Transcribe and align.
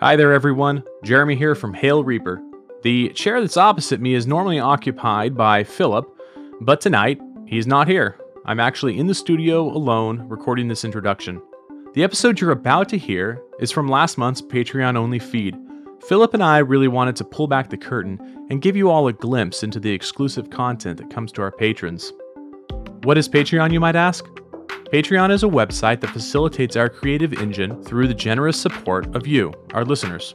Hi 0.00 0.14
there, 0.14 0.32
everyone. 0.32 0.84
Jeremy 1.02 1.34
here 1.34 1.56
from 1.56 1.74
Hail 1.74 2.04
Reaper. 2.04 2.40
The 2.84 3.08
chair 3.14 3.40
that's 3.40 3.56
opposite 3.56 4.00
me 4.00 4.14
is 4.14 4.28
normally 4.28 4.60
occupied 4.60 5.36
by 5.36 5.64
Philip, 5.64 6.08
but 6.60 6.80
tonight 6.80 7.20
he's 7.48 7.66
not 7.66 7.88
here. 7.88 8.16
I'm 8.46 8.60
actually 8.60 8.96
in 8.96 9.08
the 9.08 9.14
studio 9.14 9.62
alone 9.62 10.20
recording 10.28 10.68
this 10.68 10.84
introduction. 10.84 11.42
The 11.94 12.04
episode 12.04 12.40
you're 12.40 12.52
about 12.52 12.88
to 12.90 12.96
hear 12.96 13.42
is 13.58 13.72
from 13.72 13.88
last 13.88 14.18
month's 14.18 14.40
Patreon 14.40 14.96
only 14.96 15.18
feed. 15.18 15.56
Philip 16.06 16.32
and 16.32 16.44
I 16.44 16.58
really 16.58 16.86
wanted 16.86 17.16
to 17.16 17.24
pull 17.24 17.48
back 17.48 17.68
the 17.68 17.76
curtain 17.76 18.20
and 18.50 18.62
give 18.62 18.76
you 18.76 18.90
all 18.90 19.08
a 19.08 19.12
glimpse 19.12 19.64
into 19.64 19.80
the 19.80 19.90
exclusive 19.90 20.48
content 20.48 20.98
that 20.98 21.10
comes 21.10 21.32
to 21.32 21.42
our 21.42 21.50
patrons. 21.50 22.12
What 23.02 23.18
is 23.18 23.28
Patreon, 23.28 23.72
you 23.72 23.80
might 23.80 23.96
ask? 23.96 24.24
Patreon 24.92 25.30
is 25.30 25.42
a 25.42 25.46
website 25.46 26.00
that 26.00 26.08
facilitates 26.08 26.74
our 26.74 26.88
creative 26.88 27.34
engine 27.34 27.84
through 27.84 28.08
the 28.08 28.14
generous 28.14 28.58
support 28.58 29.14
of 29.14 29.26
you, 29.26 29.52
our 29.74 29.84
listeners. 29.84 30.34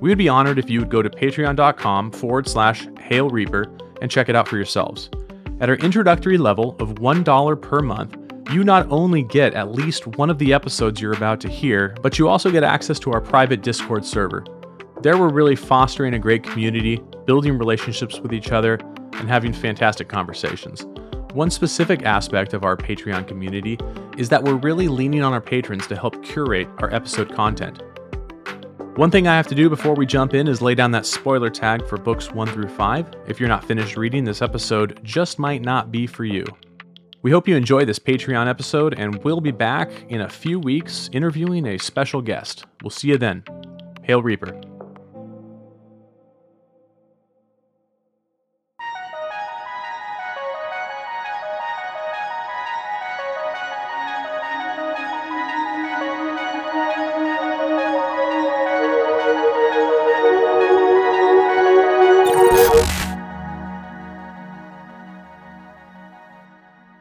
We 0.00 0.08
would 0.10 0.18
be 0.18 0.28
honored 0.28 0.60
if 0.60 0.70
you 0.70 0.78
would 0.78 0.88
go 0.88 1.02
to 1.02 1.10
patreon.com 1.10 2.12
forward 2.12 2.46
slash 2.46 2.86
Hail 3.00 3.28
Reaper 3.28 3.64
and 4.00 4.08
check 4.08 4.28
it 4.28 4.36
out 4.36 4.46
for 4.46 4.54
yourselves. 4.54 5.10
At 5.58 5.68
our 5.68 5.74
introductory 5.74 6.38
level 6.38 6.76
of 6.78 6.94
$1 6.94 7.60
per 7.60 7.80
month, 7.80 8.16
you 8.52 8.62
not 8.62 8.86
only 8.88 9.24
get 9.24 9.54
at 9.54 9.72
least 9.72 10.06
one 10.06 10.30
of 10.30 10.38
the 10.38 10.52
episodes 10.52 11.00
you're 11.00 11.12
about 11.12 11.40
to 11.40 11.48
hear, 11.48 11.96
but 12.00 12.20
you 12.20 12.28
also 12.28 12.52
get 12.52 12.62
access 12.62 13.00
to 13.00 13.10
our 13.10 13.20
private 13.20 13.62
Discord 13.62 14.04
server. 14.04 14.44
There, 15.02 15.18
we're 15.18 15.28
really 15.28 15.56
fostering 15.56 16.14
a 16.14 16.20
great 16.20 16.44
community, 16.44 17.02
building 17.26 17.58
relationships 17.58 18.20
with 18.20 18.32
each 18.32 18.52
other, 18.52 18.78
and 19.14 19.28
having 19.28 19.52
fantastic 19.52 20.08
conversations. 20.08 20.86
One 21.34 21.50
specific 21.50 22.04
aspect 22.04 22.54
of 22.54 22.64
our 22.64 22.76
Patreon 22.76 23.28
community 23.28 23.78
is 24.16 24.30
that 24.30 24.42
we're 24.42 24.56
really 24.56 24.88
leaning 24.88 25.22
on 25.22 25.34
our 25.34 25.40
patrons 25.40 25.86
to 25.88 25.96
help 25.96 26.24
curate 26.24 26.68
our 26.78 26.92
episode 26.92 27.34
content. 27.34 27.82
One 28.96 29.10
thing 29.10 29.28
I 29.28 29.36
have 29.36 29.46
to 29.48 29.54
do 29.54 29.68
before 29.68 29.94
we 29.94 30.06
jump 30.06 30.32
in 30.32 30.48
is 30.48 30.62
lay 30.62 30.74
down 30.74 30.90
that 30.92 31.06
spoiler 31.06 31.50
tag 31.50 31.86
for 31.86 31.98
books 31.98 32.32
1 32.32 32.48
through 32.48 32.68
5. 32.68 33.10
If 33.28 33.38
you're 33.38 33.48
not 33.48 33.62
finished 33.62 33.96
reading, 33.96 34.24
this 34.24 34.42
episode 34.42 34.98
just 35.04 35.38
might 35.38 35.62
not 35.62 35.92
be 35.92 36.06
for 36.06 36.24
you. 36.24 36.44
We 37.22 37.30
hope 37.30 37.46
you 37.46 37.56
enjoy 37.56 37.84
this 37.84 37.98
Patreon 37.98 38.48
episode, 38.48 38.98
and 38.98 39.22
we'll 39.22 39.40
be 39.40 39.50
back 39.50 39.90
in 40.08 40.22
a 40.22 40.28
few 40.28 40.58
weeks 40.58 41.10
interviewing 41.12 41.66
a 41.66 41.78
special 41.78 42.22
guest. 42.22 42.64
We'll 42.82 42.90
see 42.90 43.08
you 43.08 43.18
then. 43.18 43.44
Hail 44.02 44.22
Reaper. 44.22 44.58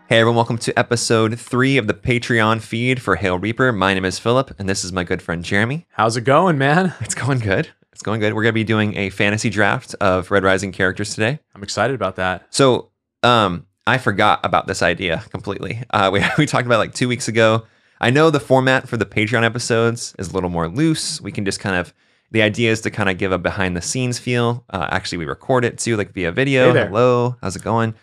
Hey 0.09 0.19
everyone, 0.22 0.38
welcome 0.38 0.58
to 0.59 0.80
episode 0.80 1.38
three 1.38 1.75
of 1.75 1.88
the 1.88 1.94
Patreon 1.94 2.61
feed 2.61 3.02
for 3.02 3.17
Hail 3.17 3.38
Reaper. 3.38 3.73
My 3.73 3.94
name 3.94 4.05
is 4.05 4.17
Philip, 4.17 4.55
and 4.58 4.69
this 4.69 4.86
is 4.86 4.94
my 4.94 5.03
good 5.03 5.22
friend 5.22 5.44
Jeremy. 5.44 5.86
How's 5.89 6.16
it 6.16 6.22
going, 6.22 6.58
man? 6.58 6.94
It's 7.02 7.14
going 7.14 7.39
good. 7.39 7.67
It's 7.91 8.03
going 8.03 8.22
good. 8.22 8.33
We're 8.33 8.44
going 8.44 8.53
to 8.53 8.55
be 8.55 8.64
doing 8.64 8.95
a 8.95 9.09
fantasy 9.09 9.49
draft 9.49 9.95
of 9.99 10.31
Red 10.31 10.45
Rising 10.45 10.72
characters 10.72 11.14
today. 11.14 11.39
I'm 11.53 11.61
excited 11.61 11.94
about 11.94 12.16
that. 12.16 12.47
So, 12.52 12.91
um, 13.22 13.66
I 13.86 13.97
forgot 13.97 14.39
about 14.45 14.66
this 14.66 14.81
idea 14.81 15.25
completely. 15.30 15.83
Uh, 15.89 16.09
we, 16.14 16.23
we 16.38 16.45
talked 16.45 16.66
about 16.66 16.75
it 16.75 16.88
like 16.88 16.94
two 16.94 17.09
weeks 17.09 17.27
ago. 17.27 17.66
I 17.99 18.09
know 18.09 18.30
the 18.30 18.39
format 18.39 18.88
for 18.88 18.95
the 18.95 19.05
Patreon 19.05 19.44
episodes 19.44 20.16
is 20.17 20.30
a 20.30 20.33
little 20.33 20.49
more 20.49 20.69
loose. 20.69 21.19
We 21.19 21.33
can 21.33 21.44
just 21.44 21.59
kind 21.59 21.75
of, 21.75 21.94
the 22.31 22.44
idea 22.44 22.71
is 22.71 22.80
to 22.81 22.92
kind 22.92 23.09
of 23.09 23.17
give 23.17 23.33
a 23.33 23.38
behind 23.38 23.75
the 23.75 23.81
scenes 23.81 24.19
feel. 24.19 24.64
Uh, 24.69 24.88
actually, 24.89 25.17
we 25.17 25.25
record 25.25 25.66
it 25.66 25.77
too, 25.77 25.97
like 25.97 26.14
via 26.14 26.31
video. 26.31 26.73
Hey. 26.73 26.86
Hello, 26.86 27.36
how's 27.42 27.58
it 27.58 27.64
going? 27.64 27.94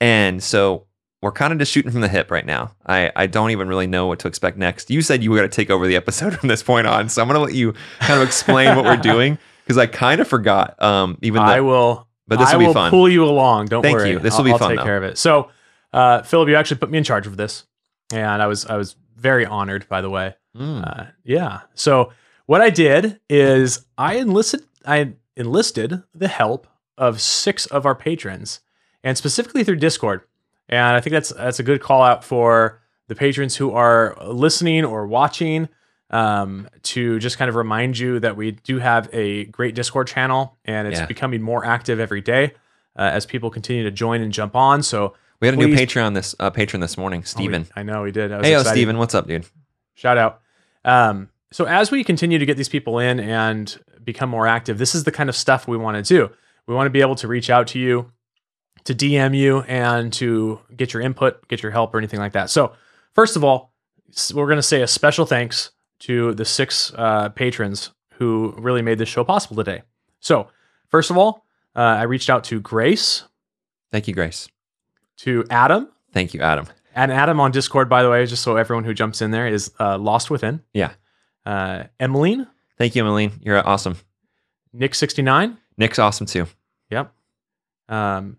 And 0.00 0.42
so 0.42 0.86
we're 1.22 1.32
kind 1.32 1.52
of 1.52 1.58
just 1.58 1.70
shooting 1.70 1.90
from 1.90 2.00
the 2.00 2.08
hip 2.08 2.30
right 2.30 2.46
now. 2.46 2.74
I, 2.86 3.12
I 3.14 3.26
don't 3.26 3.50
even 3.50 3.68
really 3.68 3.86
know 3.86 4.06
what 4.06 4.18
to 4.20 4.28
expect 4.28 4.56
next. 4.56 4.90
You 4.90 5.02
said 5.02 5.22
you 5.22 5.30
were 5.30 5.36
going 5.36 5.48
to 5.50 5.54
take 5.54 5.68
over 5.70 5.86
the 5.86 5.96
episode 5.96 6.34
from 6.38 6.48
this 6.48 6.62
point 6.62 6.86
on, 6.86 7.08
so 7.08 7.20
I'm 7.22 7.28
going 7.28 7.38
to 7.38 7.44
let 7.44 7.54
you 7.54 7.74
kind 8.00 8.20
of 8.20 8.26
explain 8.26 8.74
what 8.76 8.84
we're 8.84 8.96
doing 8.96 9.36
because 9.64 9.76
I 9.78 9.86
kind 9.86 10.20
of 10.20 10.28
forgot. 10.28 10.80
Um, 10.82 11.18
even 11.22 11.42
though 11.42 11.48
I 11.52 11.60
will. 11.60 12.08
but 12.26 12.38
this 12.38 12.48
I 12.48 12.54
will 12.54 12.60
be 12.60 12.66
will 12.68 12.74
fun. 12.74 12.90
pull 12.90 13.08
you 13.08 13.24
along. 13.24 13.66
Don't 13.66 13.82
Thank 13.82 13.98
worry. 13.98 14.10
you. 14.12 14.18
This 14.18 14.32
will 14.32 14.38
I'll- 14.40 14.44
be 14.44 14.52
I'll 14.52 14.58
fun, 14.58 14.70
Take 14.70 14.78
though. 14.78 14.84
care 14.84 14.96
of 14.96 15.02
it. 15.04 15.18
So, 15.18 15.50
uh, 15.92 16.22
Philip, 16.22 16.48
you 16.48 16.56
actually 16.56 16.78
put 16.78 16.90
me 16.90 16.98
in 16.98 17.04
charge 17.04 17.26
of 17.26 17.36
this, 17.36 17.64
and 18.12 18.40
I 18.42 18.46
was 18.46 18.64
I 18.66 18.76
was 18.76 18.96
very 19.16 19.44
honored. 19.44 19.86
By 19.88 20.00
the 20.00 20.10
way, 20.10 20.34
Mm. 20.56 20.84
uh, 20.84 21.04
yeah. 21.22 21.60
So 21.74 22.12
what 22.46 22.60
I 22.60 22.70
did 22.70 23.20
is 23.28 23.84
I 23.98 24.14
enlisted 24.16 24.62
I 24.86 25.12
enlisted 25.36 26.02
the 26.14 26.28
help 26.28 26.66
of 26.98 27.20
six 27.20 27.66
of 27.66 27.84
our 27.86 27.94
patrons, 27.94 28.60
and 29.04 29.16
specifically 29.18 29.64
through 29.64 29.76
Discord. 29.76 30.22
And 30.70 30.96
I 30.96 31.00
think 31.00 31.12
that's 31.12 31.28
that's 31.30 31.58
a 31.58 31.62
good 31.62 31.82
call 31.82 32.02
out 32.02 32.24
for 32.24 32.80
the 33.08 33.14
patrons 33.14 33.56
who 33.56 33.72
are 33.72 34.16
listening 34.24 34.84
or 34.86 35.06
watching. 35.06 35.68
Um, 36.12 36.68
to 36.82 37.20
just 37.20 37.38
kind 37.38 37.48
of 37.48 37.54
remind 37.54 37.96
you 37.96 38.18
that 38.18 38.36
we 38.36 38.50
do 38.50 38.80
have 38.80 39.08
a 39.12 39.44
great 39.44 39.76
Discord 39.76 40.08
channel, 40.08 40.56
and 40.64 40.88
it's 40.88 40.98
Yeah. 40.98 41.06
becoming 41.06 41.40
more 41.40 41.64
active 41.64 42.00
every 42.00 42.20
day 42.20 42.54
uh, 42.98 43.02
as 43.02 43.26
people 43.26 43.48
continue 43.48 43.84
to 43.84 43.92
join 43.92 44.20
and 44.20 44.32
jump 44.32 44.56
on. 44.56 44.82
So 44.82 45.14
we 45.38 45.46
had 45.46 45.54
a 45.54 45.56
new 45.56 45.68
Patreon 45.68 46.14
this 46.14 46.34
uh, 46.40 46.50
patron 46.50 46.80
this 46.80 46.98
morning, 46.98 47.20
Oh, 47.20 47.22
we- 47.22 47.26
Steven. 47.26 47.66
I 47.76 47.84
know 47.84 48.02
we 48.02 48.10
did. 48.10 48.32
Hey, 48.32 48.54
excited. 48.56 48.70
Steven, 48.70 48.98
what's 48.98 49.14
up, 49.14 49.28
dude? 49.28 49.46
Shout 49.94 50.18
out. 50.18 50.40
Um, 50.84 51.28
so 51.52 51.64
as 51.66 51.92
we 51.92 52.02
continue 52.02 52.40
to 52.40 52.46
get 52.46 52.56
these 52.56 52.68
people 52.68 52.98
in 52.98 53.20
and 53.20 53.78
become 54.02 54.30
more 54.30 54.48
active, 54.48 54.78
this 54.78 54.96
is 54.96 55.04
the 55.04 55.12
kind 55.12 55.28
of 55.28 55.36
stuff 55.36 55.68
we 55.68 55.76
want 55.76 56.04
to 56.04 56.14
do. 56.14 56.28
We 56.66 56.74
want 56.74 56.86
to 56.86 56.90
be 56.90 57.02
able 57.02 57.14
to 57.16 57.28
reach 57.28 57.50
out 57.50 57.68
to 57.68 57.78
you, 57.78 58.10
to 58.84 58.94
DM 58.94 59.36
you, 59.36 59.60
and 59.62 60.12
to 60.14 60.60
get 60.76 60.92
your 60.92 61.02
input, 61.02 61.46
get 61.48 61.62
your 61.62 61.72
help, 61.72 61.94
or 61.94 61.98
anything 61.98 62.20
like 62.20 62.32
that. 62.32 62.50
So 62.50 62.72
first 63.14 63.36
of 63.36 63.44
all, 63.44 63.72
we're 64.34 64.46
going 64.46 64.56
to 64.56 64.62
say 64.62 64.82
a 64.82 64.86
special 64.86 65.26
thanks 65.26 65.70
to 66.00 66.34
the 66.34 66.44
six 66.44 66.92
uh, 66.96 67.28
patrons 67.30 67.92
who 68.14 68.54
really 68.58 68.82
made 68.82 68.98
this 68.98 69.08
show 69.08 69.22
possible 69.24 69.56
today. 69.56 69.82
So 70.20 70.48
first 70.88 71.10
of 71.10 71.16
all, 71.18 71.44
uh, 71.76 71.80
I 71.80 72.02
reached 72.02 72.28
out 72.30 72.44
to 72.44 72.60
Grace, 72.60 73.24
Thank 73.92 74.08
you, 74.08 74.14
Grace. 74.14 74.48
to 75.18 75.44
Adam, 75.50 75.88
Thank 76.12 76.34
you, 76.34 76.40
Adam. 76.40 76.66
and 76.94 77.12
Adam 77.12 77.38
on 77.40 77.50
Discord, 77.52 77.88
by 77.88 78.02
the 78.02 78.10
way, 78.10 78.24
just 78.26 78.42
so 78.42 78.56
everyone 78.56 78.84
who 78.84 78.94
jumps 78.94 79.20
in 79.22 79.30
there 79.30 79.46
is 79.46 79.70
uh, 79.78 79.96
Lost 79.98 80.30
Within. 80.30 80.62
Yeah. 80.74 80.92
Uh, 81.46 81.84
Emmeline, 81.98 82.46
Thank 82.78 82.94
you, 82.96 83.02
Emmeline. 83.02 83.32
You're 83.42 83.66
awesome. 83.66 83.96
Nick69. 84.74 85.56
Nick's 85.76 85.98
awesome 85.98 86.26
too. 86.26 86.46
Yep. 86.90 87.12
Um, 87.88 88.36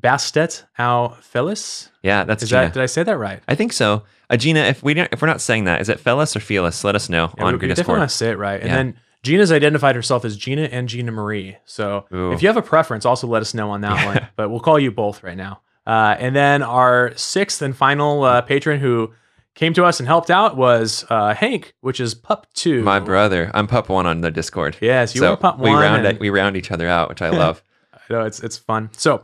Bastet 0.00 0.64
Al 0.78 1.10
Felis. 1.20 1.88
Yeah, 2.02 2.24
that's 2.24 2.42
Is 2.42 2.50
Gina. 2.50 2.62
that, 2.62 2.74
did 2.74 2.82
I 2.82 2.86
say 2.86 3.02
that 3.02 3.16
right? 3.16 3.40
I 3.48 3.54
think 3.54 3.72
so. 3.72 4.02
Uh, 4.30 4.36
Gina, 4.36 4.60
if 4.60 4.82
we 4.82 4.94
don't, 4.94 5.08
if 5.12 5.22
we're 5.22 5.28
not 5.28 5.40
saying 5.40 5.64
that, 5.64 5.80
is 5.80 5.88
it 5.88 6.00
Felis 6.00 6.34
or 6.36 6.40
Felis? 6.40 6.82
Let 6.84 6.94
us 6.94 7.08
know 7.08 7.32
Yeah, 7.38 7.44
on 7.44 7.52
we, 7.54 7.58
we 7.58 7.66
your 7.66 7.74
definitely 7.74 7.74
Discord. 7.74 7.98
want 7.98 8.10
to 8.10 8.16
say 8.16 8.30
it 8.30 8.38
right. 8.38 8.60
And 8.60 8.68
Yeah. 8.70 8.76
then 8.76 8.96
Gina's 9.22 9.52
identified 9.52 9.94
herself 9.96 10.24
as 10.24 10.36
Gina 10.36 10.62
and 10.62 10.88
Gina 10.88 11.12
Marie. 11.12 11.56
So 11.64 12.06
Ooh. 12.12 12.32
if 12.32 12.42
you 12.42 12.48
have 12.48 12.56
a 12.56 12.62
preference, 12.62 13.04
also 13.06 13.26
let 13.26 13.40
us 13.42 13.54
know 13.54 13.70
on 13.70 13.80
that 13.82 14.04
one. 14.04 14.26
But 14.36 14.50
we'll 14.50 14.60
call 14.60 14.78
you 14.78 14.90
both 14.90 15.22
right 15.22 15.36
now. 15.36 15.60
Uh, 15.86 16.16
and 16.18 16.34
then 16.34 16.62
our 16.62 17.12
sixth 17.16 17.62
and 17.62 17.76
final 17.76 18.24
uh, 18.24 18.40
patron 18.42 18.80
who 18.80 19.12
came 19.54 19.72
to 19.74 19.84
us 19.84 20.00
and 20.00 20.06
helped 20.06 20.30
out 20.30 20.56
was 20.56 21.04
uh, 21.10 21.32
Hank, 21.34 21.74
which 21.80 22.00
is 22.00 22.14
Pup 22.14 22.46
Two. 22.54 22.82
My 22.82 22.98
brother, 23.00 23.50
I'm 23.54 23.66
Pup 23.66 23.88
One 23.88 24.06
on 24.06 24.20
the 24.22 24.30
Discord. 24.30 24.76
Yes, 24.80 25.14
you 25.14 25.20
so 25.20 25.30
were 25.30 25.36
Pup 25.36 25.58
we 25.58 25.70
round 25.70 26.06
and- 26.06 26.16
it, 26.16 26.20
we 26.20 26.30
round 26.30 26.56
each 26.56 26.70
other 26.70 26.88
out, 26.88 27.08
which 27.08 27.22
I 27.22 27.28
love. 27.44 27.62
I 27.94 27.98
know 28.12 28.22
it's 28.24 28.40
it's 28.42 28.56
fun. 28.58 28.90
So 28.92 29.22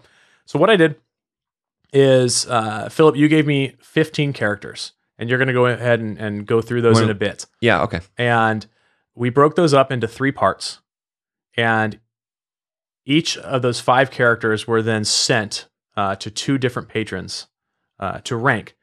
so 0.50 0.58
what 0.58 0.68
I 0.68 0.74
did 0.74 0.96
is 1.92 2.44
uh, 2.48 2.88
Philip, 2.88 3.14
you 3.14 3.28
gave 3.28 3.46
me 3.46 3.76
15 3.82 4.32
characters, 4.32 4.94
and 5.16 5.30
you're 5.30 5.38
gonna 5.38 5.52
go 5.52 5.66
ahead 5.66 6.00
and, 6.00 6.18
and 6.18 6.44
go 6.44 6.60
through 6.60 6.82
those 6.82 6.98
in 6.98 7.08
a 7.08 7.14
bit. 7.14 7.46
yeah. 7.60 7.82
Okay. 7.82 8.00
And 8.18 8.66
we 9.14 9.30
broke 9.30 9.54
those 9.54 9.72
up 9.72 9.92
into 9.92 10.08
three 10.08 10.32
parts, 10.32 10.80
and 11.56 12.00
each 13.06 13.38
of 13.38 13.62
those 13.62 13.78
five 13.78 14.10
characters 14.10 14.66
were 14.66 14.82
then 14.82 15.04
sent 15.04 15.68
uh, 15.96 16.16
to 16.16 16.32
two 16.32 16.58
different 16.58 16.88
patrons 16.88 17.46
uh, 18.00 18.18
to 18.24 18.34
rank, 18.34 18.74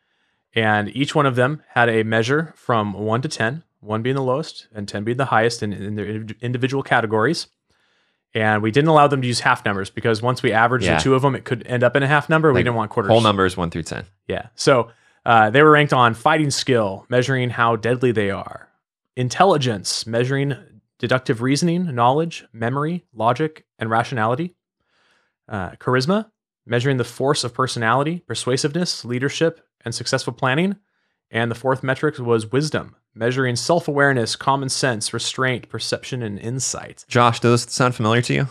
and 0.56 0.88
each 0.96 1.14
one 1.14 1.26
of 1.26 1.36
them 1.36 1.64
had 1.72 1.90
a 1.90 2.04
measure 2.04 2.54
from 2.56 2.94
one 2.94 3.22
to 3.24 3.28
ten, 3.28 3.64
one 3.82 4.02
being 4.02 4.16
the 4.16 4.24
lowest 4.24 4.70
and 4.74 4.88
ten 4.88 5.04
being 5.04 5.18
the 5.18 5.26
highest 5.26 5.62
in, 5.62 5.74
in 5.74 5.96
their 5.96 6.24
individual 6.40 6.82
categories. 6.82 7.48
And 8.38 8.62
we 8.62 8.70
didn't 8.70 8.90
allow 8.90 9.08
them 9.08 9.22
to 9.24 9.28
use 9.28 9.40
half 9.40 9.66
numbers 9.66 9.90
because 9.90 10.22
once 10.22 10.44
we 10.44 10.52
averaged 10.52 10.86
Yeah. 10.86 10.98
the 10.98 11.02
two 11.04 11.16
of 11.16 11.24
them, 11.24 11.34
it 11.34 11.44
could 11.44 11.66
end 11.66 11.84
up 11.84 11.96
in 11.96 12.04
a 12.04 12.08
half 12.08 12.30
number. 12.30 12.54
we 12.54 12.60
didn't 12.60 12.76
want 12.76 12.92
quarters. 12.92 13.10
Whole 13.10 13.22
numbers 13.22 13.58
one 13.58 13.72
through 13.72 13.84
ten. 13.84 14.06
Yeah. 14.28 14.48
So 14.54 14.92
uh, 15.26 15.50
they 15.50 15.64
were 15.64 15.72
ranked 15.72 15.92
on 15.92 16.14
fighting 16.14 16.52
skill, 16.52 17.06
measuring 17.10 17.50
how 17.50 17.76
deadly 17.78 18.12
they 18.12 18.30
are, 18.30 18.70
intelligence, 19.16 20.06
measuring 20.06 20.56
deductive 21.00 21.42
reasoning, 21.42 21.96
knowledge, 21.96 22.46
memory, 22.54 23.06
logic, 23.14 23.66
and 23.80 23.90
rationality, 23.90 24.56
uh, 25.50 25.72
charisma, 25.72 26.30
measuring 26.66 26.98
the 26.98 27.04
force 27.04 27.44
of 27.44 27.54
personality, 27.56 28.20
persuasiveness, 28.28 29.04
leadership, 29.04 29.62
and 29.84 29.96
successful 29.96 30.34
planning. 30.34 30.76
And 31.32 31.50
the 31.50 31.56
fourth 31.56 31.82
metric 31.84 32.20
was 32.20 32.52
wisdom, 32.52 32.96
measuring 33.18 33.56
self 33.56 33.88
awareness, 33.88 34.36
common 34.36 34.70
sense, 34.70 35.14
restraint, 35.14 35.70
perception, 35.70 36.22
and 36.22 36.40
insight. 36.40 37.06
Josh, 37.08 37.40
does 37.40 37.66
those 37.66 37.74
sound 37.74 37.96
familiar 37.96 38.22
to 38.24 38.34
you? 38.34 38.48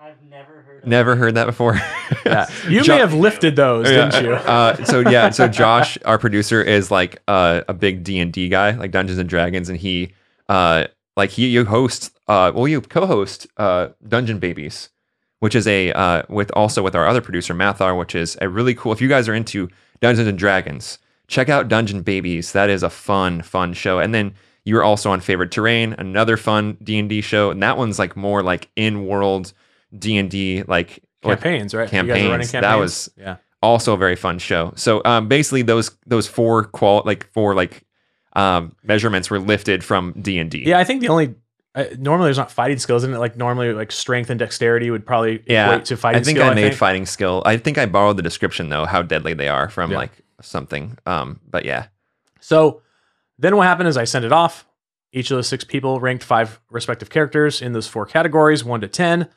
I've 0.00 0.22
never 0.22 0.62
heard. 0.62 0.86
Never 0.86 1.16
heard 1.16 1.34
that 1.34 1.46
before. 1.46 1.78
Yeah. 2.26 2.46
You 2.68 2.82
Jo- 2.82 2.94
may 2.94 2.98
have 3.00 3.14
lifted 3.14 3.56
those, 3.56 3.86
didn't 3.86 4.22
you? 4.24 4.32
Uh, 4.34 4.84
so 4.84 5.00
yeah, 5.00 5.30
so 5.30 5.48
Josh, 5.48 5.96
our 6.04 6.18
producer, 6.18 6.60
is 6.62 6.90
like 6.90 7.22
uh, 7.28 7.62
a 7.68 7.72
big 7.72 8.04
D 8.04 8.18
and 8.18 8.32
D 8.32 8.48
guy, 8.48 8.72
like 8.72 8.90
Dungeons 8.90 9.18
and 9.18 9.28
Dragons, 9.28 9.68
and 9.68 9.78
he, 9.78 10.12
uh, 10.48 10.86
like 11.16 11.30
he 11.30 11.46
you 11.48 11.64
host, 11.64 12.16
uh, 12.28 12.52
well, 12.54 12.68
you 12.68 12.80
co-host 12.82 13.46
uh, 13.56 13.88
Dungeon 14.06 14.38
Babies, 14.38 14.90
which 15.38 15.54
is 15.54 15.66
a 15.66 15.92
uh, 15.92 16.22
with 16.28 16.50
also 16.54 16.82
with 16.82 16.94
our 16.94 17.06
other 17.06 17.20
producer 17.20 17.54
Mathar, 17.54 17.96
which 17.98 18.14
is 18.14 18.36
a 18.40 18.48
really 18.48 18.74
cool. 18.74 18.92
If 18.92 19.00
you 19.00 19.08
guys 19.08 19.28
are 19.28 19.34
into 19.34 19.70
Dungeons 20.00 20.28
and 20.28 20.38
Dragons, 20.38 20.98
check 21.30 21.48
out 21.48 21.68
Dungeon 21.68 22.02
Babies. 22.02 22.52
That 22.52 22.68
is 22.68 22.82
a 22.82 22.90
fun, 22.90 23.40
fun 23.42 23.72
show. 23.72 23.98
And 24.00 24.12
then 24.14 24.34
you 24.64 24.74
were 24.74 24.82
also 24.84 25.10
on 25.10 25.20
Favorite 25.20 25.50
Terrain, 25.50 25.94
another 25.96 26.36
fun 26.36 26.76
D 26.82 26.98
and 26.98 27.08
D 27.08 27.20
show, 27.22 27.50
and 27.50 27.62
that 27.62 27.78
one's 27.78 27.98
like 27.98 28.16
more 28.16 28.42
like 28.42 28.68
in 28.76 29.06
world 29.06 29.52
D 29.96 30.18
and 30.18 30.30
D, 30.30 30.62
like 30.64 31.00
campaigns, 31.22 31.72
right? 31.74 31.90
You 31.90 32.02
guys 32.02 32.08
are 32.08 32.30
running 32.30 32.46
campaigns. 32.46 32.52
That 32.52 32.74
was- 32.78 33.10
yeah. 33.16 33.36
also 33.62 33.94
a 33.94 33.96
very 33.96 34.16
fun 34.16 34.38
show. 34.38 34.72
So 34.76 35.00
um, 35.04 35.28
basically, 35.28 35.62
those 35.62 35.90
those 36.06 36.26
four 36.26 36.64
qual 36.64 37.02
like 37.06 37.26
four 37.32 37.54
like 37.54 37.82
um, 38.34 38.74
measurements 38.82 39.30
were 39.30 39.38
lifted 39.38 39.82
from 39.84 40.12
D 40.20 40.38
and 40.38 40.50
D. 40.50 40.62
Yeah, 40.66 40.78
I 40.78 40.84
think 40.84 41.00
the 41.00 41.08
only 41.08 41.34
uh, 41.74 41.84
normally 41.98 42.26
there's 42.26 42.38
not 42.38 42.50
fighting 42.50 42.78
skills 42.78 43.04
in 43.04 43.12
it. 43.14 43.18
Like 43.18 43.36
normally, 43.36 43.72
like 43.72 43.92
strength 43.92 44.30
and 44.30 44.38
dexterity 44.38 44.90
would 44.90 45.04
probably 45.06 45.42
Yeah, 45.46 45.70
equate 45.72 45.84
to 45.86 45.96
fighting 45.96 46.20
I 46.20 46.24
think 46.24 46.38
skill. 46.38 46.50
I 46.50 46.54
made 46.54 46.74
fighting 46.74 47.06
skill. 47.06 47.42
I 47.46 47.56
think 47.56 47.78
I 47.78 47.86
borrowed 47.86 48.16
the 48.16 48.22
description 48.22 48.68
though, 48.68 48.84
how 48.86 49.02
deadly 49.02 49.34
they 49.34 49.48
are 49.48 49.68
from 49.68 49.90
Yeah. 49.90 49.98
like 49.98 50.12
something. 50.42 50.98
Um, 51.06 51.40
but 51.48 51.64
yeah, 51.64 51.86
So 52.40 52.82
then 53.38 53.56
what 53.56 53.66
happened 53.66 53.88
is 53.88 53.96
I 53.96 54.04
sent 54.04 54.24
it 54.24 54.32
off. 54.32 54.66
Each 55.12 55.30
of 55.30 55.36
those 55.36 55.48
six 55.48 55.64
people 55.64 55.98
ranked 56.00 56.22
five 56.22 56.60
respective 56.70 57.10
characters 57.10 57.60
in 57.62 57.72
those 57.72 57.86
four 57.88 58.06
categories, 58.06 58.64
one 58.64 58.80
to 58.82 58.88
ten. 58.88 59.28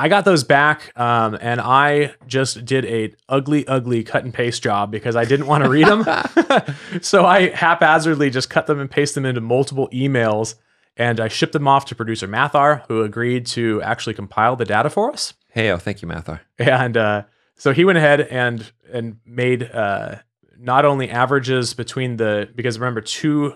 I 0.00 0.08
got 0.08 0.24
those 0.24 0.44
back, 0.44 0.92
um, 0.96 1.36
and 1.40 1.60
I 1.60 2.14
just 2.26 2.64
did 2.64 2.84
a 2.84 3.14
ugly, 3.28 3.66
ugly 3.66 4.04
cut 4.04 4.22
and 4.22 4.32
paste 4.32 4.62
job 4.62 4.92
because 4.92 5.16
I 5.16 5.24
didn't 5.24 5.46
want 5.46 5.64
to 5.64 5.70
read 5.70 5.88
them. 5.88 6.04
so 7.02 7.24
I 7.26 7.48
haphazardly 7.48 8.30
just 8.30 8.48
cut 8.48 8.68
them 8.68 8.78
and 8.78 8.88
paste 8.88 9.16
them 9.16 9.24
into 9.24 9.40
multiple 9.40 9.88
emails, 9.92 10.54
and 10.96 11.18
I 11.18 11.26
shipped 11.26 11.52
them 11.52 11.66
off 11.66 11.84
to 11.86 11.96
producer 11.96 12.28
Mathar, 12.28 12.84
who 12.86 13.02
agreed 13.02 13.46
to 13.46 13.82
actually 13.82 14.14
compile 14.14 14.54
the 14.54 14.64
data 14.64 14.88
for 14.90 15.10
us. 15.12 15.34
hey, 15.50 15.70
oh, 15.72 15.78
thank 15.78 16.00
you, 16.00 16.06
Mathar. 16.06 16.40
and 16.58 16.96
uh, 16.96 17.22
so 17.56 17.72
he 17.72 17.84
went 17.84 17.98
ahead 17.98 18.20
and 18.20 18.70
and 18.92 19.18
made 19.26 19.64
uh, 19.64 20.16
not 20.58 20.84
only 20.84 21.10
averages 21.10 21.74
between 21.74 22.16
the 22.16 22.48
because 22.54 22.78
remember 22.78 23.00
two 23.00 23.54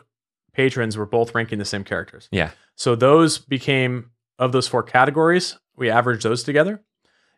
patrons 0.55 0.97
were 0.97 1.07
both 1.07 1.35
ranking 1.35 1.59
the 1.59 1.65
same 1.65 1.85
characters. 1.85 2.29
Yeah, 2.31 2.51
so 2.77 2.95
those 2.95 3.39
became 3.39 4.11
of 4.39 4.53
those 4.53 4.69
four 4.69 4.83
categories 4.83 5.59
we 5.77 5.91
averaged 5.91 6.23
those 6.23 6.43
together 6.43 6.83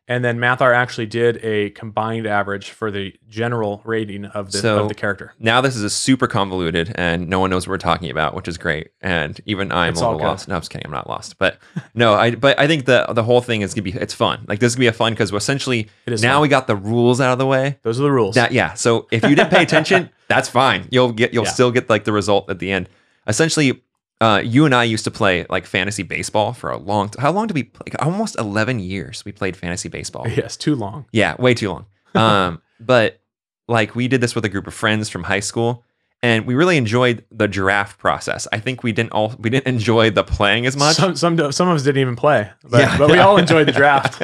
and 0.06 0.24
then 0.24 0.38
Mathar 0.38 0.74
actually 0.74 1.06
did 1.06 1.42
a 1.44 1.70
combined 1.70 2.26
average 2.26 2.70
for 2.70 2.90
the 2.90 3.14
general 3.28 3.80
rating 3.84 4.26
of 4.26 4.52
the 4.52 4.58
So- 4.58 4.82
of 4.82 4.88
the 4.88 4.94
character 4.94 5.32
now 5.38 5.60
this 5.60 5.74
is 5.76 5.82
a 5.82 5.90
super 5.90 6.26
convoluted, 6.26 6.92
and 6.96 7.28
no 7.28 7.38
one 7.40 7.50
knows 7.50 7.66
what 7.66 7.72
we're 7.72 7.78
talking 7.78 8.10
about, 8.10 8.34
which 8.34 8.48
is 8.48 8.58
great. 8.58 8.88
And 9.00 9.40
even 9.46 9.72
I'm 9.72 9.92
It's 9.92 10.00
a 10.00 10.04
all 10.04 10.12
little 10.12 10.26
lost. 10.28 10.48
No, 10.48 10.54
I'm 10.56 10.60
just 10.60 10.70
kidding. 10.70 10.86
I'm 10.86 10.92
not 10.92 11.08
lost. 11.08 11.38
But 11.38 11.58
no, 11.94 12.14
I 12.14 12.34
but 12.34 12.58
I 12.58 12.66
think 12.66 12.84
the 12.86 13.06
the 13.10 13.22
whole 13.22 13.40
thing 13.40 13.62
is 13.62 13.72
gonna 13.74 13.82
be 13.82 13.92
it's 13.92 14.14
fun. 14.14 14.44
Like 14.48 14.58
this 14.60 14.72
is 14.72 14.76
gonna 14.76 14.84
be 14.84 14.88
a 14.88 14.92
fun 14.92 15.12
because 15.12 15.32
essentially 15.32 15.88
now 16.06 16.34
fun. 16.34 16.42
we 16.42 16.48
got 16.48 16.66
the 16.66 16.76
rules 16.76 17.20
out 17.20 17.32
of 17.32 17.38
the 17.38 17.46
way. 17.46 17.78
those 17.82 17.98
are 17.98 18.02
the 18.02 18.12
rules 18.12 18.34
That 18.34 18.52
yeah. 18.52 18.74
So 18.74 19.06
if 19.10 19.22
you 19.24 19.34
didn't 19.34 19.50
pay 19.50 19.62
attention, 19.62 20.10
that's 20.28 20.48
fine. 20.48 20.86
You'll 20.90 21.12
get 21.12 21.32
you'll 21.34 21.44
Yeah. 21.44 21.50
still 21.50 21.70
get 21.70 21.88
like 21.90 22.04
the 22.04 22.12
result 22.12 22.50
at 22.50 22.58
the 22.58 22.70
end. 22.70 22.88
Essentially, 23.26 23.82
uh, 24.20 24.40
you 24.44 24.64
and 24.64 24.74
I 24.74 24.84
used 24.84 25.04
to 25.04 25.10
play 25.10 25.44
like 25.50 25.66
fantasy 25.66 26.02
baseball 26.02 26.52
for 26.52 26.70
a 26.70 26.76
long. 26.78 27.08
T- 27.10 27.20
how 27.20 27.32
long 27.32 27.46
did 27.46 27.54
we? 27.54 27.64
play? 27.64 27.86
Like 27.92 28.04
almost 28.06 28.38
eleven 28.38 28.78
years. 28.78 29.24
We 29.24 29.32
played 29.32 29.56
fantasy 29.56 29.88
baseball. 29.88 30.26
yes 30.36 30.56
too 30.56 30.74
long 30.74 31.06
Yeah, 31.12 31.34
way 31.38 31.54
too 31.54 31.70
long. 31.70 31.86
Um, 32.14 32.62
but 32.78 33.20
like 33.66 33.96
we 33.96 34.06
did 34.06 34.20
this 34.20 34.34
with 34.36 34.44
a 34.44 34.48
group 34.48 34.66
of 34.68 34.74
friends 34.74 35.08
from 35.08 35.24
high 35.24 35.40
school, 35.40 35.82
and 36.22 36.46
we 36.46 36.54
really 36.54 36.76
enjoyed 36.76 37.24
the 37.32 37.48
draft 37.48 37.98
process. 37.98 38.46
I 38.52 38.60
think 38.60 38.84
we 38.84 38.92
didn't 38.92 39.10
all 39.12 39.34
we 39.40 39.50
didn't 39.50 39.66
enjoy 39.66 40.10
the 40.10 40.22
playing 40.22 40.64
as 40.64 40.76
much. 40.76 40.94
some, 40.94 41.16
some 41.16 41.50
some 41.50 41.68
of 41.68 41.74
us 41.74 41.82
didn't 41.82 42.00
even 42.00 42.14
play 42.14 42.48
but, 42.62 42.80
Yeah. 42.82 42.96
but 42.96 43.10
we 43.10 43.18
all 43.18 43.36
enjoyed 43.44 43.66
the 43.66 43.72
draft 43.72 44.20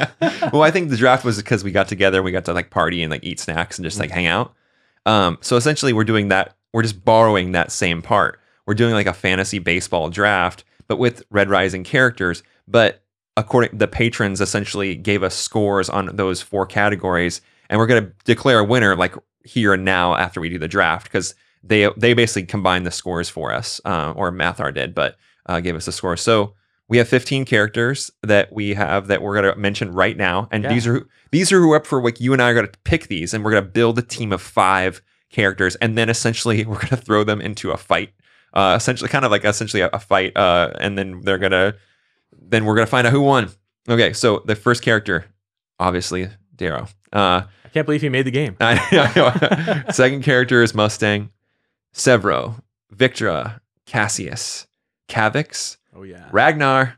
well, 0.53 0.61
I 0.63 0.71
think 0.71 0.89
the 0.89 0.95
draft 0.97 1.25
was 1.25 1.35
because 1.37 1.63
we 1.65 1.71
got 1.71 1.89
together, 1.89 2.23
we 2.23 2.31
got 2.31 2.45
to 2.45 2.53
like 2.53 2.69
party 2.69 3.03
and 3.03 3.11
like 3.11 3.23
eat 3.25 3.39
snacks 3.41 3.77
and 3.77 3.83
just 3.83 3.99
like 3.99 4.09
hang 4.09 4.25
out. 4.25 4.53
Um, 5.05 5.37
so 5.41 5.57
essentially, 5.57 5.91
we're 5.93 6.03
doing 6.05 6.29
that. 6.29 6.55
We're 6.73 6.83
just 6.83 7.03
borrowing 7.03 7.51
that 7.51 7.71
same 7.73 8.01
part. 8.01 8.39
We're 8.65 8.73
doing 8.75 8.93
like 8.93 9.07
a 9.07 9.13
fantasy 9.13 9.59
baseball 9.59 10.09
draft, 10.09 10.63
but 10.87 10.97
with 10.97 11.23
Red 11.29 11.49
Rising 11.49 11.83
characters. 11.83 12.43
But 12.67 13.03
according, 13.37 13.77
the 13.77 13.87
patrons 13.87 14.41
essentially 14.41 14.95
gave 14.95 15.23
us 15.23 15.35
scores 15.35 15.89
on 15.89 16.15
those 16.15 16.41
four 16.41 16.65
categories, 16.65 17.41
and 17.69 17.79
we're 17.79 17.87
gonna 17.87 18.11
declare 18.25 18.59
a 18.59 18.63
winner 18.63 18.95
like 18.95 19.15
here 19.43 19.73
and 19.73 19.83
now 19.85 20.15
after 20.15 20.39
we 20.39 20.49
do 20.49 20.59
the 20.59 20.67
draft 20.67 21.05
because 21.05 21.33
they 21.63 21.89
they 21.97 22.13
basically 22.13 22.45
combined 22.45 22.85
the 22.85 22.91
scores 22.91 23.29
for 23.29 23.53
us, 23.53 23.81
uh, 23.85 24.13
or 24.15 24.31
Mathar 24.31 24.73
did, 24.73 24.93
but 24.93 25.17
uh, 25.47 25.59
gave 25.59 25.75
us 25.75 25.85
the 25.85 25.91
score. 25.91 26.15
So 26.17 26.53
we 26.87 26.97
have 26.97 27.07
15 27.07 27.45
characters 27.45 28.11
that 28.21 28.51
we 28.51 28.73
have 28.73 29.07
that 29.07 29.21
we're 29.21 29.41
going 29.41 29.53
to 29.53 29.59
mention 29.59 29.91
right 29.93 30.17
now 30.17 30.49
and 30.51 30.63
Yeah. 30.63 30.73
these 30.73 30.85
are 30.87 31.07
these 31.31 31.51
are 31.53 31.59
who 31.61 31.71
are 31.71 31.77
up 31.77 31.87
for 31.87 32.03
like 32.03 32.19
you 32.19 32.33
and 32.33 32.41
I 32.41 32.49
are 32.49 32.53
going 32.53 32.67
to 32.67 32.79
pick 32.83 33.07
these 33.07 33.33
and 33.33 33.45
we're 33.45 33.51
going 33.51 33.63
to 33.63 33.69
build 33.69 33.97
a 33.97 34.01
team 34.01 34.33
of 34.33 34.41
5 34.41 35.01
characters 35.31 35.75
and 35.77 35.97
then 35.97 36.09
essentially 36.09 36.65
we're 36.65 36.75
going 36.75 36.89
to 36.89 36.97
throw 36.97 37.23
them 37.23 37.39
into 37.39 37.71
a 37.71 37.77
fight 37.77 38.11
uh 38.53 38.73
essentially 38.77 39.09
kind 39.09 39.25
of 39.25 39.31
like 39.31 39.45
essentially 39.45 39.81
a, 39.81 39.89
a 39.93 39.99
fight 39.99 40.35
uh 40.35 40.71
and 40.79 40.97
then 40.97 41.21
they're 41.21 41.37
going 41.37 41.51
to 41.51 41.75
then 42.41 42.65
we're 42.65 42.75
going 42.75 42.85
to 42.85 42.91
find 42.91 43.05
out 43.07 43.13
who 43.13 43.21
won 43.21 43.49
okay 43.89 44.13
so 44.13 44.41
the 44.45 44.55
first 44.55 44.81
character 44.81 45.25
obviously 45.79 46.29
Darrow 46.55 46.87
uh 47.13 47.43
I 47.65 47.69
can't 47.73 47.85
believe 47.85 48.01
he 48.01 48.09
made 48.09 48.25
the 48.25 48.31
game 48.31 48.57
I, 48.59 48.73
I 48.91 49.75
know. 49.83 49.91
Second 49.91 50.23
character 50.23 50.61
is 50.61 50.73
Mustang, 50.73 51.29
Sevro, 51.93 52.61
Victra, 52.93 53.61
Cassius, 53.85 54.67
Cavix, 55.07 55.77
oh 55.95 56.03
yeah 56.03 56.27
Ragnar, 56.31 56.97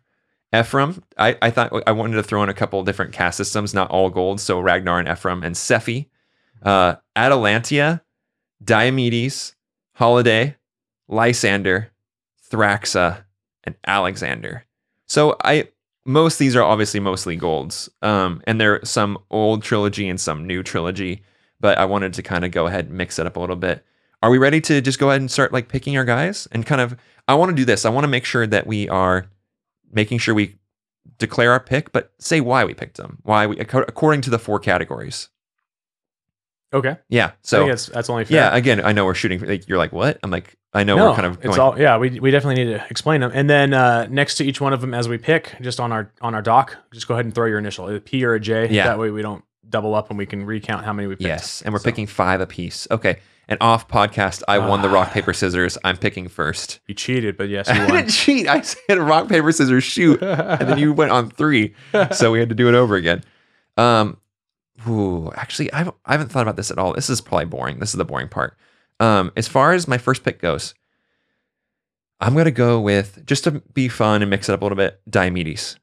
Ephraim. 0.54 1.04
I, 1.18 1.38
I 1.42 1.50
thought 1.50 1.72
I 1.88 1.92
wanted 1.92 2.16
to 2.16 2.24
throw 2.24 2.44
in 2.44 2.50
a 2.50 2.54
couple 2.54 2.84
different 2.84 3.12
caste 3.12 3.38
systems, 3.38 3.74
not 3.74 3.90
all 3.90 4.10
gold. 4.10 4.40
So 4.40 4.60
Ragnar 4.60 5.00
and 5.00 5.08
Ephraim 5.08 5.44
and 5.44 5.56
Sephi, 5.56 6.10
uh, 6.62 6.96
Atalantia, 7.16 8.02
Diomedes, 8.64 9.56
Holiday, 9.96 10.56
Lysander, 11.08 11.92
Thraxa, 12.52 13.24
and 13.64 13.76
Alexandar. 13.86 14.66
So 15.08 15.36
I 15.44 15.70
most 16.06 16.38
these 16.38 16.56
are 16.56 16.64
obviously 16.64 17.00
mostly 17.00 17.36
golds. 17.36 17.90
Um, 18.02 18.42
and 18.46 18.60
there 18.60 18.76
are 18.76 18.86
some 18.86 19.18
old 19.30 19.64
trilogy 19.64 20.10
and 20.10 20.20
some 20.20 20.46
new 20.46 20.64
trilogy, 20.64 21.24
but 21.60 21.78
I 21.78 21.86
wanted 21.86 22.14
to 22.16 22.24
kind 22.24 22.44
of 22.44 22.52
go 22.52 22.68
ahead 22.68 22.86
and 22.86 22.98
mix 22.98 23.20
it 23.20 23.26
up 23.26 23.38
a 23.38 23.40
little 23.40 23.56
bit. 23.56 23.86
Are 24.22 24.30
we 24.30 24.38
ready 24.38 24.62
to 24.62 24.82
just 24.82 25.00
go 25.00 25.10
ahead 25.10 25.22
and 25.22 25.32
start 25.32 25.54
like 25.54 25.68
picking 25.68 25.98
our 25.98 26.06
guys 26.06 26.48
and 26.52 26.66
kind 26.66 26.82
of 26.82 26.98
I 27.28 27.36
want 27.36 27.50
to 27.50 27.56
do 27.56 27.66
this. 27.66 27.86
I 27.86 27.90
want 27.90 28.04
to 28.04 28.10
make 28.10 28.26
sure 28.26 28.46
that 28.46 28.68
we 28.68 28.90
are 28.90 29.28
making 29.92 30.18
sure 30.18 30.36
we 30.36 30.56
declare 31.20 31.52
our 31.52 31.60
pick, 31.60 31.92
but 31.92 32.12
say 32.20 32.42
why 32.42 32.66
we 32.66 32.74
picked 32.74 32.98
them. 32.98 33.20
Why 33.24 33.48
we 33.48 33.60
according 33.60 34.22
to 34.22 34.30
the 34.30 34.40
four 34.40 34.60
categories. 34.60 35.30
Okay 36.74 36.98
Yeah. 37.10 37.32
So 37.42 37.60
think 37.60 37.72
that's 37.72 37.86
that's 37.88 38.10
only 38.10 38.26
fair. 38.26 38.36
yeah, 38.38 38.56
again, 38.56 38.84
I 38.84 38.92
know 38.92 39.06
we're 39.06 39.14
shooting. 39.14 39.40
for- 39.40 39.48
Like, 39.48 39.68
you're 39.70 39.78
like, 39.78 39.92
what? 39.94 40.20
I'm 40.24 40.32
like, 40.32 40.56
I 40.74 40.84
know 40.84 40.96
no, 40.96 41.10
we're 41.10 41.16
kind 41.16 41.28
of 41.28 41.40
going. 41.40 41.50
it's 41.50 41.60
all 41.60 41.80
yeah. 41.80 41.98
We, 41.98 42.20
we 42.20 42.32
definitely 42.32 42.64
need 42.66 42.72
to 42.78 42.86
explain 42.90 43.22
them, 43.22 43.32
and 43.34 43.50
then 43.50 43.74
uh, 43.74 44.08
next 44.10 44.36
to 44.36 44.44
each 44.46 44.60
one 44.60 44.74
of 44.74 44.82
them 44.82 44.94
as 44.94 45.08
we 45.08 45.18
pick, 45.18 45.56
just 45.62 45.80
on 45.80 45.92
our 45.92 46.12
on 46.22 46.34
our 46.36 46.42
doc, 46.42 46.76
just 46.92 47.08
go 47.08 47.14
ahead 47.14 47.26
and 47.26 47.34
throw 47.36 47.46
your 47.46 47.60
initial 47.60 47.88
a 47.90 48.00
P 48.00 48.26
or 48.26 48.34
a 48.34 48.40
J. 48.40 48.70
Yeah. 48.70 48.86
That 48.86 48.98
way 49.00 49.12
we 49.12 49.22
don't 49.22 49.44
double 49.70 49.94
up 49.96 50.10
and 50.10 50.18
we 50.18 50.26
can 50.26 50.46
recount 50.46 50.84
how 50.86 50.94
many 50.94 51.08
we 51.08 51.16
picked. 51.16 51.22
yes, 51.28 51.62
and 51.62 51.74
we're 51.74 51.80
So, 51.80 51.86
picking 51.86 52.08
five 52.08 52.42
apiece. 52.42 52.88
Okay. 52.92 53.18
And 53.50 53.58
off 53.60 53.90
podcast, 53.90 54.42
I 54.48 54.58
won 54.58 54.82
the 54.82 54.88
rock 54.90 55.10
Ah. 55.10 55.14
paper 55.14 55.34
scissors. 55.34 55.78
I'm 55.84 55.98
picking 55.98 56.30
first. 56.30 56.80
You 56.88 56.96
cheated, 56.96 57.36
but 57.36 57.50
yes, 57.50 57.68
I 57.70 57.82
you 57.86 57.92
didn't 57.92 58.10
cheat. 58.10 58.48
I 58.48 58.62
said 58.62 58.98
rock 59.00 59.28
paper 59.28 59.52
scissors 59.52 59.84
shoot, 59.84 60.22
and 60.24 60.68
then 60.70 60.78
you 60.78 60.94
went 61.02 61.12
on 61.12 61.30
three, 61.30 61.76
so 62.12 62.32
we 62.32 62.40
had 62.40 62.48
to 62.50 62.56
do 62.56 62.70
it 62.70 62.74
over 62.74 62.96
again. 62.96 63.22
Um, 63.78 64.18
ooh, 64.88 65.32
actually, 65.36 65.72
I 65.74 65.80
haven't, 65.80 65.96
I 66.06 66.12
haven't 66.14 66.30
thought 66.30 66.42
about 66.44 66.56
this 66.56 66.72
at 66.72 66.78
all. 66.78 66.94
This 66.94 67.10
is 67.10 67.22
probably 67.22 67.46
boring. 67.46 67.80
This 67.80 67.90
is 67.90 67.98
the 67.98 68.06
boring 68.06 68.28
part. 68.30 68.58
Um, 69.00 69.32
as 69.36 69.48
far 69.48 69.74
as 69.74 69.88
my 69.88 69.98
first 69.98 70.24
pick 70.24 70.40
goes, 70.42 70.74
I'm 72.20 72.36
gonna 72.36 72.52
go 72.52 72.80
with 72.80 73.26
just 73.26 73.44
to 73.46 73.52
be 73.52 73.88
fun 73.90 74.22
and 74.22 74.30
mix 74.30 74.48
it 74.50 74.54
up 74.54 74.62
a 74.62 74.66
little 74.66 74.76
bit. 74.78 75.02
Diomedes. 75.10 75.78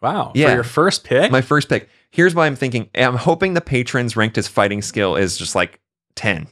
wow. 0.00 0.32
Yeah. 0.34 0.48
For 0.48 0.54
your 0.54 0.64
first 0.64 1.04
pick, 1.04 1.30
My 1.30 1.40
first 1.42 1.68
pick. 1.68 1.88
Here's 2.10 2.34
why 2.34 2.46
I'm 2.46 2.56
thinking. 2.56 2.88
I'm 2.94 3.16
hoping 3.16 3.52
the 3.54 3.60
patrons 3.60 4.16
ranked 4.16 4.36
his 4.36 4.48
fighting 4.48 4.80
skill 4.80 5.16
is 5.16 5.36
just 5.36 5.54
like 5.54 5.80
ten. 6.14 6.46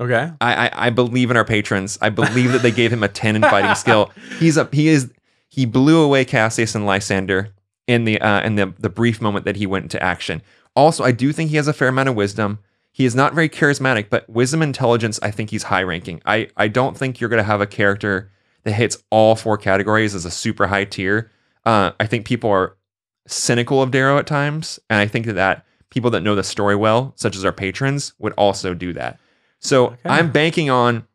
okay. 0.00 0.32
I, 0.40 0.68
I 0.68 0.86
I 0.86 0.90
believe 0.90 1.30
in 1.30 1.36
our 1.36 1.44
patrons. 1.44 1.96
I 2.02 2.08
believe 2.10 2.52
that 2.52 2.62
they 2.62 2.72
gave 2.72 2.92
him 2.92 3.02
a 3.04 3.08
ten 3.08 3.36
in 3.36 3.42
fighting 3.42 3.74
skill. 3.76 4.10
He's 4.40 4.56
a 4.56 4.68
he 4.72 4.88
is 4.88 5.12
he 5.48 5.64
blew 5.64 6.02
away 6.02 6.24
Cassius 6.24 6.74
and 6.74 6.86
Lysander 6.86 7.54
in 7.86 8.04
the 8.04 8.20
uh, 8.20 8.40
in 8.42 8.56
the 8.56 8.74
the 8.80 8.90
brief 8.90 9.20
moment 9.20 9.44
that 9.44 9.54
he 9.56 9.66
went 9.66 9.84
into 9.84 10.02
action. 10.02 10.42
Also, 10.76 11.02
I 11.02 11.10
do 11.10 11.32
think 11.32 11.50
he 11.50 11.56
has 11.56 11.66
a 11.66 11.72
fair 11.72 11.88
amount 11.88 12.08
of 12.08 12.14
wisdom. 12.14 12.58
He 12.92 13.04
is 13.04 13.14
not 13.14 13.34
very 13.34 13.48
charismatic, 13.48 14.08
but 14.10 14.28
wisdom 14.28 14.62
intelligence, 14.62 15.18
I 15.22 15.30
think 15.30 15.50
he's 15.50 15.64
high 15.64 15.82
ranking. 15.82 16.22
I, 16.24 16.48
I 16.56 16.68
don't 16.68 16.96
think 16.96 17.20
you're 17.20 17.30
going 17.30 17.42
to 17.42 17.44
have 17.44 17.60
a 17.60 17.66
character 17.66 18.30
that 18.64 18.72
hits 18.72 19.02
all 19.10 19.36
four 19.36 19.58
categories 19.58 20.14
as 20.14 20.24
a 20.24 20.30
super 20.30 20.66
high 20.66 20.84
tier. 20.84 21.30
Uh, 21.64 21.92
I 21.98 22.06
think 22.06 22.26
people 22.26 22.50
are 22.50 22.76
cynical 23.26 23.82
of 23.82 23.90
Darrow 23.90 24.18
at 24.18 24.26
times. 24.26 24.78
And 24.88 24.98
I 25.00 25.06
think 25.06 25.26
that, 25.26 25.34
that 25.34 25.66
people 25.90 26.10
that 26.12 26.22
know 26.22 26.34
the 26.34 26.42
story 26.44 26.76
well, 26.76 27.12
such 27.16 27.36
as 27.36 27.44
our 27.44 27.52
patrons, 27.52 28.12
would 28.18 28.32
also 28.34 28.72
do 28.74 28.92
that. 28.94 29.18
So 29.60 29.86
Okay. 29.86 29.98
I'm 30.04 30.30
banking 30.30 30.70
on 30.70 31.06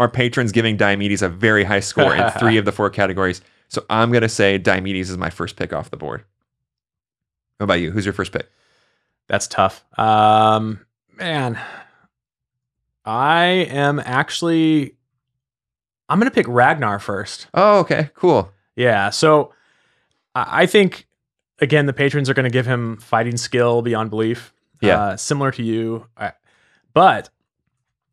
our 0.00 0.08
patrons 0.08 0.52
giving 0.52 0.76
Diomedes 0.76 1.22
a 1.22 1.28
very 1.28 1.64
high 1.64 1.80
score 1.80 2.14
in 2.14 2.30
three 2.32 2.56
of 2.56 2.64
the 2.64 2.72
four 2.72 2.88
categories. 2.90 3.40
So 3.68 3.84
I'm 3.90 4.10
going 4.10 4.22
to 4.22 4.28
say 4.28 4.58
Diomedes 4.58 5.10
is 5.10 5.18
my 5.18 5.30
first 5.30 5.56
pick 5.56 5.72
off 5.72 5.90
the 5.90 5.96
board. 5.96 6.24
What 7.58 7.64
about 7.64 7.80
you? 7.80 7.90
Who's 7.90 8.06
your 8.06 8.14
first 8.14 8.32
pick? 8.32 8.48
That's 9.28 9.46
tough. 9.46 9.84
Um, 9.98 10.84
man, 11.16 11.58
I 13.04 13.44
am 13.70 14.00
actually. 14.00 14.94
I'm 16.08 16.18
gonna 16.18 16.30
pick 16.30 16.48
Ragnar 16.48 16.98
first. 16.98 17.48
Oh, 17.54 17.80
okay, 17.80 18.10
cool. 18.14 18.50
Yeah. 18.76 19.10
So 19.10 19.52
I 20.34 20.66
think 20.66 21.06
again 21.58 21.86
the 21.86 21.92
patrons 21.92 22.30
are 22.30 22.34
going 22.34 22.44
to 22.44 22.50
give 22.50 22.66
him 22.66 22.96
fighting 22.98 23.36
skill 23.36 23.82
beyond 23.82 24.10
belief. 24.10 24.52
Yeah. 24.80 25.00
Uh, 25.00 25.16
similar 25.16 25.50
to 25.52 25.62
you, 25.62 26.06
I, 26.16 26.32
but 26.94 27.30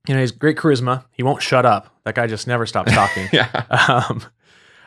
you 0.07 0.15
know 0.15 0.19
he's 0.21 0.31
great 0.31 0.57
charisma. 0.57 1.05
He 1.11 1.21
won't 1.23 1.41
shut 1.43 1.65
up. 1.65 1.95
That 2.03 2.15
guy 2.15 2.27
just 2.27 2.47
never 2.47 2.65
stops 2.65 2.91
talking. 2.91 3.29
Yeah. 3.33 3.49
um, 3.69 4.23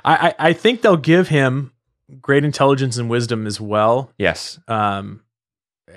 I, 0.04 0.28
I 0.28 0.34
I 0.48 0.52
think 0.52 0.82
they'll 0.82 0.96
give 0.96 1.28
him 1.28 1.72
great 2.20 2.44
intelligence 2.44 2.96
and 2.96 3.08
wisdom 3.08 3.46
as 3.46 3.60
well. 3.60 4.12
Yes. 4.18 4.58
Um, 4.66 5.22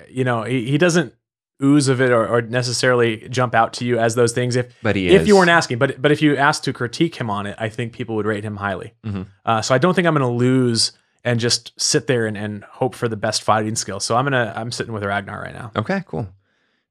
you 0.08 0.24
know 0.24 0.42
he, 0.44 0.70
he 0.70 0.78
doesn't 0.78 1.14
ooze 1.62 1.86
of 1.88 2.00
it 2.00 2.10
or, 2.10 2.26
or 2.26 2.42
necessarily 2.42 3.28
jump 3.28 3.54
out 3.54 3.72
to 3.74 3.84
you 3.84 3.96
as 3.98 4.14
those 4.16 4.32
things 4.32 4.56
if 4.56 4.74
But 4.82 4.96
he 4.96 5.08
if 5.08 5.22
is. 5.22 5.28
you 5.28 5.36
weren't 5.36 5.50
asking, 5.50 5.78
but 5.78 6.00
but 6.02 6.10
if 6.10 6.20
you 6.22 6.36
asked 6.36 6.64
to 6.64 6.72
critique 6.72 7.14
him 7.16 7.30
on 7.30 7.46
it, 7.46 7.54
I 7.58 7.68
think 7.68 7.92
people 7.92 8.16
would 8.16 8.26
rate 8.26 8.44
him 8.44 8.56
highly. 8.56 8.94
Mhm. 9.04 9.26
Uh, 9.46 9.62
so 9.62 9.74
I 9.74 9.78
don't 9.78 9.94
think 9.94 10.06
I'm 10.08 10.14
going 10.14 10.28
to 10.28 10.34
lose 10.34 10.92
and 11.24 11.38
just 11.38 11.72
sit 11.80 12.08
there 12.08 12.26
and, 12.26 12.36
and 12.36 12.64
hope 12.64 12.96
for 12.96 13.06
the 13.08 13.16
best 13.16 13.42
fighting 13.44 13.76
skill. 13.76 14.00
So 14.00 14.16
I'm 14.16 14.24
gonna 14.24 14.52
I'm 14.56 14.72
sitting 14.72 14.92
with 14.92 15.04
Ragnar 15.04 15.40
right 15.40 15.54
now. 15.54 15.70
Okay, 15.76 16.02
cool. 16.06 16.26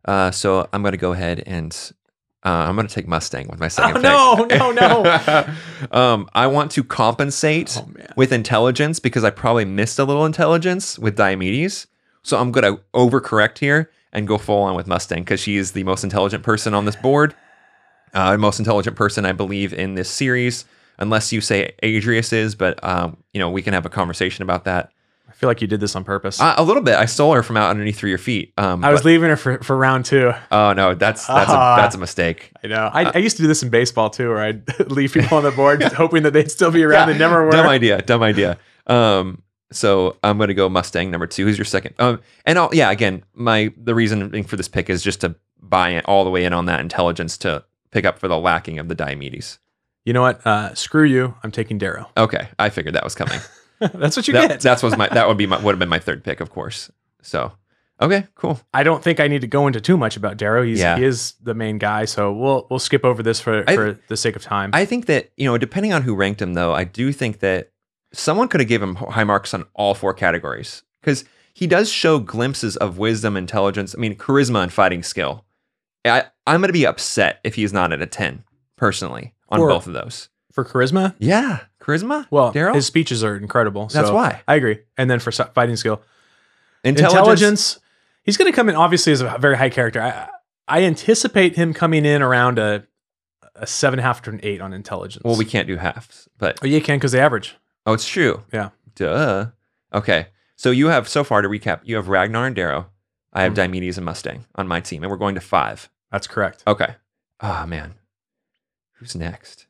Uh, 0.06 0.32
so 0.32 0.68
I'm 0.72 0.82
going 0.82 0.94
to 0.94 0.98
go 0.98 1.12
ahead 1.12 1.44
and 1.46 1.76
uh, 2.44 2.50
I'm 2.50 2.76
going 2.76 2.88
to 2.88 2.94
take 2.94 3.08
Mustang 3.08 3.48
with 3.50 3.60
my 3.60 3.68
second 3.68 4.04
Oh, 4.06 4.46
pick. 4.50 4.58
no, 4.58 4.72
no, 4.72 5.04
no. 5.04 5.54
um, 5.92 6.28
I 6.34 6.48
want 6.48 6.72
to 6.72 6.84
compensate 6.84 7.78
Oh 7.78 7.88
with 8.16 8.32
intelligence 8.32 9.00
because 9.00 9.24
I 9.24 9.30
probably 9.30 9.66
missed 9.66 10.00
a 10.00 10.04
little 10.06 10.26
intelligence 10.26 10.98
with 10.98 11.16
Diomedes. 11.18 11.86
So 12.24 12.38
I'm 12.40 12.52
going 12.52 12.76
to 12.76 12.82
overcorrect 12.94 13.58
here 13.58 13.90
and 14.14 14.28
go 14.28 14.38
full 14.38 14.62
on 14.64 14.76
with 14.76 14.88
Mustang 14.88 15.24
because 15.24 15.40
she 15.40 15.58
is 15.58 15.72
the 15.72 15.84
most 15.84 16.04
intelligent 16.04 16.44
person 16.44 16.74
on 16.74 16.86
this 16.86 16.96
board. 16.96 17.34
Uh, 18.14 18.36
most 18.38 18.60
intelligent 18.60 18.96
person, 18.96 19.26
I 19.26 19.32
believe, 19.32 19.74
in 19.74 19.96
this 19.96 20.10
series, 20.10 20.66
unless 21.00 21.32
you 21.32 21.40
say 21.42 21.72
Adrius 21.82 22.34
is, 22.34 22.56
but 22.56 22.84
um, 22.84 23.16
you 23.34 23.40
know 23.40 23.50
we 23.50 23.62
can 23.62 23.74
have 23.74 23.86
a 23.86 23.90
conversation 23.90 24.44
about 24.44 24.66
that. 24.66 24.92
I 25.30 25.34
feel 25.34 25.48
like 25.50 25.62
you 25.62 25.68
did 25.68 25.80
this 25.80 25.96
on 25.96 26.04
purpose. 26.04 26.42
Uh, 26.42 26.54
a 26.58 26.64
little 26.64 26.84
bit. 26.84 26.96
I 26.96 27.06
stole 27.06 27.34
her 27.34 27.42
from 27.42 27.56
out 27.56 27.70
underneath 27.70 27.98
through 27.98 28.10
your 28.10 28.18
feet. 28.20 28.52
Um, 28.58 28.84
I 28.84 28.92
was 28.92 29.00
but- 29.00 29.06
leaving 29.08 29.30
her 29.30 29.38
for, 29.38 29.60
for 29.64 29.78
round 29.78 30.04
two. 30.04 30.34
Oh 30.52 30.74
no, 30.74 30.94
that's 30.94 31.26
that's 31.26 31.50
Ah. 31.50 31.76
a 31.78 31.82
that's 31.82 31.96
a 31.96 31.98
mistake. 31.98 32.52
I 32.62 32.68
know. 32.68 32.90
I, 32.94 33.06
I 33.12 33.18
used 33.20 33.38
to 33.38 33.44
do 33.44 33.48
this 33.48 33.64
in 33.64 33.70
baseball 33.70 34.10
too, 34.10 34.28
where 34.28 34.40
I'd 34.40 34.80
leave 34.92 35.14
people 35.14 35.38
on 35.38 35.44
the 35.46 35.52
board 35.52 35.82
hoping 35.94 36.24
that 36.24 36.34
they'd 36.34 36.52
still 36.52 36.70
be 36.72 36.84
around. 36.84 37.08
They 37.08 37.18
never 37.18 37.46
were. 37.46 37.52
Dumb 37.52 37.68
idea. 37.68 38.02
Dumb 38.02 38.22
idea. 38.24 38.58
Um, 38.88 39.42
so 39.72 40.18
I'm 40.24 40.38
gonna 40.38 40.54
go 40.54 40.70
Mustang 40.70 41.10
number 41.12 41.28
two. 41.28 41.46
Who's 41.46 41.58
your 41.58 41.66
second? 41.66 41.96
Um, 42.00 42.20
and 42.46 42.58
I'll, 42.60 42.70
yeah, 42.74 42.92
again, 42.92 43.24
my 43.34 43.74
the 43.78 43.96
reasoning 43.96 44.44
for 44.44 44.56
this 44.58 44.68
pick 44.68 44.90
is 44.90 45.02
just 45.04 45.22
to 45.22 45.36
buy 45.62 45.92
it 45.92 46.06
all 46.06 46.24
the 46.24 46.30
way 46.30 46.46
in 46.46 46.54
on 46.54 46.66
that 46.66 46.80
intelligence 46.80 47.38
to 47.40 47.64
pick 47.92 48.06
up 48.06 48.20
for 48.20 48.28
the 48.28 48.38
lacking 48.38 48.80
of 48.80 48.88
the 48.88 48.96
Diomedes. 48.96 49.60
You 50.06 50.14
know 50.14 50.22
what? 50.22 50.46
Uh, 50.46 50.74
screw 50.74 51.04
you. 51.04 51.36
I'm 51.44 51.52
taking 51.52 51.78
Darrow. 51.78 52.10
Okay, 52.18 52.48
I 52.58 52.70
figured 52.70 52.96
that 52.96 53.04
was 53.04 53.14
coming. 53.16 53.40
That's 53.80 54.16
what 54.18 54.28
you 54.28 54.34
that, 54.34 54.48
get. 54.48 54.62
that's 54.62 54.84
was 54.84 54.96
my 54.96 55.08
that 55.10 55.28
would 55.28 55.38
be 55.38 55.48
my 55.48 55.60
would 55.60 55.72
have 55.72 55.80
been 55.80 55.90
my 55.90 56.00
third 56.00 56.24
pick, 56.24 56.40
of 56.40 56.52
course. 56.52 56.92
So 57.24 57.52
okay, 58.00 58.28
cool. 58.36 58.60
I 58.74 58.84
don't 58.84 59.04
think 59.04 59.20
I 59.20 59.28
need 59.28 59.42
to 59.42 59.48
go 59.48 59.66
into 59.66 59.82
too 59.82 59.98
much 59.98 60.18
about 60.18 60.38
Darrow. 60.38 60.62
He's 60.64 60.80
Yeah. 60.80 60.98
he 60.98 61.04
is 61.04 61.34
the 61.42 61.56
main 61.56 61.80
guy, 61.80 62.06
so 62.06 62.32
we'll 62.32 62.68
we'll 62.70 62.78
skip 62.80 63.04
over 63.04 63.24
this 63.24 63.40
for 63.40 63.64
I- 63.68 63.76
for 63.76 64.00
the 64.08 64.18
sake 64.18 64.36
of 64.36 64.44
time. 64.44 64.70
I 64.74 64.86
think 64.86 65.08
that 65.08 65.32
you 65.36 65.46
know, 65.46 65.58
depending 65.58 65.94
on 65.94 66.04
who 66.04 66.14
ranked 66.14 66.42
him, 66.42 66.54
though, 66.54 66.74
I 66.74 66.84
do 66.84 67.12
think 67.12 67.40
that 67.40 67.71
someone 68.14 68.48
could 68.48 68.60
have 68.62 68.68
given 68.70 68.90
him 68.90 68.96
high 68.96 69.24
marks 69.24 69.54
on 69.54 69.66
all 69.74 69.94
four 69.94 70.14
categories 70.14 70.84
because 71.02 71.24
he 71.54 71.68
does 71.68 71.92
show 71.92 72.20
glimpses 72.20 72.78
of 72.78 72.98
wisdom, 72.98 73.36
intelligence. 73.38 73.94
I 73.96 74.00
mean, 74.00 74.16
charisma 74.16 74.64
and 74.64 74.72
fighting 74.74 75.04
skill. 75.04 75.46
I 76.06 76.26
I'm 76.48 76.62
gonna 76.62 76.74
be 76.74 76.86
upset 76.88 77.40
if 77.44 77.56
he's 77.56 77.72
not 77.74 77.92
at 77.94 78.02
a 78.02 78.08
ten 78.08 78.44
personally 78.76 79.34
on 79.50 79.60
Or- 79.60 79.70
both 79.70 79.88
of 79.88 79.94
those. 79.94 80.30
for 80.52 80.66
charisma, 80.66 81.16
Yeah, 81.20 81.60
charisma. 81.82 82.26
well, 82.32 82.52
Darryl? 82.54 82.74
his 82.76 82.86
speeches 82.86 83.24
are 83.24 83.38
incredible. 83.38 83.88
That's 83.88 84.08
so 84.10 84.16
why. 84.16 84.42
I 84.48 84.56
agree. 84.56 84.80
And 84.98 85.10
then 85.10 85.20
for 85.20 85.32
fighting 85.32 85.76
skill, 85.78 86.02
intelligence. 86.84 87.14
intelligence, 87.20 87.80
he's 88.24 88.38
going 88.38 88.52
to 88.52 88.56
come 88.56 88.68
in 88.70 88.76
obviously 88.76 89.14
as 89.14 89.22
a 89.22 89.38
very 89.40 89.58
high 89.58 89.70
character. 89.70 90.02
I 90.02 90.28
I 90.68 90.84
anticipate 90.84 91.56
him 91.56 91.74
coming 91.74 92.06
in 92.06 92.22
around 92.22 92.60
a 92.60 92.86
a 93.56 93.68
seven 93.68 94.00
and 94.00 94.04
a 94.06 94.08
half 94.08 94.22
to 94.24 94.30
an 94.32 94.40
eight 94.44 94.62
on 94.62 94.74
intelligence. 94.74 95.24
Well, 95.24 95.36
we 95.38 95.46
can't 95.46 95.68
do 95.68 95.78
halves, 95.78 96.28
but 96.38 96.60
oh, 96.64 96.66
you 96.66 96.82
can 96.82 96.98
because 96.98 97.12
they 97.12 97.20
average. 97.20 97.56
Oh, 97.86 97.94
it's 97.94 98.08
true. 98.08 98.44
Yeah. 98.54 98.70
Duh. 98.96 99.48
Okay. 99.94 100.28
So 100.56 100.72
you 100.72 100.88
have 100.88 101.08
so 101.10 101.24
far 101.24 101.42
to 101.42 101.48
recap, 101.50 101.82
you 101.84 101.96
have 101.96 102.08
Ragnar 102.08 102.46
and 102.46 102.56
Darrow. 102.56 102.88
I 103.34 103.44
have 103.44 103.54
Mhm. 103.54 103.72
Diomedes 103.72 103.98
and 103.98 104.06
Mustang 104.06 104.46
on 104.56 104.68
my 104.68 104.80
team, 104.82 105.04
and 105.04 105.10
we're 105.12 105.18
going 105.18 105.36
to 105.36 105.42
five. 105.42 105.90
That's 106.12 106.28
correct. 106.28 106.64
Okay. 106.68 106.96
Ah 107.40 107.66
man. 107.68 107.96
Who's 108.94 109.16
next? 109.16 109.66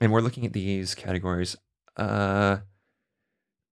And 0.00 0.12
we're 0.12 0.20
looking 0.20 0.44
at 0.46 0.52
these 0.52 0.94
categories. 0.94 1.56
Uh, 1.96 2.58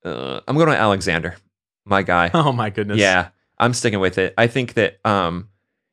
uh 0.04 0.40
I'm 0.48 0.56
going 0.56 0.68
to 0.68 0.76
Alexandar, 0.76 1.36
my 1.84 2.02
guy. 2.02 2.30
Oh 2.34 2.52
my 2.52 2.70
goodness. 2.70 2.98
yeah, 2.98 3.28
I'm 3.58 3.74
sticking 3.74 4.00
with 4.00 4.18
it. 4.18 4.34
I 4.38 4.46
think 4.46 4.74
that 4.74 4.98
um, 5.04 5.48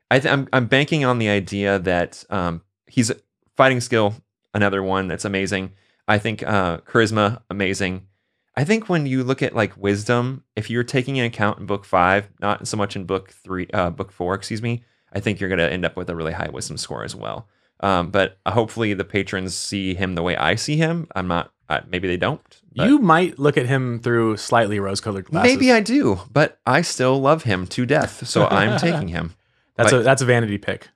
I 0.10 0.20
th- 0.20 0.32
I'm 0.32 0.48
I'm 0.54 0.66
banking 0.68 1.06
on 1.06 1.20
the 1.20 1.30
idea 1.30 1.80
that 1.80 2.24
um 2.30 2.62
he's 2.88 3.10
a 3.10 3.16
fighting 3.58 3.82
skill, 3.82 4.16
another 4.54 4.82
one 4.82 5.08
that's 5.08 5.26
amazing. 5.26 5.74
I 6.08 6.18
think 6.20 6.44
uh 6.44 6.78
charisma 6.80 7.42
amazing. 7.50 8.08
I 8.56 8.64
think 8.66 8.90
when 8.90 9.06
you 9.06 9.24
look 9.24 9.42
at 9.42 9.56
like 9.56 9.78
wisdom, 9.78 10.44
if 10.58 10.70
you're 10.70 10.84
taking 10.84 11.18
an 11.20 11.26
account 11.26 11.60
in 11.60 11.66
book 11.66 11.86
five, 11.86 12.30
not 12.42 12.68
so 12.68 12.76
much 12.76 12.96
in 12.98 13.06
book 13.06 13.30
three, 13.30 13.68
uh, 13.74 13.90
book 13.92 14.12
four, 14.12 14.34
excuse 14.36 14.62
me, 14.62 14.84
I 15.14 15.22
think 15.22 15.40
you're 15.40 15.48
going 15.50 15.60
to 15.60 15.72
end 15.72 15.86
up 15.86 15.96
with 15.96 16.10
a 16.10 16.16
really 16.16 16.34
high 16.34 16.50
wisdom 16.50 16.76
score 16.78 17.06
as 17.06 17.16
well. 17.16 17.48
Um, 17.80 18.12
but 18.12 18.38
hopefully 18.46 18.94
the 18.94 19.06
patrons 19.06 19.56
see 19.56 19.94
him 19.96 20.16
the 20.16 20.22
way 20.22 20.36
I 20.36 20.56
see 20.56 20.76
him. 20.76 21.08
I'm 21.16 21.28
not. 21.30 21.52
Uh, 21.70 21.80
maybe 21.88 22.10
they 22.10 22.18
don't. 22.18 22.42
but 22.76 22.90
You 22.90 23.00
might 23.00 23.40
look 23.40 23.58
at 23.58 23.66
him 23.68 24.00
through 24.02 24.36
slightly 24.36 24.78
rose-colored 24.82 25.26
glasses. 25.26 25.50
maybe 25.54 25.72
I 25.72 25.80
do, 25.80 26.20
but 26.30 26.60
I 26.66 26.82
still 26.82 27.22
love 27.22 27.44
him 27.44 27.66
to 27.68 27.86
death, 27.86 28.28
so 28.28 28.46
I'm 28.48 28.78
taking 28.88 29.08
him 29.08 29.34
That's 29.78 29.94
like- 29.94 30.02
a 30.02 30.04
that's 30.04 30.22
a 30.22 30.26
vanity 30.26 30.58
pick. 30.58 30.90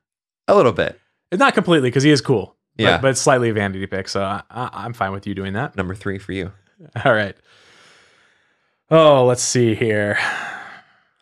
a 0.50 0.55
little 0.55 0.74
bit. 0.74 1.00
It's 1.31 1.39
not 1.39 1.53
completely 1.53 1.88
because 1.89 2.03
he 2.03 2.12
is 2.12 2.19
cool. 2.19 2.54
But- 2.77 2.84
Yeah. 2.84 2.98
but, 2.98 3.12
it's 3.12 3.22
slightly 3.22 3.50
a 3.50 3.53
vanity 3.53 3.86
pick. 3.88 4.08
So 4.10 4.22
I, 4.22 4.41
I, 4.50 4.70
I'm 4.74 4.94
fine 4.94 5.12
with 5.12 5.25
you 5.27 5.34
doing 5.36 5.53
that. 5.53 5.75
Number 5.75 5.96
three 5.96 6.17
for 6.20 6.32
you. 6.34 6.51
All 7.05 7.13
right. 7.13 7.36
Oh, 8.91 9.25
let's 9.25 9.41
see 9.41 9.74
here. 9.75 10.17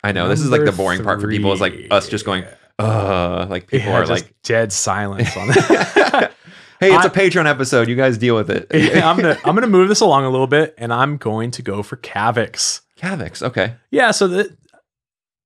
I 0.02 0.12
know 0.12 0.28
this 0.28 0.40
is 0.40 0.50
like 0.50 0.64
the 0.64 0.72
boring 0.72 1.02
part 1.02 1.20
for 1.20 1.28
people. 1.28 1.52
Is 1.52 1.60
like 1.60 1.86
us 1.90 2.08
just 2.08 2.26
going, 2.26 2.44
uh, 2.78 3.46
like 3.48 3.68
people 3.68 3.88
Yeah, 3.88 4.00
are 4.00 4.06
like, 4.06 4.34
dead 4.42 4.70
silence 4.72 5.34
on 5.36 5.48
that. 5.48 6.32
hey, 6.80 6.94
it's 6.94 7.06
a 7.06 7.08
I- 7.08 7.14
Patreon 7.14 7.46
episode. 7.48 7.88
You 7.88 7.96
guys 7.96 8.18
deal 8.18 8.34
with 8.34 8.50
it. 8.50 8.66
Yeah, 8.74 9.08
I'm 9.08 9.16
gonna 9.16 9.38
I'm 9.44 9.54
gonna 9.54 9.66
move 9.66 9.88
this 9.88 10.00
along 10.00 10.24
a 10.26 10.30
little 10.30 10.46
bit, 10.46 10.74
and 10.76 10.92
I'm 10.92 11.16
going 11.16 11.52
to 11.52 11.62
go 11.62 11.82
for 11.82 11.96
Cavix. 11.96 12.82
Cavix. 12.98 13.42
Okay. 13.42 13.76
Yeah, 13.90 14.10
so 14.10 14.28
the, 14.28 14.54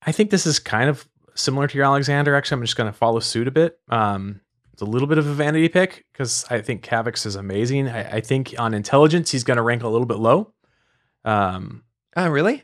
I 0.02 0.10
think 0.10 0.30
this 0.30 0.44
is 0.44 0.58
kind 0.58 0.90
of 0.90 1.06
similar 1.36 1.68
to 1.68 1.76
your 1.76 1.84
Alexandar. 1.86 2.34
Actually, 2.34 2.56
I'm 2.56 2.62
just 2.64 2.76
going 2.76 2.90
to 2.92 2.96
follow 2.98 3.20
suit 3.20 3.46
a 3.46 3.52
bit. 3.52 3.78
Um, 3.88 4.40
it's 4.78 4.82
a 4.82 4.84
little 4.84 5.08
bit 5.08 5.18
of 5.18 5.26
a 5.26 5.32
vanity 5.34 5.68
pick 5.68 6.04
because 6.12 6.44
I 6.50 6.60
think 6.60 6.82
Cavix 6.84 7.26
is 7.26 7.34
amazing. 7.34 7.88
I, 7.88 8.18
I 8.18 8.20
think 8.20 8.54
on 8.60 8.74
intelligence 8.74 9.32
he's 9.32 9.42
going 9.42 9.56
to 9.56 9.62
rank 9.62 9.82
a 9.82 9.88
little 9.88 10.06
bit 10.06 10.18
low. 10.18 10.52
Um, 11.24 11.82
Oh, 12.16 12.28
really? 12.28 12.62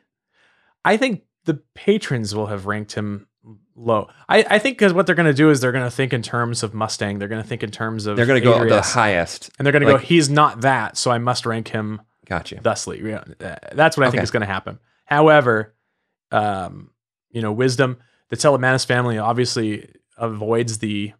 I 0.84 0.96
think 0.96 1.22
the 1.44 1.60
patrons 1.74 2.34
will 2.36 2.46
have 2.46 2.66
ranked 2.66 2.92
him 2.92 3.26
low. 3.74 4.08
I, 4.28 4.44
I 4.48 4.58
think 4.60 4.78
because 4.78 4.92
what 4.92 5.06
they're 5.06 5.14
going 5.16 5.26
to 5.26 5.34
do 5.34 5.50
is 5.50 5.60
they're 5.60 5.72
going 5.72 5.84
to 5.84 5.90
think 5.90 6.12
in 6.12 6.22
terms 6.22 6.62
of 6.62 6.72
Mustang. 6.72 7.18
They're 7.18 7.28
going 7.28 7.42
to 7.42 7.46
think 7.48 7.62
in 7.64 7.70
terms 7.72 8.06
of 8.06 8.16
They're 8.16 8.26
going 8.26 8.40
to 8.40 8.44
go 8.44 8.64
the 8.68 8.80
highest. 8.82 9.50
and 9.58 9.66
they're 9.66 9.72
going 9.72 9.84
to 9.84 9.92
go. 9.92 9.98
He's 9.98 10.30
not 10.30 10.60
that, 10.60 10.96
so 10.96 11.10
I 11.10 11.18
must 11.18 11.46
rank 11.46 11.68
him 11.68 12.00
Gotcha. 12.26 12.60
thusly. 12.62 13.12
Uh, 13.12 13.22
That's 13.72 13.96
what 13.96 14.06
I 14.06 14.10
think 14.10 14.22
is 14.22 14.30
going 14.30 14.40
to 14.42 14.46
happen. 14.46 14.78
However, 15.04 15.74
um, 16.30 16.90
you 17.30 17.42
know, 17.42 17.52
wisdom, 17.52 17.98
the 18.30 18.36
Telemanus 18.36 18.86
family 18.86 19.18
obviously 19.18 19.88
avoids 20.16 20.78
the 20.78 21.12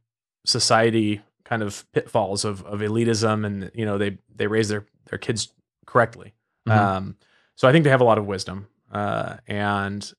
society 0.45 1.21
kind 1.45 1.63
of 1.63 1.91
pitfalls 1.93 2.45
of, 2.45 2.65
of 2.65 2.81
elitism 2.81 3.45
and, 3.47 3.71
you 3.75 3.85
know, 3.85 3.99
they, 3.99 4.19
they 4.35 4.47
raise 4.47 4.69
their, 4.69 4.87
their 5.11 5.19
kids 5.19 5.53
correctly. 5.87 6.35
Mhm. 6.69 6.73
Um, 6.73 7.17
so 7.57 7.69
I 7.69 7.73
think 7.73 7.85
they 7.85 7.91
have 7.91 8.01
a 8.01 8.05
lot 8.05 8.19
of 8.19 8.27
wisdom, 8.27 8.67
uh, 8.91 9.37
and 9.47 10.13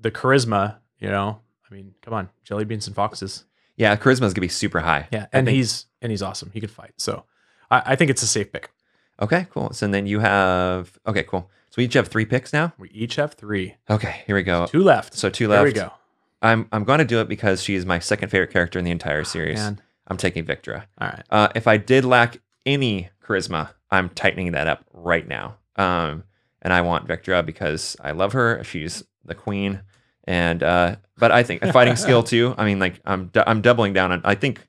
the 0.00 0.10
charisma, 0.10 0.76
you 0.98 1.08
know, 1.08 1.40
I 1.70 1.74
mean, 1.74 1.94
come 2.02 2.14
on, 2.14 2.28
jelly 2.44 2.64
beans 2.64 2.86
and 2.86 2.94
foxes. 2.96 3.44
Yeah, 3.76 3.96
charisma 3.96 4.24
is 4.24 4.32
gonna 4.34 4.42
be 4.42 4.48
super 4.48 4.80
high. 4.80 5.08
Yeah, 5.10 5.26
and 5.32 5.48
he's 5.48 5.86
and 6.00 6.10
he's 6.12 6.22
awesome. 6.22 6.50
He 6.52 6.60
could 6.60 6.70
fight. 6.70 6.92
So 6.98 7.24
I, 7.70 7.82
I 7.86 7.96
think 7.96 8.10
it's 8.10 8.22
a 8.22 8.26
safe 8.26 8.52
pick. 8.52 8.70
Okay, 9.20 9.46
cool. 9.50 9.72
So 9.72 9.86
then 9.88 10.06
you 10.06 10.20
have 10.20 10.98
okay, 11.06 11.22
cool. 11.24 11.50
So 11.70 11.74
we 11.78 11.84
each 11.84 11.94
have 11.94 12.08
three 12.08 12.26
picks 12.26 12.52
now. 12.52 12.72
We 12.78 12.90
each 12.90 13.16
have 13.16 13.34
three. 13.34 13.76
Okay, 13.88 14.22
here 14.26 14.36
we 14.36 14.42
go. 14.42 14.66
Two 14.66 14.82
left. 14.82 15.14
So 15.14 15.30
two 15.30 15.48
left. 15.48 15.64
we 15.64 15.72
go. 15.72 15.92
I'm 16.42 16.68
I'm 16.72 16.84
going 16.84 16.98
to 16.98 17.04
do 17.04 17.20
it 17.20 17.28
because 17.28 17.62
she 17.62 17.74
is 17.74 17.86
my 17.86 17.98
second 17.98 18.28
favorite 18.28 18.52
character 18.52 18.78
in 18.78 18.84
the 18.84 18.90
entire 18.90 19.24
series. 19.24 19.58
Man. 19.58 19.80
I'm 20.08 20.16
taking 20.16 20.44
Victra. 20.44 20.84
All 21.00 21.08
right. 21.08 21.22
Uh, 21.30 21.48
if 21.54 21.66
I 21.66 21.76
did 21.76 22.04
lack 22.04 22.38
any 22.66 23.08
charisma, 23.24 23.70
I'm 23.90 24.08
tightening 24.10 24.52
that 24.52 24.66
up 24.66 24.84
right 24.92 25.26
now. 25.26 25.56
Um, 25.76 26.24
and 26.60 26.72
I 26.72 26.80
want 26.80 27.06
Victra 27.06 27.44
because 27.44 27.96
I 28.00 28.10
love 28.10 28.32
her. 28.32 28.62
She's 28.64 29.04
the 29.24 29.34
queen. 29.34 29.82
And 30.24 30.62
uh, 30.62 30.96
but 31.18 31.32
I 31.32 31.42
think 31.42 31.64
fighting 31.72 31.96
skill 32.04 32.22
too. 32.22 32.54
I 32.58 32.64
mean, 32.64 32.78
like 32.78 33.00
I'm 33.04 33.26
du- 33.26 33.48
I'm 33.48 33.60
doubling 33.60 33.92
down 33.92 34.12
on. 34.12 34.20
I 34.24 34.34
think. 34.34 34.66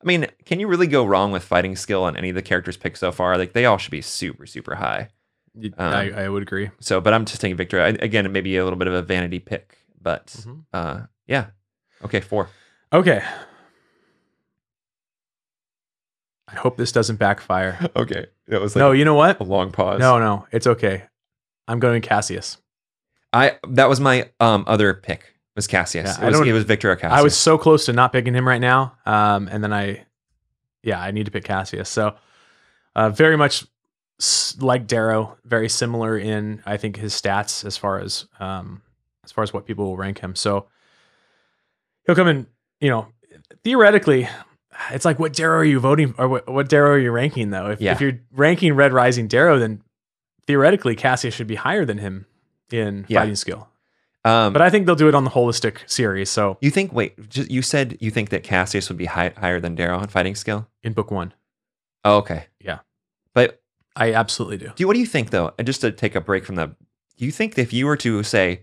I 0.00 0.06
mean, 0.06 0.28
can 0.44 0.60
you 0.60 0.68
really 0.68 0.86
go 0.86 1.04
wrong 1.04 1.32
with 1.32 1.42
fighting 1.42 1.74
skill 1.74 2.04
on 2.04 2.16
any 2.16 2.28
of 2.28 2.36
the 2.36 2.42
characters 2.42 2.76
picked 2.76 2.98
so 2.98 3.10
far? 3.10 3.36
Like 3.36 3.52
they 3.52 3.64
all 3.64 3.78
should 3.78 3.90
be 3.90 4.00
super 4.00 4.46
super 4.46 4.76
high. 4.76 5.08
Um, 5.56 5.72
I, 5.76 6.10
I 6.10 6.28
would 6.28 6.42
agree. 6.42 6.70
So, 6.78 7.00
but 7.00 7.12
I'm 7.12 7.24
just 7.24 7.40
taking 7.40 7.56
Victra. 7.56 7.82
I, 7.82 7.88
again, 7.88 8.24
it 8.24 8.28
may 8.28 8.40
be 8.40 8.56
a 8.56 8.64
little 8.64 8.78
bit 8.78 8.86
of 8.86 8.94
a 8.94 9.02
vanity 9.02 9.40
pick, 9.40 9.76
but 10.08 10.26
Mhm. 10.28 10.64
uh, 10.72 11.00
yeah. 11.26 11.48
Okay, 12.02 12.20
four. 12.22 12.48
Okay. 12.94 13.22
I 16.50 16.54
hope 16.54 16.78
this 16.78 16.92
doesn't 16.92 17.16
backfire. 17.16 17.78
Okay, 17.96 18.26
that 18.46 18.60
was 18.62 18.74
no, 18.74 18.92
you 18.92 19.04
know 19.04 19.14
what? 19.14 19.38
a 19.40 19.44
long 19.44 19.70
pause. 19.70 20.00
No, 20.00 20.18
no, 20.18 20.46
it's 20.50 20.66
okay. 20.66 21.04
I'm 21.66 21.78
going 21.78 22.00
Cassius. 22.00 22.56
I 23.34 23.58
that 23.68 23.88
was 23.90 24.00
my 24.00 24.30
um 24.40 24.64
other 24.66 24.94
pick 24.94 25.34
was 25.54 25.66
Cassius. 25.66 26.16
Yeah, 26.18 26.24
it, 26.24 26.28
I 26.28 26.30
don't- 26.30 26.48
it 26.48 26.52
was 26.52 26.64
Victor 26.64 26.90
or 26.90 26.96
Cassius. 26.96 27.18
I 27.18 27.22
was 27.22 27.36
so 27.36 27.58
close 27.58 27.84
to 27.86 27.92
not 27.92 28.12
picking 28.12 28.32
him 28.34 28.48
right 28.48 28.60
now. 28.60 28.96
Um, 29.04 29.48
and 29.50 29.62
then 29.62 29.72
I, 29.74 30.06
yeah, 30.82 31.00
I 31.00 31.10
need 31.10 31.24
to 31.26 31.30
pick 31.32 31.44
Cassius. 31.44 31.88
So, 31.90 32.14
uh, 32.96 33.10
very 33.10 33.36
much 33.36 33.66
like 34.58 34.86
Darrow, 34.86 35.36
very 35.44 35.68
similar 35.68 36.16
in 36.16 36.62
I 36.64 36.76
think 36.78 36.96
his 36.96 37.12
stats 37.12 37.64
as 37.66 37.76
far 37.76 37.98
as 38.00 38.24
um 38.40 38.80
as 39.28 39.32
far 39.32 39.44
as 39.44 39.52
what 39.52 39.66
people 39.66 39.84
will 39.84 39.96
rank 39.98 40.20
him. 40.20 40.34
So 40.34 40.66
he'll 42.06 42.14
come 42.16 42.28
in. 42.28 42.46
You 42.80 42.88
know, 42.90 43.08
theoretically, 43.64 44.28
it's 44.90 45.04
like 45.04 45.18
what 45.18 45.32
Darrow 45.32 45.58
are 45.58 45.64
you 45.64 45.80
voting 45.80 46.14
or 46.16 46.28
what, 46.28 46.48
what 46.48 46.68
Darrow 46.68 46.92
are 46.92 46.98
you 46.98 47.10
ranking 47.10 47.50
though? 47.50 47.70
If, 47.70 47.80
Yeah. 47.80 47.92
if 47.92 48.00
you're 48.00 48.20
ranking 48.32 48.74
Red 48.74 48.92
Rising 48.92 49.28
Darrow, 49.28 49.58
then 49.58 49.82
theoretically 50.46 50.94
Cassius 50.96 51.34
should 51.34 51.46
be 51.48 51.56
higher 51.56 51.84
than 51.84 51.98
him 51.98 52.26
in 52.70 53.04
Yeah. 53.08 53.20
fighting 53.20 53.36
skill. 53.36 53.68
um, 54.24 54.52
But 54.52 54.62
I 54.62 54.70
think 54.70 54.86
they'll 54.86 54.94
do 54.94 55.08
it 55.08 55.14
on 55.14 55.24
the 55.24 55.30
holistic 55.30 55.78
series. 55.90 56.30
So 56.30 56.56
you 56.60 56.70
think? 56.70 56.92
Wait, 56.92 57.28
just, 57.28 57.50
you 57.50 57.62
said 57.62 57.96
you 58.00 58.10
think 58.10 58.30
that 58.30 58.42
Cassius 58.44 58.88
would 58.88 58.98
be 58.98 59.06
high, 59.06 59.32
higher 59.36 59.60
than 59.60 59.74
Darrow 59.74 60.00
in 60.00 60.08
fighting 60.08 60.34
skill? 60.34 60.68
in 60.82 60.92
book 60.92 61.10
one, 61.10 61.34
Oh, 62.04 62.18
okay. 62.18 62.46
Yeah. 62.60 62.78
But 63.34 63.60
I 63.96 64.12
absolutely 64.12 64.58
do. 64.58 64.70
do 64.76 64.86
what 64.86 64.94
do 64.94 65.00
you 65.00 65.06
think 65.06 65.30
though? 65.30 65.52
And 65.58 65.66
just 65.66 65.80
to 65.80 65.90
take 65.90 66.14
a 66.14 66.20
break 66.20 66.44
from 66.46 66.54
the, 66.54 66.68
do 67.16 67.24
you 67.24 67.32
think 67.32 67.58
if 67.58 67.72
you 67.72 67.86
were 67.86 67.96
to 67.96 68.22
say, 68.22 68.62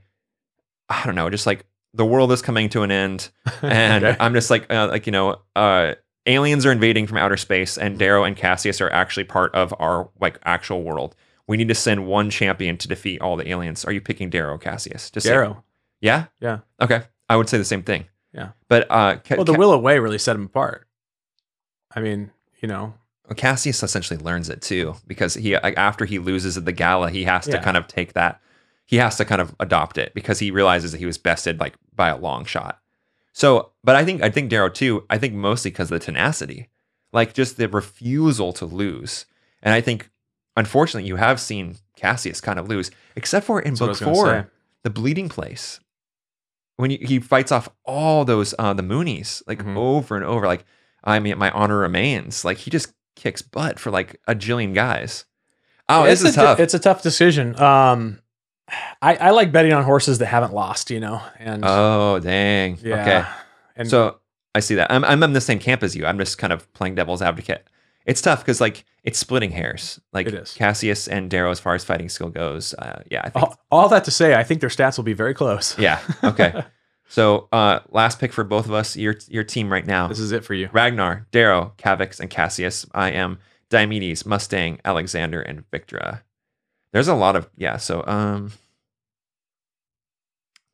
I 0.89 1.05
don't 1.05 1.15
know, 1.15 1.29
just 1.29 1.45
like 1.47 1.65
the 1.93 2.05
world 2.05 2.31
is 2.31 2.41
coming 2.41 2.69
to 2.69 2.83
an 2.83 2.91
end, 2.91 3.29
and 3.61 4.03
Okay. 4.03 4.17
I'm 4.19 4.33
just 4.33 4.49
like, 4.49 4.71
uh, 4.71 4.87
like 4.91 5.05
you 5.05 5.11
know, 5.11 5.39
uh, 5.55 5.93
aliens 6.25 6.65
are 6.65 6.71
invading 6.71 7.07
from 7.07 7.17
outer 7.17 7.37
space, 7.37 7.77
and 7.77 7.97
Darrow 7.97 8.23
and 8.23 8.35
Cassius 8.35 8.81
are 8.81 8.89
actually 8.91 9.23
part 9.25 9.53
of 9.55 9.73
our 9.79 10.09
like 10.19 10.39
actual 10.43 10.83
world. 10.83 11.15
We 11.47 11.57
need 11.57 11.67
to 11.67 11.75
send 11.75 12.07
one 12.07 12.29
champion 12.31 12.77
to 12.77 12.87
defeat 12.87 13.21
all 13.21 13.35
the 13.35 13.47
aliens. 13.49 13.85
Are 13.85 13.91
you 13.91 14.01
picking 14.01 14.29
Darrow 14.29 14.57
Cassius? 14.57 15.11
Just 15.11 15.25
say- 15.25 15.31
Darrow. 15.33 15.63
yeah. 16.01 16.25
Yeah. 16.39 16.59
Okay. 16.81 17.03
I 17.29 17.35
would 17.35 17.47
say 17.49 17.57
the 17.59 17.63
same 17.65 17.83
thing. 17.83 18.05
Yeah. 18.33 18.49
But 18.67 18.87
uh, 18.89 19.17
Ca- 19.17 19.35
Well, 19.35 19.45
the 19.45 19.53
Ca- 19.53 19.57
Willow 19.59 19.77
Way 19.79 19.99
really 19.99 20.17
set 20.17 20.35
him 20.35 20.45
apart. 20.45 20.87
I 21.95 22.01
mean, 22.01 22.31
you 22.61 22.67
know, 22.67 22.93
Cassius 23.35 23.81
essentially 23.83 24.19
learns 24.19 24.49
it 24.49 24.61
too 24.61 24.95
because 25.07 25.35
he 25.35 25.55
after 25.55 26.05
he 26.05 26.19
loses 26.19 26.57
at 26.57 26.65
the 26.65 26.71
gala, 26.71 27.09
he 27.09 27.23
has 27.23 27.45
to 27.45 27.59
kind 27.59 27.77
of 27.77 27.87
take 27.87 28.13
that. 28.13 28.41
He 28.85 28.97
has 28.97 29.17
to 29.17 29.25
kind 29.25 29.41
of 29.41 29.55
adopt 29.59 29.97
it 29.97 30.13
because 30.13 30.39
he 30.39 30.51
realizes 30.51 30.91
that 30.91 30.99
he 30.99 31.05
was 31.05 31.17
bested 31.17 31.59
like 31.59 31.73
by 31.95 32.09
a 32.09 32.17
long 32.17 32.45
shot. 32.45 32.79
So, 33.33 33.71
but 33.83 33.95
I 33.95 34.05
think 34.05 34.21
I 34.21 34.29
think 34.29 34.49
Darrow 34.49 34.69
too. 34.69 35.05
I 35.09 35.17
think 35.17 35.33
mostly 35.33 35.71
because 35.71 35.91
of 35.91 35.99
the 35.99 36.05
tenacity, 36.05 36.69
like 37.11 37.33
just 37.33 37.57
the 37.57 37.67
refusal 37.67 38.53
to 38.53 38.65
lose. 38.65 39.25
And 39.63 39.73
I 39.73 39.81
think, 39.81 40.09
unfortunately, 40.55 41.07
you 41.07 41.15
have 41.15 41.39
seen 41.39 41.77
Cassius 41.95 42.39
kind 42.41 42.59
of 42.59 42.69
lose, 42.69 42.91
except 43.15 43.45
for 43.45 43.59
in 43.59 43.73
that's 43.73 43.99
book 43.99 44.13
four, 44.15 44.51
the 44.83 44.89
bleeding 44.89 45.29
place 45.29 45.79
when 46.77 46.91
he, 46.91 46.97
he 46.97 47.19
fights 47.19 47.51
off 47.51 47.69
all 47.85 48.25
those 48.25 48.53
uh 48.59 48.73
the 48.73 48.83
moonies 48.83 49.41
like 49.47 49.59
Mhm. 49.63 49.77
over 49.77 50.15
and 50.17 50.25
over 50.25 50.45
like 50.45 50.65
i 51.05 51.19
mean 51.19 51.37
my 51.37 51.49
honor 51.51 51.77
remains 51.77 52.43
like 52.43 52.57
he 52.57 52.69
just 52.69 52.93
kicks 53.15 53.41
butt 53.41 53.79
for 53.79 53.91
like 53.91 54.19
a 54.27 54.35
jillion 54.35 54.73
guys 54.75 55.23
oh 55.87 56.03
it's 56.03 56.21
this 56.21 56.31
is 56.31 56.37
a, 56.37 56.41
tough 56.41 56.59
It's 56.59 56.73
a 56.73 56.79
tough 56.79 57.01
decision. 57.01 57.57
Um, 57.61 58.19
I, 59.01 59.15
I 59.15 59.29
like 59.31 59.51
betting 59.51 59.73
on 59.73 59.83
horses 59.83 60.17
that 60.19 60.25
haven't 60.27 60.53
lost, 60.53 60.89
you 60.89 60.99
know, 60.99 61.21
and 61.39 61.63
oh 61.65 62.19
dang 62.19 62.77
yeah, 62.81 63.01
okay 63.01 63.25
and 63.75 63.89
so 63.89 64.19
i 64.55 64.59
see 64.59 64.75
that 64.75 64.91
I'm, 64.91 65.03
I'm 65.03 65.21
in 65.23 65.33
the 65.33 65.41
same 65.41 65.59
camp 65.59 65.83
as 65.83 65.95
you 65.95 66.05
i'm 66.05 66.17
just 66.17 66.37
kind 66.37 66.51
of 66.53 66.71
playing 66.73 66.95
devil's 66.95 67.21
advocate 67.21 67.67
it's 68.05 68.21
tough 68.21 68.39
because 68.39 68.61
like 68.61 68.85
it's 69.03 69.19
splitting 69.19 69.51
hairs 69.51 69.99
like 70.13 70.27
It 70.27 70.33
is. 70.33 70.53
cassius 70.53 71.07
and 71.07 71.29
darrow 71.29 71.51
as 71.51 71.59
far 71.59 71.75
as 71.75 71.83
fighting 71.83 72.07
skill 72.09 72.29
goes 72.29 72.73
uh, 72.75 73.01
yeah 73.11 73.21
i 73.23 73.29
think 73.29 73.43
all, 73.43 73.59
all 73.69 73.89
that 73.89 74.05
to 74.05 74.11
say, 74.11 74.33
I 74.33 74.43
think 74.43 74.61
their 74.61 74.69
stats 74.69 74.97
will 74.97 75.03
be 75.03 75.13
very 75.13 75.33
close. 75.33 75.77
yeah 75.77 75.99
okay 76.23 76.63
so 77.07 77.47
uh 77.51 77.79
last 77.91 78.19
pick 78.19 78.31
for 78.33 78.43
both 78.43 78.65
of 78.65 78.73
us 78.73 78.95
your 78.95 79.15
your 79.27 79.43
team 79.43 79.71
right 79.71 79.85
now 79.85 80.07
this 80.07 80.19
is 80.19 80.31
it 80.31 80.43
for 80.45 80.53
you. 80.55 80.69
Ragnar, 80.71 81.27
Darrow, 81.31 81.73
Cavix, 81.77 82.19
and 82.19 82.29
Cassius. 82.29 82.85
I 82.93 83.11
am 83.11 83.37
Diomedes, 83.69 84.25
Mustang, 84.25 84.79
Alexandar, 84.85 85.41
and 85.41 85.69
Victra. 85.71 86.21
There's 86.95 87.09
a 87.09 87.13
lot 87.13 87.35
of 87.35 87.49
yeah. 87.57 87.75
So 87.75 88.05
um, 88.07 88.53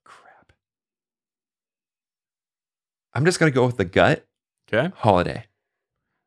crap. 0.06 0.54
I'm 3.16 3.26
just 3.26 3.40
gonna 3.40 3.50
go 3.50 3.66
with 3.66 3.78
the 3.78 3.86
gut. 3.86 4.24
Okay. 4.72 4.94
Holiday. 4.98 5.46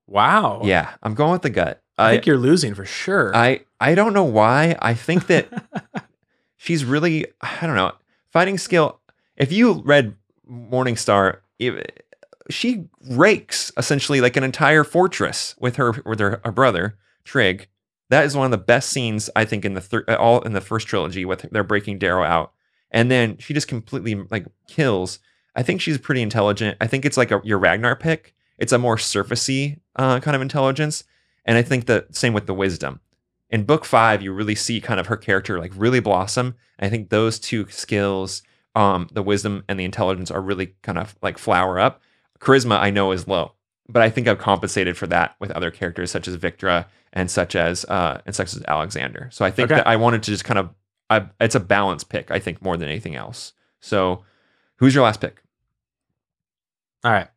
Wow. 0.08 0.62
Yeah, 0.64 0.90
I'm 1.00 1.14
going 1.14 1.30
with 1.30 1.42
the 1.42 1.50
gut. 1.50 1.80
I 1.96 2.08
I 2.08 2.10
think 2.10 2.26
you're 2.26 2.38
losing 2.38 2.74
for 2.74 2.84
sure. 2.84 3.36
I 3.36 3.60
I 3.78 3.94
don't 3.94 4.12
know 4.14 4.24
why. 4.24 4.76
I 4.82 4.94
think 4.94 5.28
that 5.28 5.48
she's 6.56 6.84
really 6.84 7.26
I 7.40 7.64
don't 7.64 7.76
know 7.76 7.92
fighting 8.32 8.58
skill. 8.58 8.98
If 9.36 9.52
you 9.52 9.74
read 9.84 10.16
Morningstar, 10.50 11.36
it, 11.60 12.04
she 12.50 12.86
rakes 13.10 13.70
essentially 13.76 14.20
like 14.20 14.36
an 14.36 14.42
entire 14.42 14.82
fortress 14.82 15.54
with 15.60 15.76
her 15.76 15.92
with 16.04 16.18
her, 16.18 16.40
her 16.44 16.50
brother 16.50 16.98
Trig. 17.22 17.68
That 18.10 18.24
is 18.24 18.36
one 18.36 18.44
of 18.44 18.50
the 18.50 18.58
best 18.58 18.90
scenes 18.90 19.30
I 19.34 19.44
think 19.44 19.64
in 19.64 19.74
the 19.74 19.80
thir- 19.80 20.04
uh, 20.08 20.16
all 20.16 20.42
in 20.42 20.52
the 20.52 20.60
first 20.60 20.86
trilogy 20.86 21.24
with 21.24 21.46
they're 21.50 21.64
breaking 21.64 21.98
Darrow 21.98 22.24
out, 22.24 22.52
and 22.90 23.10
then 23.10 23.38
she 23.38 23.54
just 23.54 23.68
completely 23.68 24.14
like 24.30 24.46
kills. 24.68 25.18
I 25.56 25.62
think 25.62 25.80
she's 25.80 25.98
pretty 25.98 26.22
intelligent. 26.22 26.76
I 26.80 26.86
think 26.86 27.04
it's 27.04 27.16
like 27.16 27.30
a, 27.30 27.40
your 27.44 27.58
Ragnar 27.58 27.96
pick. 27.96 28.34
It's 28.58 28.72
a 28.72 28.78
more 28.78 28.96
surfacey 28.96 29.80
uh, 29.96 30.20
kind 30.20 30.34
of 30.34 30.42
intelligence, 30.42 31.04
and 31.44 31.56
I 31.58 31.62
think 31.62 31.86
the 31.86 32.06
same 32.10 32.32
with 32.32 32.46
the 32.46 32.54
wisdom. 32.54 33.00
In 33.50 33.64
book 33.64 33.84
five, 33.84 34.22
you 34.22 34.32
really 34.32 34.54
see 34.54 34.80
kind 34.80 35.00
of 35.00 35.06
her 35.06 35.16
character 35.16 35.58
like 35.58 35.72
really 35.74 36.00
blossom. 36.00 36.56
I 36.78 36.88
think 36.88 37.08
those 37.08 37.38
two 37.38 37.68
skills, 37.68 38.42
um, 38.74 39.08
the 39.12 39.22
wisdom 39.22 39.64
and 39.68 39.78
the 39.78 39.84
intelligence, 39.84 40.30
are 40.30 40.40
really 40.40 40.74
kind 40.82 40.98
of 40.98 41.16
like 41.22 41.38
flower 41.38 41.78
up. 41.78 42.02
Charisma, 42.40 42.78
I 42.78 42.90
know, 42.90 43.12
is 43.12 43.28
low, 43.28 43.53
but 43.88 44.02
I 44.02 44.10
think 44.10 44.28
I've 44.28 44.38
compensated 44.38 44.96
for 44.96 45.06
that 45.08 45.36
with 45.40 45.50
other 45.52 45.70
characters 45.70 46.10
such 46.10 46.26
as 46.28 46.36
Victra 46.36 46.86
and 47.12 47.30
such 47.30 47.54
as 47.54 47.84
uh, 47.86 48.20
and 48.26 48.34
such 48.34 48.54
as 48.54 48.62
Alexandar. 48.66 49.28
So 49.32 49.44
I 49.44 49.50
think 49.50 49.70
Okay. 49.70 49.76
that 49.80 49.86
I 49.86 49.96
wanted 49.96 50.22
to 50.24 50.30
just 50.30 50.44
kind 50.44 50.58
of, 50.58 50.70
I, 51.10 51.26
it's 51.40 51.54
a 51.54 51.60
balance 51.60 52.02
pick. 52.04 52.30
I 52.30 52.38
think 52.38 52.62
more 52.62 52.76
than 52.76 52.88
anything 52.88 53.14
else. 53.14 53.52
So, 53.80 54.24
who's 54.76 54.94
your 54.94 55.04
last 55.04 55.20
pick? 55.20 55.42
All 57.04 57.12
right. 57.12 57.28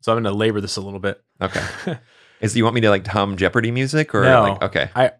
So 0.00 0.12
I'm 0.12 0.16
going 0.22 0.32
to 0.32 0.36
labor 0.36 0.60
this 0.62 0.76
a 0.76 0.80
little 0.80 0.98
bit. 1.00 1.22
Okay, 1.42 1.62
is 2.40 2.56
you 2.56 2.64
want 2.64 2.74
me 2.74 2.80
to 2.80 2.88
like 2.90 3.06
hum 3.06 3.36
Jeopardy 3.36 3.70
music 3.70 4.14
or 4.14 4.22
No. 4.24 4.42
like 4.42 4.62
okay, 4.62 5.10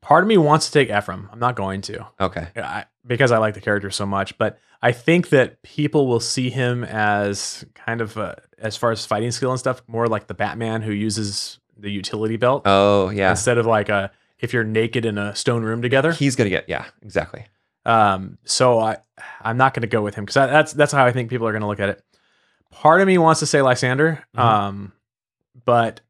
Part 0.00 0.24
of 0.24 0.28
me 0.28 0.38
wants 0.38 0.66
to 0.66 0.72
take 0.72 0.88
Ephraim. 0.96 1.28
I'm 1.32 1.38
not 1.40 1.56
going 1.56 1.82
to. 1.82 2.06
okay, 2.20 2.48
I, 2.56 2.84
because 3.06 3.32
I 3.32 3.38
like 3.38 3.54
the 3.54 3.60
character 3.60 3.90
so 3.90 4.06
much. 4.06 4.38
But 4.38 4.58
I 4.80 4.92
think 4.92 5.28
that 5.28 5.62
people 5.62 6.06
will 6.06 6.20
see 6.20 6.48
him 6.50 6.84
as 6.84 7.64
kind 7.74 8.00
of, 8.00 8.16
uh, 8.16 8.36
as 8.60 8.76
far 8.76 8.90
as 8.90 9.04
fighting 9.06 9.30
skill 9.30 9.50
and 9.50 9.58
stuff, 9.58 9.82
more 9.86 10.06
like 10.06 10.26
the 10.26 10.34
Batman 10.34 10.82
who 10.82 10.92
uses 10.92 11.58
the 11.78 11.90
utility 11.90 12.36
belt 12.36 12.62
oh 12.66 13.08
yeah, 13.10 13.30
instead 13.30 13.56
of 13.58 13.66
like 13.66 13.88
a 13.88 14.10
if 14.38 14.52
you're 14.52 14.64
naked 14.64 15.04
in 15.04 15.16
a 15.18 15.34
stone 15.34 15.62
room 15.62 15.80
together. 15.82 16.12
he's 16.12 16.36
gonna 16.36 16.50
get 16.50 16.68
yeah 16.68 16.84
exactly. 17.02 17.44
Um, 17.86 18.36
so 18.44 18.78
I 18.78 18.98
I'm 19.40 19.56
not 19.56 19.72
going 19.72 19.80
to 19.82 19.86
go 19.88 20.02
with 20.02 20.14
him 20.14 20.24
because 20.26 20.34
that's 20.34 20.72
that's 20.74 20.92
how 20.92 21.04
I 21.06 21.12
think 21.12 21.30
people 21.30 21.46
are 21.48 21.52
going 21.52 21.62
to 21.62 21.66
look 21.66 21.80
at 21.80 21.88
it. 21.88 22.02
Part 22.70 23.00
of 23.00 23.06
me 23.06 23.16
wants 23.18 23.40
to 23.40 23.46
say 23.46 23.62
Lysander, 23.62 24.22
Mhm. 24.36 24.40
um, 24.40 24.92
but 25.64 26.00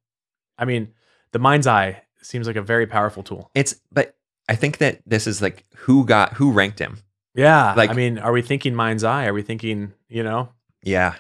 I 0.59 0.65
mean, 0.65 0.93
the 1.33 1.39
mind's 1.39 1.67
eye 1.69 2.03
seems 2.23 2.47
like 2.49 2.57
a 2.57 2.63
very 2.63 2.87
powerful 2.87 3.23
tool. 3.23 3.51
It's 3.55 3.77
but 3.93 4.17
I 4.49 4.57
think 4.57 4.79
that 4.79 5.01
this 5.07 5.27
is 5.29 5.41
like 5.41 5.65
who 5.77 6.05
got 6.05 6.35
who 6.35 6.51
ranked 6.53 6.81
him. 6.81 6.99
Yeah. 7.35 7.73
Like- 7.77 7.91
I 7.91 7.93
mean, 7.95 8.19
are 8.19 8.33
we 8.33 8.43
thinking 8.43 8.75
mind's 8.75 9.05
eye? 9.05 9.27
Are 9.27 9.33
we 9.33 9.43
thinking, 9.43 9.93
you 10.09 10.25
know? 10.25 10.49
Yeah. 10.83 11.15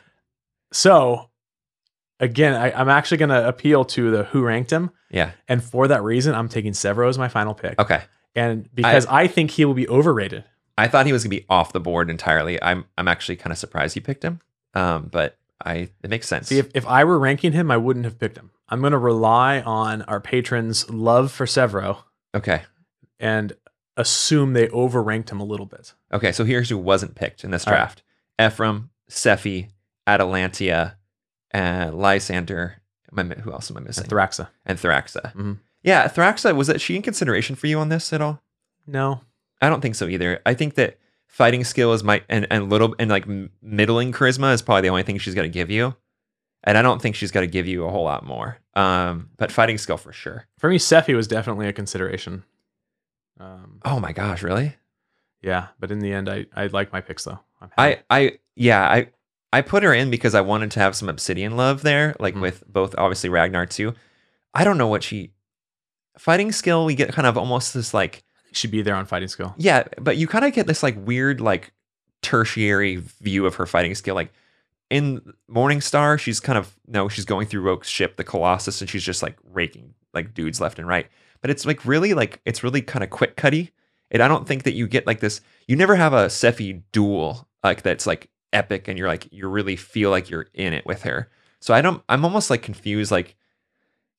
So 0.72 1.30
again, 2.20 2.54
I, 2.54 2.72
I'm 2.72 2.88
actually 2.88 3.18
going 3.18 3.30
to 3.30 3.48
appeal 3.48 3.84
to 3.86 4.10
the 4.10 4.24
who 4.24 4.42
ranked 4.42 4.70
him. 4.70 4.90
Yeah. 5.10 5.32
And 5.48 5.62
for 5.62 5.88
that 5.88 6.02
reason, 6.02 6.34
I'm 6.34 6.48
taking 6.48 6.72
Sevro 6.72 7.08
as 7.08 7.18
my 7.18 7.28
final 7.28 7.54
pick. 7.54 7.78
Okay. 7.78 8.02
And 8.34 8.68
because 8.74 9.06
I, 9.06 9.26
think 9.26 9.50
he 9.50 9.64
will 9.64 9.74
be 9.74 9.88
overrated. 9.88 10.44
I 10.78 10.88
thought 10.88 11.06
he 11.06 11.12
was 11.12 11.24
gonna 11.24 11.30
be 11.30 11.46
off 11.48 11.72
the 11.72 11.80
board 11.80 12.08
entirely. 12.08 12.62
I'm 12.62 12.86
I'm 12.96 13.08
actually 13.08 13.36
kind 13.36 13.52
of 13.52 13.58
surprised 13.58 13.96
you 13.96 14.02
picked 14.02 14.24
him. 14.24 14.40
Um, 14.74 15.08
but 15.10 15.36
I 15.62 15.90
it 16.02 16.10
makes 16.10 16.28
sense. 16.28 16.48
See, 16.48 16.58
if, 16.58 16.70
if 16.74 16.86
I 16.86 17.04
were 17.04 17.18
ranking 17.18 17.52
him, 17.52 17.70
I 17.70 17.76
wouldn't 17.76 18.04
have 18.04 18.18
picked 18.18 18.38
him. 18.38 18.50
I'm 18.68 18.80
going 18.80 18.92
to 18.92 18.98
rely 18.98 19.60
on 19.60 20.02
our 20.02 20.20
patrons' 20.20 20.88
love 20.88 21.32
for 21.32 21.44
Sevro 21.44 22.04
okay. 22.36 22.62
and 23.18 23.52
assume 23.96 24.52
they 24.52 24.68
overranked 24.68 25.30
him 25.30 25.40
a 25.40 25.44
little 25.44 25.66
bit. 25.66 25.92
Okay. 26.12 26.30
So 26.30 26.44
here's 26.44 26.68
who 26.68 26.78
wasn't 26.78 27.16
picked 27.16 27.42
in 27.42 27.50
this 27.50 27.66
All 27.66 27.72
right. 27.72 27.80
draft: 27.80 28.02
Ephraim, 28.40 28.90
Sephi, 29.10 29.68
Atalantia, 30.06 30.94
uh, 31.54 31.90
Lysander. 31.92 32.76
Am 33.16 33.18
I, 33.18 33.34
who 33.40 33.52
else 33.52 33.70
am 33.70 33.76
I 33.76 33.80
missing? 33.80 34.04
Thraxa. 34.04 34.48
and 34.64 34.78
Thraxa. 34.78 35.32
Mhm. 35.34 35.58
Yeah, 35.82 36.06
Thraxa 36.08 36.54
was 36.54 36.66
that 36.68 36.80
she 36.80 36.94
in 36.96 37.02
consideration 37.02 37.56
for 37.56 37.66
you 37.66 37.78
on 37.78 37.88
this 37.88 38.12
at 38.12 38.20
all? 38.20 38.42
No. 38.86 39.22
I 39.62 39.68
don't 39.68 39.80
think 39.80 39.94
so 39.94 40.06
either. 40.06 40.40
I 40.46 40.54
think 40.54 40.74
that 40.74 40.98
fighting 41.26 41.64
skill 41.64 41.92
is 41.92 42.02
my 42.04 42.22
and 42.28 42.46
and 42.50 42.70
little 42.70 42.94
and 42.98 43.10
like 43.10 43.26
middling 43.62 44.12
charisma 44.12 44.52
is 44.54 44.62
probably 44.62 44.82
the 44.82 44.88
only 44.90 45.02
thing 45.02 45.18
she's 45.18 45.34
going 45.34 45.50
to 45.50 45.52
give 45.52 45.70
you, 45.70 45.94
and 46.64 46.78
I 46.78 46.82
don't 46.82 47.00
think 47.02 47.14
she's 47.16 47.30
going 47.30 47.46
to 47.46 47.50
give 47.50 47.66
you 47.66 47.84
a 47.84 47.90
whole 47.90 48.04
lot 48.04 48.24
more. 48.24 48.58
Um, 48.74 49.30
but 49.36 49.50
fighting 49.52 49.76
skill 49.78 49.96
for 49.96 50.12
sure. 50.12 50.46
For 50.58 50.70
me, 50.70 50.78
Sephi 50.78 51.14
was 51.14 51.26
definitely 51.28 51.66
a 51.68 51.72
consideration. 51.72 52.44
Um, 53.38 53.80
Oh 53.84 54.00
my 54.00 54.12
gosh, 54.12 54.42
really? 54.42 54.76
yeah, 55.42 55.68
but 55.78 55.90
in 55.90 55.98
the 56.00 56.12
end, 56.12 56.28
I, 56.28 56.46
I 56.54 56.66
like 56.68 56.92
my 56.92 57.00
picks 57.00 57.24
though. 57.24 57.40
I'm 57.60 57.70
happy. 57.76 58.00
I 58.10 58.18
I 58.18 58.38
yeah 58.56 58.82
I 58.88 59.08
I 59.52 59.62
put 59.62 59.82
her 59.82 59.92
in 59.92 60.10
because 60.10 60.34
I 60.34 60.40
wanted 60.42 60.70
to 60.72 60.80
have 60.80 60.94
some 60.94 61.08
Obsidian 61.08 61.56
love 61.56 61.82
there, 61.82 62.14
like 62.20 62.34
Mhm. 62.34 62.40
with 62.42 62.64
both 62.66 62.94
obviously 62.96 63.28
Ragnar 63.28 63.66
too. 63.66 63.94
I 64.54 64.64
don't 64.64 64.78
know 64.78 64.86
what 64.86 65.02
she 65.02 65.32
fighting 66.18 66.52
skill. 66.52 66.84
We 66.84 66.94
get 66.94 67.12
kind 67.12 67.26
of 67.26 67.36
almost 67.36 67.74
this 67.74 67.92
like 67.94 68.22
should 68.52 68.70
be 68.70 68.82
there 68.82 68.94
on 68.94 69.06
fighting 69.06 69.28
skill. 69.28 69.54
Yeah, 69.58 69.84
but 69.98 70.16
you 70.16 70.26
kind 70.26 70.44
of 70.44 70.52
get 70.52 70.66
this 70.66 70.82
like 70.82 70.96
weird 71.04 71.40
like 71.40 71.72
tertiary 72.22 72.96
view 72.96 73.46
of 73.46 73.56
her 73.56 73.66
fighting 73.66 73.94
skill. 73.94 74.14
Like 74.14 74.32
in 74.90 75.34
Morningstar, 75.50 76.18
she's 76.18 76.40
kind 76.40 76.58
of 76.58 76.74
no, 76.86 77.08
she's 77.08 77.24
going 77.24 77.46
through 77.46 77.62
Roque's 77.62 77.88
ship, 77.88 78.16
the 78.16 78.24
Colossus, 78.24 78.80
and 78.80 78.90
she's 78.90 79.04
just 79.04 79.22
like 79.22 79.36
raking 79.52 79.94
like 80.14 80.34
dudes 80.34 80.60
left 80.60 80.78
and 80.78 80.86
right. 80.88 81.08
But 81.40 81.50
it's 81.50 81.64
like 81.66 81.84
really 81.84 82.14
like 82.14 82.40
it's 82.44 82.62
really 82.62 82.82
kind 82.82 83.02
of 83.04 83.10
quick 83.10 83.36
cutty. 83.36 83.72
And 84.12 84.22
I 84.22 84.28
don't 84.28 84.46
think 84.46 84.64
that 84.64 84.74
you 84.74 84.86
get 84.88 85.06
like 85.06 85.20
this. 85.20 85.40
You 85.68 85.76
never 85.76 85.94
have 85.96 86.12
a 86.12 86.26
Sephi 86.26 86.82
duel 86.92 87.48
like 87.62 87.82
that's 87.82 88.06
like 88.06 88.28
epic, 88.52 88.88
and 88.88 88.98
you're 88.98 89.08
like 89.08 89.28
you 89.32 89.48
really 89.48 89.76
feel 89.76 90.10
like 90.10 90.30
you're 90.30 90.46
in 90.54 90.72
it 90.72 90.84
with 90.86 91.02
her. 91.02 91.28
So 91.60 91.74
I 91.74 91.80
don't. 91.82 92.02
I'm 92.08 92.24
almost 92.24 92.50
like 92.50 92.62
confused. 92.62 93.10
Like 93.10 93.36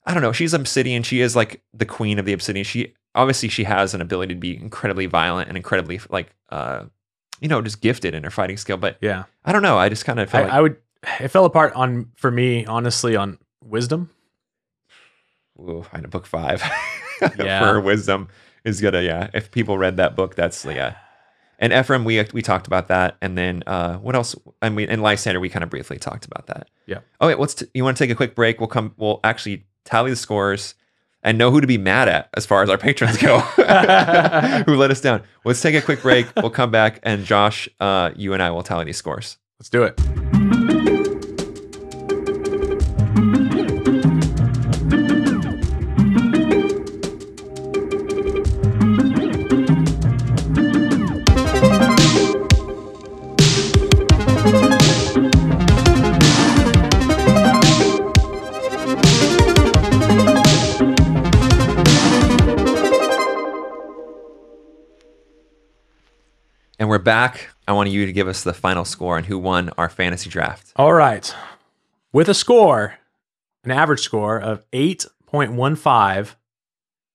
I 0.05 0.13
don't 0.13 0.23
know. 0.23 0.31
She's 0.31 0.53
Obsidian. 0.53 1.03
She 1.03 1.21
is 1.21 1.35
like 1.35 1.61
the 1.73 1.85
queen 1.85 2.19
of 2.19 2.25
the 2.25 2.33
Obsidian. 2.33 2.63
She 2.63 2.93
obviously 3.13 3.49
she 3.49 3.63
has 3.65 3.93
an 3.93 4.01
ability 4.01 4.33
to 4.33 4.39
be 4.39 4.55
incredibly 4.55 5.05
violent 5.05 5.47
and 5.49 5.57
incredibly 5.57 5.99
like 6.09 6.33
uh 6.49 6.85
you 7.41 7.47
know 7.49 7.61
just 7.61 7.81
gifted 7.81 8.13
in 8.15 8.23
her 8.23 8.29
fighting 8.31 8.57
skill. 8.57 8.77
But 8.77 8.97
Yeah, 9.01 9.23
I 9.43 9.51
don't 9.51 9.61
know. 9.63 9.77
I 9.77 9.89
just 9.89 10.05
kind 10.05 10.19
of 10.19 10.33
I, 10.33 10.43
like 10.43 10.51
I 10.51 10.61
would. 10.61 10.77
It 11.19 11.29
fell 11.29 11.45
apart 11.45 11.73
on 11.73 12.11
for 12.15 12.29
me, 12.31 12.65
honestly, 12.65 13.15
on 13.15 13.37
wisdom. 13.63 14.11
ooh, 15.59 15.85
I 15.91 15.99
know 16.01 16.07
book 16.09 16.25
five 16.27 16.63
Yeah. 17.39 17.59
for 17.59 17.81
wisdom 17.81 18.27
is 18.63 18.81
gonna 18.81 19.01
yeah. 19.01 19.29
If 19.33 19.51
people 19.51 19.77
read 19.77 19.97
that 19.97 20.15
book, 20.15 20.35
that's 20.35 20.63
yeah. 20.65 20.95
And 21.61 21.71
Ephraim, 21.71 22.03
we 22.03 22.25
we 22.33 22.41
talked 22.41 22.65
about 22.65 22.87
that, 22.87 23.17
and 23.21 23.37
then 23.37 23.63
uh, 23.67 23.97
what 23.97 24.15
else? 24.15 24.35
And 24.63 24.75
we 24.75 24.87
and 24.87 25.03
Lysander, 25.03 25.39
we 25.39 25.47
kind 25.47 25.63
of 25.63 25.69
briefly 25.69 25.99
talked 25.99 26.25
about 26.25 26.47
that. 26.47 26.67
Yeah. 26.87 26.99
Oh 27.21 27.27
wait, 27.27 27.39
let's. 27.39 27.53
T- 27.53 27.67
you 27.75 27.83
want 27.83 27.95
to 27.95 28.03
take 28.03 28.09
a 28.09 28.15
quick 28.15 28.33
break? 28.33 28.59
We'll 28.59 28.67
come. 28.67 28.95
We'll 28.97 29.19
actually 29.23 29.67
tally 29.85 30.09
the 30.09 30.15
scores 30.15 30.73
and 31.21 31.37
know 31.37 31.51
who 31.51 31.61
to 31.61 31.67
be 31.67 31.77
mad 31.77 32.09
at 32.09 32.29
as 32.35 32.47
far 32.47 32.63
as 32.63 32.69
our 32.71 32.79
patrons 32.79 33.17
go, 33.17 33.39
who 34.65 34.75
let 34.75 34.89
us 34.89 35.01
down. 35.01 35.21
Let's 35.45 35.61
take 35.61 35.75
a 35.75 35.81
quick 35.81 36.01
break. 36.01 36.25
We'll 36.35 36.49
come 36.49 36.71
back, 36.71 36.99
and 37.03 37.25
Josh, 37.25 37.69
uh, 37.79 38.09
you 38.15 38.33
and 38.33 38.41
I 38.41 38.49
will 38.49 38.63
tally 38.63 38.85
these 38.85 38.97
scores. 38.97 39.37
Let's 39.59 39.69
do 39.69 39.83
it. 39.83 41.00
And 66.81 66.89
we're 66.89 66.97
back. 66.97 67.49
I 67.67 67.73
want 67.73 67.91
you 67.91 68.07
to 68.07 68.11
give 68.11 68.27
us 68.27 68.41
the 68.43 68.53
final 68.55 68.85
score 68.85 69.17
on 69.17 69.23
who 69.23 69.37
won 69.37 69.69
our 69.77 69.87
fantasy 69.87 70.31
draft. 70.31 70.73
All 70.77 70.91
right. 70.93 71.31
With 72.11 72.27
a 72.27 72.33
score, 72.33 72.95
an 73.63 73.69
average 73.69 73.99
score 73.99 74.39
of 74.39 74.67
8.15 74.71 76.33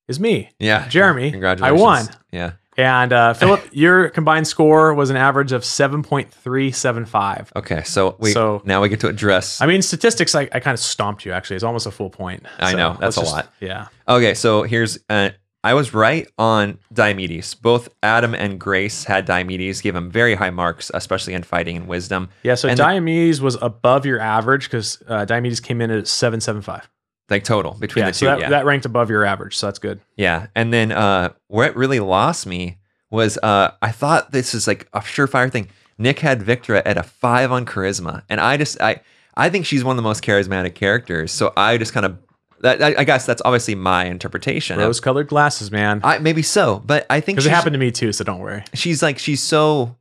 is 0.06 0.20
me. 0.20 0.50
Yeah, 0.60 0.86
Jeremy, 0.86 1.32
Congratulations. 1.32 1.80
I 1.80 1.82
won. 1.82 2.06
Yeah. 2.30 2.52
And 2.76 3.12
uh, 3.12 3.34
Philip, 3.34 3.66
your 3.72 4.08
combined 4.10 4.46
score 4.46 4.94
was 4.94 5.10
an 5.10 5.16
average 5.16 5.50
of 5.50 5.62
7.375. 5.62 7.48
Okay. 7.56 7.82
So 7.82 8.14
we 8.20 8.30
So- 8.30 8.62
now 8.64 8.80
we 8.82 8.88
get 8.88 9.00
to 9.00 9.08
address. 9.08 9.60
I 9.60 9.66
mean, 9.66 9.82
statistics, 9.82 10.36
I, 10.36 10.42
I 10.42 10.60
kind 10.60 10.74
of 10.74 10.78
stomped 10.80 11.24
you, 11.24 11.32
actually. 11.32 11.56
It's 11.56 11.64
almost 11.64 11.86
a 11.88 11.90
full 11.90 12.10
point. 12.10 12.46
I 12.60 12.70
So 12.70 12.76
know, 12.76 12.96
that's 13.00 13.16
a 13.16 13.20
just- 13.22 13.32
lot. 13.32 13.52
Yeah. 13.58 13.88
Okay, 14.06 14.34
so 14.34 14.62
here's 14.62 15.00
uh, 15.10 15.30
I 15.66 15.74
was 15.74 15.92
right 15.92 16.26
on 16.38 16.78
Diomedes. 16.94 17.60
Both 17.60 17.88
Adam 18.02 18.34
and 18.34 18.60
Grace 18.60 19.04
had 19.04 19.26
Diomedes, 19.26 19.82
gave 19.82 19.96
him 19.96 20.10
very 20.10 20.34
high 20.36 20.50
marks, 20.50 20.90
especially 20.94 21.34
in 21.34 21.42
fighting 21.42 21.76
and 21.76 21.88
wisdom. 21.88 22.28
Yeah. 22.44 22.54
So 22.54 22.68
And- 22.68 22.78
Diomedes 22.78 23.40
was 23.40 23.56
above 23.60 24.06
your 24.06 24.20
average 24.20 24.64
because 24.66 25.02
uh, 25.08 25.24
Diomedes 25.26 25.60
came 25.62 25.80
in 25.80 25.90
at 25.90 26.06
775. 26.06 26.88
Like 27.28 27.42
total 27.42 27.72
between 27.80 28.04
Yeah. 28.04 28.10
the 28.10 28.12
two. 28.12 28.18
So 28.18 28.26
that, 28.26 28.40
yeah. 28.40 28.50
that 28.50 28.64
ranked 28.64 28.86
above 28.86 29.10
your 29.10 29.24
average. 29.24 29.56
So 29.56 29.66
that's 29.66 29.80
good. 29.80 29.98
yeah. 30.16 30.46
And 30.54 30.72
then 30.72 30.92
uh, 30.92 31.30
where 31.48 31.68
it 31.68 31.74
really 31.76 31.98
lost 32.00 32.46
me 32.46 32.78
was 33.10 33.36
uh, 33.42 33.72
I 33.82 33.90
thought 33.90 34.30
this 34.30 34.54
is 34.54 34.68
like 34.68 34.88
a 34.92 35.00
surefire 35.00 35.50
thing. 35.50 35.68
Nick 35.98 36.20
had 36.20 36.40
Victra 36.40 36.82
at 36.84 36.96
a 36.96 37.02
five 37.02 37.50
on 37.50 37.64
charisma, 37.66 38.22
and 38.28 38.40
I 38.40 38.56
just 38.56 38.80
I 38.80 39.00
I 39.36 39.48
think 39.50 39.66
she's 39.66 39.82
one 39.82 39.94
of 39.94 39.96
the 39.96 40.08
most 40.08 40.22
charismatic 40.22 40.74
characters. 40.74 41.32
So 41.32 41.52
I 41.56 41.78
just 41.78 41.92
kind 41.92 42.06
of 42.06 42.18
that 42.60 42.82
I, 42.82 42.94
I 42.98 43.04
guess 43.04 43.26
that's 43.26 43.42
obviously 43.44 43.74
my 43.74 44.04
interpretation. 44.06 44.78
Rose 44.78 45.00
colored 45.00 45.28
glasses, 45.28 45.70
man. 45.70 46.00
I 46.04 46.18
maybe 46.18 46.42
so, 46.42 46.82
but 46.84 47.06
I 47.10 47.20
think 47.20 47.36
Because 47.36 47.46
it 47.46 47.48
she's- 47.50 47.56
happened 47.56 47.74
to 47.74 47.78
me 47.78 47.90
too. 47.90 48.12
So 48.12 48.24
don't 48.24 48.40
worry. 48.40 48.64
she's 48.74 49.02
like 49.02 49.18
she's 49.18 49.42
so 49.42 49.96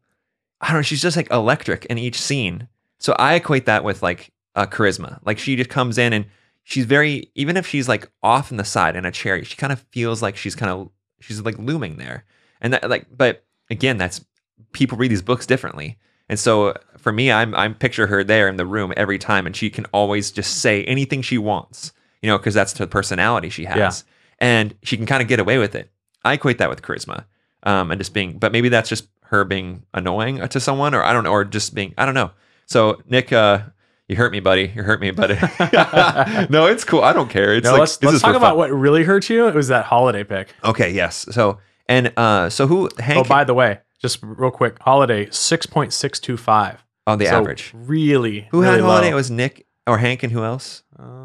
I 0.62 0.68
don't 0.68 0.78
know, 0.78 0.82
she's 0.84 1.02
just 1.02 1.18
like 1.18 1.30
electric 1.32 1.86
in 1.86 1.98
each 1.98 2.20
scene. 2.20 2.68
So 3.00 3.14
I 3.20 3.36
equate 3.36 3.66
that 3.66 3.84
with 3.84 4.02
like 4.02 4.32
uh, 4.56 4.66
charisma. 4.66 5.20
Like 5.26 5.38
she 5.38 5.56
just 5.56 5.70
comes 5.70 5.98
in 5.98 6.14
and 6.14 6.26
she's 6.64 6.86
very 6.86 7.30
even 7.36 7.58
if 7.58 7.68
she's 7.68 7.88
like 7.90 8.10
off 8.24 8.52
in 8.52 8.58
the 8.58 8.64
side 8.64 8.96
in 8.96 9.06
a 9.06 9.12
chair, 9.12 9.44
she 9.44 9.56
kind 9.58 9.74
of 9.74 9.82
feels 9.92 10.22
like 10.22 10.38
she's 10.38 10.56
kind 10.56 10.72
of 10.72 10.90
she's 11.20 11.42
like 11.42 11.58
looming 11.60 11.98
there. 11.98 12.24
And 12.62 12.74
that 12.74 12.90
like 12.90 13.06
but 13.16 13.44
again, 13.70 13.98
that's 13.98 14.24
people 14.72 14.98
read 14.98 15.12
these 15.12 15.22
books 15.22 15.46
differently. 15.46 15.98
And 16.30 16.40
so 16.40 16.74
for 16.98 17.12
me, 17.12 17.32
I'm 17.32 17.54
I'm 17.54 17.76
picture 17.76 18.08
her 18.08 18.24
there 18.24 18.48
in 18.48 18.56
the 18.56 18.66
room 18.66 18.94
every 18.98 19.20
time 19.20 19.46
and 19.46 19.56
she 19.56 19.70
can 19.70 19.86
always 19.94 20.32
just 20.32 20.60
say 20.62 20.84
anything 20.86 21.22
she 21.22 21.38
wants, 21.38 21.92
you 22.26 22.32
know, 22.32 22.40
because 22.40 22.56
that's 22.56 22.74
the 22.74 22.88
personality 22.88 23.50
she 23.50 23.66
has. 23.66 23.78
Yeah. 23.78 23.92
And 24.40 24.74
she 24.82 24.98
can 24.98 25.06
kind 25.06 25.22
of 25.22 25.28
get 25.28 25.40
away 25.40 25.60
with 25.60 25.76
it. 25.76 25.92
I 26.24 26.34
equate 26.34 26.58
that 26.58 26.70
with 26.72 26.82
charisma 26.82 27.26
um, 27.62 27.92
and 27.92 28.00
just 28.02 28.16
being, 28.16 28.40
but 28.40 28.52
maybe 28.52 28.68
that's 28.70 28.90
just 28.90 29.08
her 29.26 29.46
being 29.46 29.84
annoying 29.94 30.46
to 30.48 30.60
someone, 30.60 30.96
or 30.96 31.04
I 31.04 31.14
don't 31.14 31.24
know, 31.24 31.30
or 31.30 31.46
just 31.46 31.76
being, 31.76 31.94
I 32.00 32.06
don't 32.06 32.16
know. 32.16 32.32
So 32.66 33.00
Nick, 33.08 33.32
uh, 33.32 33.60
you 34.08 34.16
hurt 34.16 34.32
me, 34.32 34.40
buddy. 34.40 34.74
You 34.76 34.82
hurt 34.82 35.00
me, 35.02 35.12
buddy. 35.12 35.36
no, 36.50 36.66
it's 36.66 36.84
cool. 36.84 37.02
I 37.04 37.14
don't 37.14 37.30
care. 37.30 37.54
It's 37.54 37.66
No, 37.66 37.72
like, 37.74 37.80
let's 37.82 37.98
this 37.98 38.10
let's 38.12 38.22
talk 38.24 38.36
about 38.36 38.50
fun. 38.52 38.58
what 38.58 38.72
really 38.72 39.04
hurt 39.04 39.30
you. 39.30 39.48
It 39.48 39.54
was 39.54 39.68
that 39.68 39.86
holiday 39.86 40.24
pick. 40.24 40.54
Okay, 40.64 40.92
yes. 40.92 41.28
So 41.32 41.60
and 41.88 42.12
uh, 42.18 42.50
so 42.50 42.66
who 42.66 42.90
Oh, 43.10 43.24
by 43.24 43.44
the 43.44 43.54
way, 43.54 43.80
just 44.02 44.20
real 44.24 44.52
quick, 44.52 44.78
holiday 44.82 45.30
six 45.30 45.66
point 45.68 45.94
six 45.94 46.20
two 46.20 46.38
five. 46.38 46.84
on 47.08 47.20
the 47.20 47.26
so 47.28 47.38
average? 47.38 47.72
Really, 47.76 48.48
Who 48.52 48.62
really 48.62 48.74
had 48.74 48.82
holiday? 48.82 49.08
low. 49.10 49.12
It 49.14 49.16
was 49.16 49.30
Nick 49.32 49.68
or 49.88 50.00
Hank, 50.00 50.24
and 50.24 50.32
who 50.34 50.44
else? 50.44 50.82
know. 50.98 51.25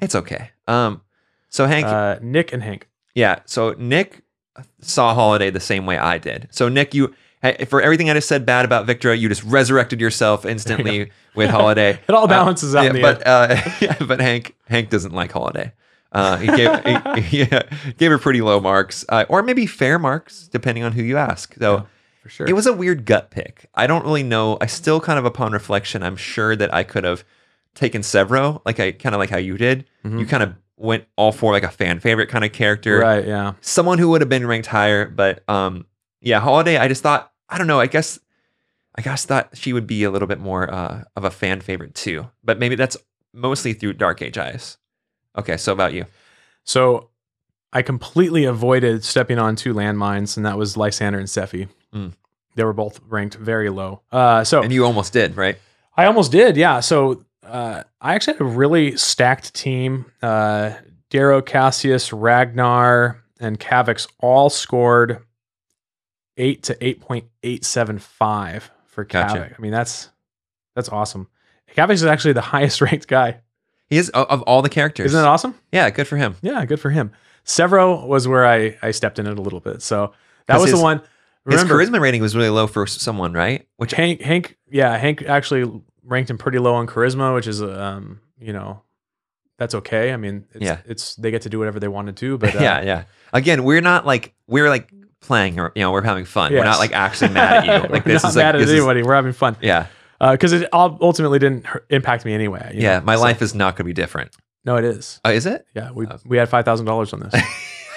It's 0.00 0.14
okay. 0.14 0.50
Um, 0.66 1.00
so 1.48 1.66
Hank, 1.66 1.86
Uh, 1.86 2.18
Nick 2.22 2.52
and 2.52 2.62
Hank. 2.62 2.88
Yeah. 3.14 3.40
So 3.46 3.74
Nick 3.78 4.22
saw 4.80 5.14
Holiday 5.14 5.50
the 5.50 5.60
same 5.60 5.86
way 5.86 5.98
I 5.98 6.18
did. 6.18 6.48
So 6.50 6.68
Nick, 6.68 6.94
you 6.94 7.14
for 7.68 7.80
everything 7.80 8.10
I 8.10 8.14
just 8.14 8.28
said 8.28 8.44
bad 8.44 8.64
about 8.64 8.86
Victor, 8.86 9.14
you 9.14 9.28
just 9.28 9.44
resurrected 9.44 10.00
yourself 10.00 10.44
instantly 10.54 11.10
with 11.34 11.50
Holiday. 11.50 11.98
It 12.08 12.14
all 12.14 12.24
Uh, 12.24 12.28
balances 12.28 12.74
out 12.74 12.82
yeah, 12.84 12.90
in 12.90 12.96
the 12.96 13.02
but 13.02 13.26
uh, 13.26 13.56
yeah, 13.80 13.96
but 14.04 14.20
Hank 14.20 14.54
Hank 14.68 14.90
doesn't 14.90 15.12
like 15.12 15.32
Holiday. 15.32 15.72
Uh, 16.12 16.36
he 16.38 16.46
gave 16.46 17.24
he, 17.24 17.38
yeah, 17.42 17.62
gave 17.98 18.10
her 18.10 18.18
pretty 18.18 18.40
low 18.40 18.58
marks, 18.60 19.04
uh, 19.08 19.24
or 19.28 19.42
maybe 19.42 19.66
fair 19.66 19.98
marks, 19.98 20.48
depending 20.48 20.82
on 20.82 20.92
who 20.92 21.02
you 21.02 21.16
ask. 21.16 21.54
So 21.58 21.86
for 22.22 22.28
sure. 22.30 22.46
It 22.48 22.54
was 22.54 22.66
a 22.66 22.72
weird 22.72 23.04
gut 23.04 23.30
pick. 23.30 23.66
I 23.74 23.86
don't 23.86 24.04
really 24.04 24.22
know. 24.22 24.56
I 24.60 24.66
still 24.66 25.00
kind 25.00 25.18
of, 25.18 25.24
upon 25.24 25.52
reflection, 25.52 26.02
I'm 26.02 26.16
sure 26.16 26.56
that 26.56 26.72
I 26.72 26.84
could 26.84 27.04
have 27.04 27.22
taken 27.76 28.02
Sevro, 28.02 28.60
like 28.66 28.80
I 28.80 28.90
kind 28.90 29.14
of 29.14 29.20
like 29.20 29.30
how 29.30 29.36
you 29.38 29.56
did. 29.56 29.84
Mhm. 30.04 30.18
You 30.18 30.26
kind 30.26 30.42
of 30.42 30.54
went 30.76 31.04
all 31.16 31.30
for 31.32 31.52
like 31.52 31.62
a 31.62 31.68
fan 31.70 32.00
favorite 32.00 32.28
kind 32.28 32.44
of 32.44 32.52
character. 32.52 32.98
right. 32.98 33.24
Yeah. 33.26 33.52
Someone 33.60 33.98
who 33.98 34.08
would 34.10 34.20
have 34.20 34.28
been 34.28 34.46
ranked 34.46 34.66
higher, 34.66 35.06
but 35.08 35.48
um, 35.48 35.86
yeah, 36.20 36.40
Holiday. 36.40 36.76
I 36.78 36.88
just 36.88 37.02
thought 37.02 37.30
I 37.48 37.56
don't 37.58 37.68
know. 37.68 37.78
I 37.78 37.86
guess 37.86 38.18
I 38.96 39.02
guess 39.02 39.24
thought 39.24 39.50
she 39.54 39.72
would 39.72 39.86
be 39.86 40.02
a 40.04 40.10
little 40.10 40.26
bit 40.28 40.40
more 40.40 40.68
uh, 40.72 41.04
of 41.14 41.24
a 41.24 41.30
fan 41.30 41.60
favorite 41.60 41.94
too. 41.94 42.26
But 42.42 42.58
maybe 42.58 42.74
that's 42.74 42.96
mostly 43.32 43.72
through 43.74 43.92
Dark 43.94 44.20
Age 44.22 44.36
eyes. 44.38 44.78
Okay, 45.38 45.56
so 45.56 45.72
about 45.72 45.92
you. 45.92 46.06
So 46.64 47.10
I 47.72 47.82
completely 47.82 48.44
avoided 48.44 49.04
stepping 49.04 49.38
on 49.38 49.54
two 49.54 49.74
landmines, 49.74 50.36
and 50.36 50.46
that 50.46 50.56
was 50.56 50.76
Lysander 50.76 51.18
and 51.18 51.28
Sephi. 51.28 51.68
Mm. 51.94 52.12
They 52.54 52.64
were 52.64 52.72
both 52.72 53.00
ranked 53.06 53.34
very 53.36 53.68
low. 53.68 54.00
Uh, 54.10 54.42
so 54.44 54.62
And 54.62 54.72
you 54.72 54.84
almost 54.86 55.12
did, 55.12 55.36
right? 55.36 55.58
I 55.96 56.06
almost 56.06 56.32
did, 56.32 56.56
yeah. 56.56 56.80
So 56.80 57.24
uh, 57.46 57.82
I 58.00 58.14
actually 58.14 58.34
had 58.34 58.42
a 58.42 58.44
really 58.44 58.96
stacked 58.96 59.54
team. 59.54 60.06
Uh, 60.22 60.72
Darrow, 61.10 61.40
Cassius, 61.42 62.12
Ragnar, 62.12 63.22
and 63.40 63.58
Kavix 63.60 64.08
all 64.20 64.50
scored 64.50 65.24
eight 66.36 66.62
to 66.64 66.76
eight 66.86 67.00
point 67.00 67.26
eight 67.42 67.64
seven 67.64 67.98
five 67.98 68.70
for 68.86 69.04
Gotcha. 69.04 69.54
I 69.56 69.60
mean, 69.60 69.72
that's 69.72 70.10
that's 70.74 70.88
awesome. 70.88 71.28
Kavix 71.76 71.94
is 71.94 72.04
actually 72.04 72.32
the 72.34 72.40
highest 72.52 72.80
ranked 72.80 73.08
guy. 73.08 73.40
He 73.88 73.98
is 73.98 74.08
of 74.10 74.42
all 74.42 74.62
the 74.62 74.68
characters. 74.68 75.06
Isn't 75.06 75.20
that 75.22 75.28
awesome? 75.28 75.54
Yeah, 75.72 75.88
good 75.90 76.08
for 76.08 76.16
him. 76.16 76.34
Yeah, 76.42 76.64
good 76.64 76.80
for 76.80 76.90
him. 76.90 77.12
Sevro 77.44 78.06
was 78.06 78.26
where 78.26 78.44
I 78.46 78.76
I 78.82 78.90
stepped 78.90 79.18
in 79.18 79.26
it 79.26 79.38
a 79.38 79.42
little 79.42 79.60
bit. 79.60 79.80
So 79.82 80.12
that 80.46 80.56
was 80.60 80.70
his- 80.70 80.78
the 80.78 80.82
one. 80.82 81.02
His 81.48 81.62
charisma 81.62 82.00
rating 82.00 82.20
was 82.22 82.34
really 82.34 82.48
low 82.48 82.66
for 82.66 82.88
someone, 82.88 83.32
right? 83.32 83.68
Which 83.76 83.92
Hank 83.92 84.20
Hank 84.20 84.56
yeah 84.68 84.96
Hank 84.98 85.22
actually 85.22 85.80
ranked 86.06 86.30
him 86.30 86.38
pretty 86.38 86.58
low 86.58 86.74
on 86.74 86.86
charisma, 86.86 87.34
which 87.34 87.46
is 87.46 87.60
um 87.62 88.20
you 88.38 88.52
know 88.52 88.82
that's 89.58 89.74
okay. 89.74 90.12
I 90.12 90.16
mean 90.16 90.46
it's, 90.52 90.64
Yeah. 90.64 90.78
it's 90.86 91.14
they 91.16 91.30
get 91.30 91.42
to 91.42 91.48
do 91.48 91.58
whatever 91.58 91.80
they 91.80 91.88
want 91.88 92.06
to 92.06 92.12
do, 92.12 92.38
but 92.42 92.54
uh, 92.54 92.58
yeah, 92.60 92.80
yeah. 92.82 93.04
Again, 93.32 93.64
we're 93.64 93.80
not 93.80 94.06
like 94.06 94.34
we're 94.46 94.68
like 94.68 94.90
playing 95.20 95.58
or 95.58 95.72
you 95.74 95.82
know 95.82 95.90
we're 95.92 96.02
having 96.02 96.24
fun. 96.24 96.52
We're 96.52 96.62
not 96.64 96.78
like 96.78 96.92
actually 96.92 97.32
mad 97.34 97.68
at 97.68 97.82
you. 97.84 97.88
Like 97.92 98.04
this 98.04 98.22
not 98.22 98.28
is 98.30 98.36
like 98.36 98.44
mad 98.44 98.54
at 98.56 98.58
this 98.60 98.68
is- 98.70 98.76
anybody. 98.76 99.02
We're 99.02 99.14
having 99.14 99.32
fun 99.32 99.56
yeah, 99.60 99.86
because 100.20 100.52
it 100.52 100.68
ultimately 100.72 101.38
didn't 101.38 101.66
impact 101.90 102.24
me 102.24 102.32
anyway. 102.34 102.70
you 102.74 102.82
yeah. 102.82 102.98
know? 103.00 103.04
My 103.04 103.16
So- 103.16 103.22
life 103.22 103.42
is 103.42 103.54
not 103.54 103.74
going 103.74 103.84
to 103.84 103.84
be 103.84 103.92
different. 103.92 104.30
no, 104.64 104.76
it 104.76 104.84
is. 104.84 105.20
Uh, 105.24 105.30
is 105.30 105.46
it? 105.46 105.66
Yeah, 105.74 105.90
we 105.92 106.06
Oh. 106.06 106.18
we 106.26 106.36
had 106.36 106.48
five 106.48 106.64
thousand 106.64 106.86
dollars 106.86 107.12
on 107.12 107.20
this. 107.20 107.34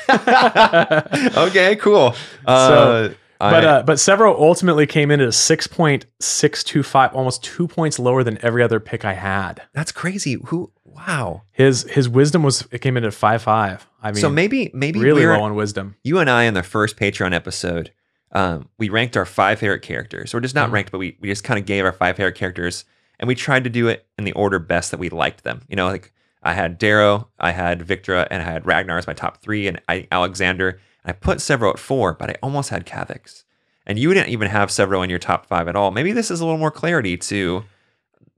okay, 1.38 1.76
cool. 1.76 2.16
Uh, 2.46 3.10
I- 3.40 3.52
But 3.52 3.64
uh, 3.66 3.84
but 3.86 3.98
Sevro 3.98 4.36
ultimately 4.38 4.86
came 4.86 5.12
in 5.12 5.22
at 5.22 5.28
a 5.28 5.32
six 5.32 5.66
point 5.68 6.06
six 6.20 6.64
two 6.64 6.84
five, 6.84 7.14
almost 7.14 7.44
two 7.44 7.68
points 7.68 7.98
lower 8.00 8.24
than 8.24 8.38
every 8.44 8.62
other 8.64 8.80
pick 8.80 9.06
I 9.06 9.14
had. 9.14 9.62
that's 9.74 9.92
crazy. 9.92 10.38
Who? 10.46 10.72
Wow. 10.84 11.44
His 11.52 11.84
his 11.84 12.10
wisdom 12.10 12.44
was 12.44 12.68
it 12.72 12.80
came 12.80 12.98
in 12.98 13.06
at 13.06 13.14
five 13.14 13.42
five. 13.42 13.88
I 14.04 14.12
mean, 14.12 14.22
so 14.22 14.30
maybe 14.30 14.70
maybe 14.74 15.00
really 15.00 15.26
low 15.26 15.42
on 15.42 15.56
wisdom. 15.56 15.96
you 16.04 16.20
and 16.20 16.30
I 16.30 16.44
in 16.44 16.54
the 16.54 16.64
first 16.64 16.98
Patreon 16.98 17.34
episode, 17.34 17.92
um, 18.34 18.68
we 18.78 18.90
ranked 18.90 19.16
our 19.16 19.26
five 19.26 19.60
favorite 19.60 19.82
characters, 19.82 20.34
or 20.34 20.42
just 20.42 20.56
not 20.56 20.70
Mhm. 20.70 20.74
ranked, 20.74 20.92
but 20.92 20.98
we 20.98 21.18
we 21.22 21.30
just 21.30 21.44
kind 21.46 21.58
of 21.60 21.66
gave 21.66 21.86
our 21.86 21.92
five 21.94 22.18
favorite 22.18 22.36
characters, 22.36 22.84
and 23.20 23.28
we 23.30 23.36
tried 23.36 23.64
to 23.64 23.70
do 23.70 23.88
it 23.88 24.06
in 24.18 24.26
the 24.26 24.34
order 24.34 24.60
best 24.60 24.92
that 24.92 25.00
we 25.00 25.08
liked 25.10 25.44
them. 25.46 25.62
You 25.70 25.76
know, 25.78 25.86
like 25.88 26.12
I 26.44 26.54
had 26.54 26.78
Darrow, 26.78 27.30
I 27.40 27.52
had 27.52 27.80
Victra, 27.86 28.28
and 28.30 28.42
I 28.42 28.46
had 28.46 28.66
Ragnar 28.66 28.98
as 28.98 29.08
my 29.08 29.14
top 29.14 29.42
three, 29.42 29.68
and 29.68 29.80
I, 29.88 30.08
Alexandar. 30.12 30.80
I 31.10 31.14
put 31.14 31.40
Sevro 31.40 31.72
at 31.72 31.80
four, 31.80 32.14
but 32.14 32.30
I 32.30 32.36
almost 32.42 32.70
had 32.70 32.86
Kavix, 32.86 33.44
and 33.86 34.00
you 34.00 34.14
didn't 34.14 34.30
even 34.30 34.48
have 34.50 34.70
Sevro 34.70 35.04
in 35.04 35.10
your 35.10 35.20
top 35.20 35.46
five 35.46 35.68
at 35.68 35.76
all. 35.76 35.92
Maybe 35.92 36.12
this 36.12 36.32
is 36.32 36.40
a 36.40 36.46
little 36.46 36.60
more 36.60 36.72
clarity 36.72 37.18
to 37.18 37.64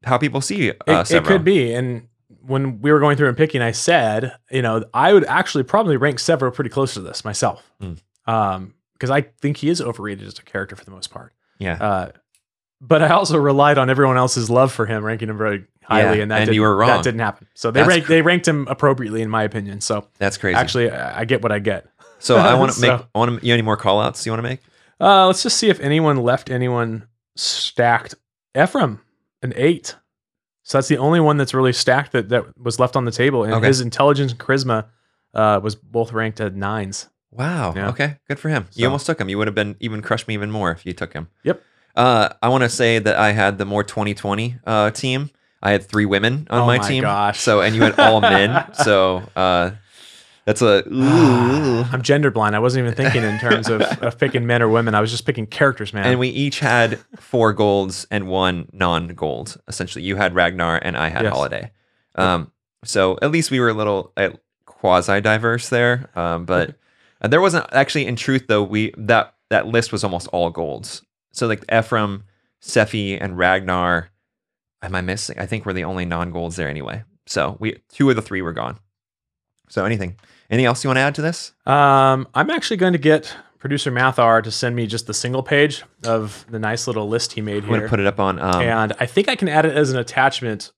how 0.04 0.18
people 0.18 0.42
see 0.42 0.72
uh, 0.72 0.74
It, 0.88 1.12
it 1.12 1.26
could 1.26 1.44
be. 1.44 1.74
And 1.74 2.08
when 2.42 2.82
we 2.82 2.92
were 2.92 3.00
going 3.00 3.18
through 3.18 3.28
and 3.28 3.38
picking, 3.38 3.62
I 3.62 3.72
said, 3.72 4.36
you 4.50 4.62
know, 4.62 4.84
I 4.94 5.14
would 5.14 5.26
actually 5.26 5.64
probably 5.64 5.98
rank 5.98 6.18
Sevro 6.18 6.54
pretty 6.54 6.70
close 6.70 6.94
to 6.96 7.02
this 7.02 7.24
myself. 7.24 7.72
Mm. 7.82 8.00
Um, 8.26 8.74
because 8.94 9.10
I 9.10 9.22
think 9.22 9.58
he 9.58 9.70
is 9.70 9.82
overrated 9.82 10.28
as 10.28 10.38
a 10.38 10.44
character 10.44 10.76
for 10.76 10.86
the 10.86 10.92
most 10.92 11.10
part. 11.10 11.34
Yeah. 11.58 11.74
Uh, 11.74 12.12
but 12.80 13.02
I 13.02 13.10
also 13.10 13.38
relied 13.40 13.80
on 13.80 13.90
everyone 13.90 14.16
else's 14.16 14.48
love 14.48 14.72
for 14.72 14.86
him, 14.86 15.04
ranking 15.04 15.28
him 15.30 15.38
very 15.38 15.66
highly, 15.84 16.18
Yeah, 16.18 16.24
and 16.24 16.32
that 16.32 16.42
and 16.44 16.54
you 16.54 16.62
were 16.62 16.76
wrong. 16.76 16.90
That 16.90 17.04
didn't 17.04 17.20
happen. 17.20 17.48
So 17.56 17.72
they 17.72 17.84
ranked 17.84 18.06
cr- 18.06 18.14
they 18.14 18.22
ranked 18.22 18.48
him 18.48 18.68
appropriately, 18.68 19.22
in 19.22 19.30
my 19.30 19.44
opinion. 19.44 19.82
So 19.82 20.08
That's 20.20 20.38
crazy. 20.38 20.56
actually, 20.56 20.92
I 20.92 21.26
get 21.26 21.42
what 21.42 21.52
I 21.52 21.60
get. 21.60 21.88
So 22.22 22.38
I 22.38 22.54
want 22.54 22.72
to 22.72 22.78
so- 22.80 22.98
make. 22.98 23.06
I 23.14 23.20
want 23.20 23.40
to. 23.42 23.46
You 23.46 23.54
any 23.54 23.62
more 23.64 23.78
call 23.78 24.00
outs 24.02 24.26
you 24.26 24.32
want 24.32 24.40
to 24.44 24.50
make? 24.50 24.60
Uh, 25.00 25.28
let's 25.28 25.44
just 25.44 25.58
see 25.58 25.70
if 25.70 25.80
anyone 25.80 26.18
left 26.18 26.50
anyone 26.50 27.08
stacked. 27.36 28.16
Ephraim, 28.58 29.00
an 29.42 29.54
eight. 29.56 29.96
So 30.64 30.78
that's 30.78 30.88
the 30.88 30.98
only 31.00 31.20
one 31.20 31.38
that's 31.38 31.54
really 31.54 31.74
stacked 31.74 32.12
that, 32.12 32.30
that 32.30 32.58
was 32.58 32.80
left 32.80 32.96
on 32.96 33.06
the 33.06 33.12
table. 33.12 33.44
And 33.44 33.54
Okay. 33.56 33.68
his 33.68 33.82
intelligence 33.82 34.32
and 34.32 34.40
charisma 34.40 34.86
uh, 35.34 35.60
was 35.62 35.76
both 35.76 36.14
ranked 36.14 36.40
at 36.40 36.56
nines. 36.56 37.10
Wow. 37.32 37.74
Yeah. 37.76 37.90
Okay. 37.90 38.18
Good 38.28 38.40
for 38.40 38.50
him. 38.50 38.68
You 38.74 38.86
almost 38.86 39.06
took 39.06 39.20
him. 39.20 39.28
You 39.28 39.38
would 39.38 39.48
have 39.48 39.56
been 39.56 39.76
even 39.80 40.02
crushed 40.02 40.28
me 40.28 40.34
even 40.34 40.52
more 40.52 40.72
if 40.72 40.86
you 40.86 40.94
took 40.94 41.14
him. 41.14 41.30
Yep. 41.44 41.64
Uh, 41.96 42.30
I 42.42 42.50
want 42.50 42.64
to 42.64 42.70
say 42.70 43.00
that 43.00 43.16
I 43.16 43.32
had 43.32 43.58
the 43.58 43.66
more 43.66 43.84
2020 43.84 44.58
uh, 44.66 44.92
team. 44.92 45.30
I 45.64 45.72
had 45.72 45.84
three 45.84 46.06
women 46.06 46.48
on 46.50 46.66
my 46.68 46.78
team. 46.78 46.78
Oh 46.78 46.78
my, 46.78 46.78
my 46.78 46.88
team. 46.88 47.02
gosh. 47.04 47.40
So 47.40 47.62
and 47.62 47.76
you 47.76 47.82
had 47.84 48.00
all 48.00 48.22
men. 48.22 48.66
So 48.74 49.24
uh, 49.36 49.72
that's 50.46 50.62
a. 50.62 50.84
ooh. 50.92 51.84
I'm 51.92 52.02
gender 52.02 52.32
blind. 52.32 52.56
I 52.56 52.60
wasn't 52.60 52.84
even 52.86 52.96
thinking 52.96 53.24
in 53.24 53.40
terms 53.40 53.70
of, 53.70 53.82
of 54.04 54.18
picking 54.18 54.46
men 54.46 54.62
or 54.62 54.70
women. 54.70 54.96
I 54.96 55.02
was 55.02 55.12
just 55.12 55.26
picking 55.26 55.46
characters, 55.48 55.94
man. 55.94 56.06
and 56.06 56.20
we 56.20 56.30
each 56.30 56.60
had 56.60 57.00
four 57.18 57.54
golds 57.54 58.08
and 58.12 58.28
one 58.28 58.70
non-gold. 58.74 59.60
Essentially, 59.68 60.04
you 60.04 60.16
had 60.16 60.36
Ragnar 60.36 60.78
and 60.78 60.98
I 60.98 61.10
had 61.10 61.24
Yes. 61.24 61.34
Holiday. 61.34 61.72
Um, 62.16 62.52
so 62.84 63.18
at 63.22 63.32
least 63.32 63.52
we 63.52 63.60
were 63.60 63.70
a 63.70 63.74
little 63.74 64.12
uh, 64.18 64.30
quasi 64.66 65.22
diverse 65.22 65.70
there. 65.70 66.10
Um, 66.16 66.46
but 66.46 66.76
uh, 67.22 67.28
there 67.28 67.42
wasn't 67.42 67.68
actually, 67.72 68.08
in 68.08 68.16
truth, 68.16 68.46
though. 68.48 68.64
We 68.64 68.94
that 68.98 69.36
that 69.50 69.68
list 69.68 69.92
was 69.92 70.04
almost 70.04 70.28
all 70.30 70.50
golds. 70.50 71.04
So 71.32 71.48
like 71.48 71.64
Ephraim, 71.72 72.24
Sephi, 72.62 73.18
and 73.20 73.38
Ragnar. 73.38 74.10
Am 74.84 74.96
I 74.96 75.02
missing? 75.02 75.38
I 75.38 75.46
think 75.46 75.66
we're 75.66 75.74
the 75.74 75.84
only 75.84 76.06
non-golds 76.06 76.56
there 76.56 76.68
anyway. 76.68 77.04
So 77.28 77.56
we 77.60 77.78
two 77.90 78.10
of 78.10 78.16
the 78.16 78.22
three 78.24 78.42
were 78.42 78.54
gone. 78.54 78.80
So 79.72 79.86
anything, 79.86 80.18
anything 80.50 80.66
else 80.66 80.84
you 80.84 80.90
want 80.90 80.98
to 80.98 81.02
add 81.02 81.16
to 81.16 81.22
this? 81.22 81.54
Um, 81.66 82.28
I'm 82.36 82.50
actually 82.50 82.78
going 82.78 82.92
to 82.94 83.00
get 83.00 83.34
producer 83.58 83.92
Mathar 83.92 84.44
to 84.44 84.52
send 84.52 84.76
me 84.76 84.86
just 84.86 85.08
the 85.08 85.14
single 85.14 85.44
page 85.44 85.84
of 86.04 86.46
the 86.50 86.60
nice 86.60 86.88
little 86.88 87.08
list 87.08 87.34
he 87.34 87.42
made 87.42 87.64
here. 87.64 87.74
I'm 87.74 87.80
gonna 87.80 87.90
put 87.90 88.00
it 88.00 88.08
up 88.08 88.20
on. 88.20 88.38
Um, 88.40 88.62
and 88.62 88.94
I 89.00 89.06
think 89.06 89.30
I 89.30 89.36
can 89.36 89.48
add 89.48 89.66
it 89.66 89.78
as 89.78 89.92
an 89.92 89.98
attachment 90.00 90.72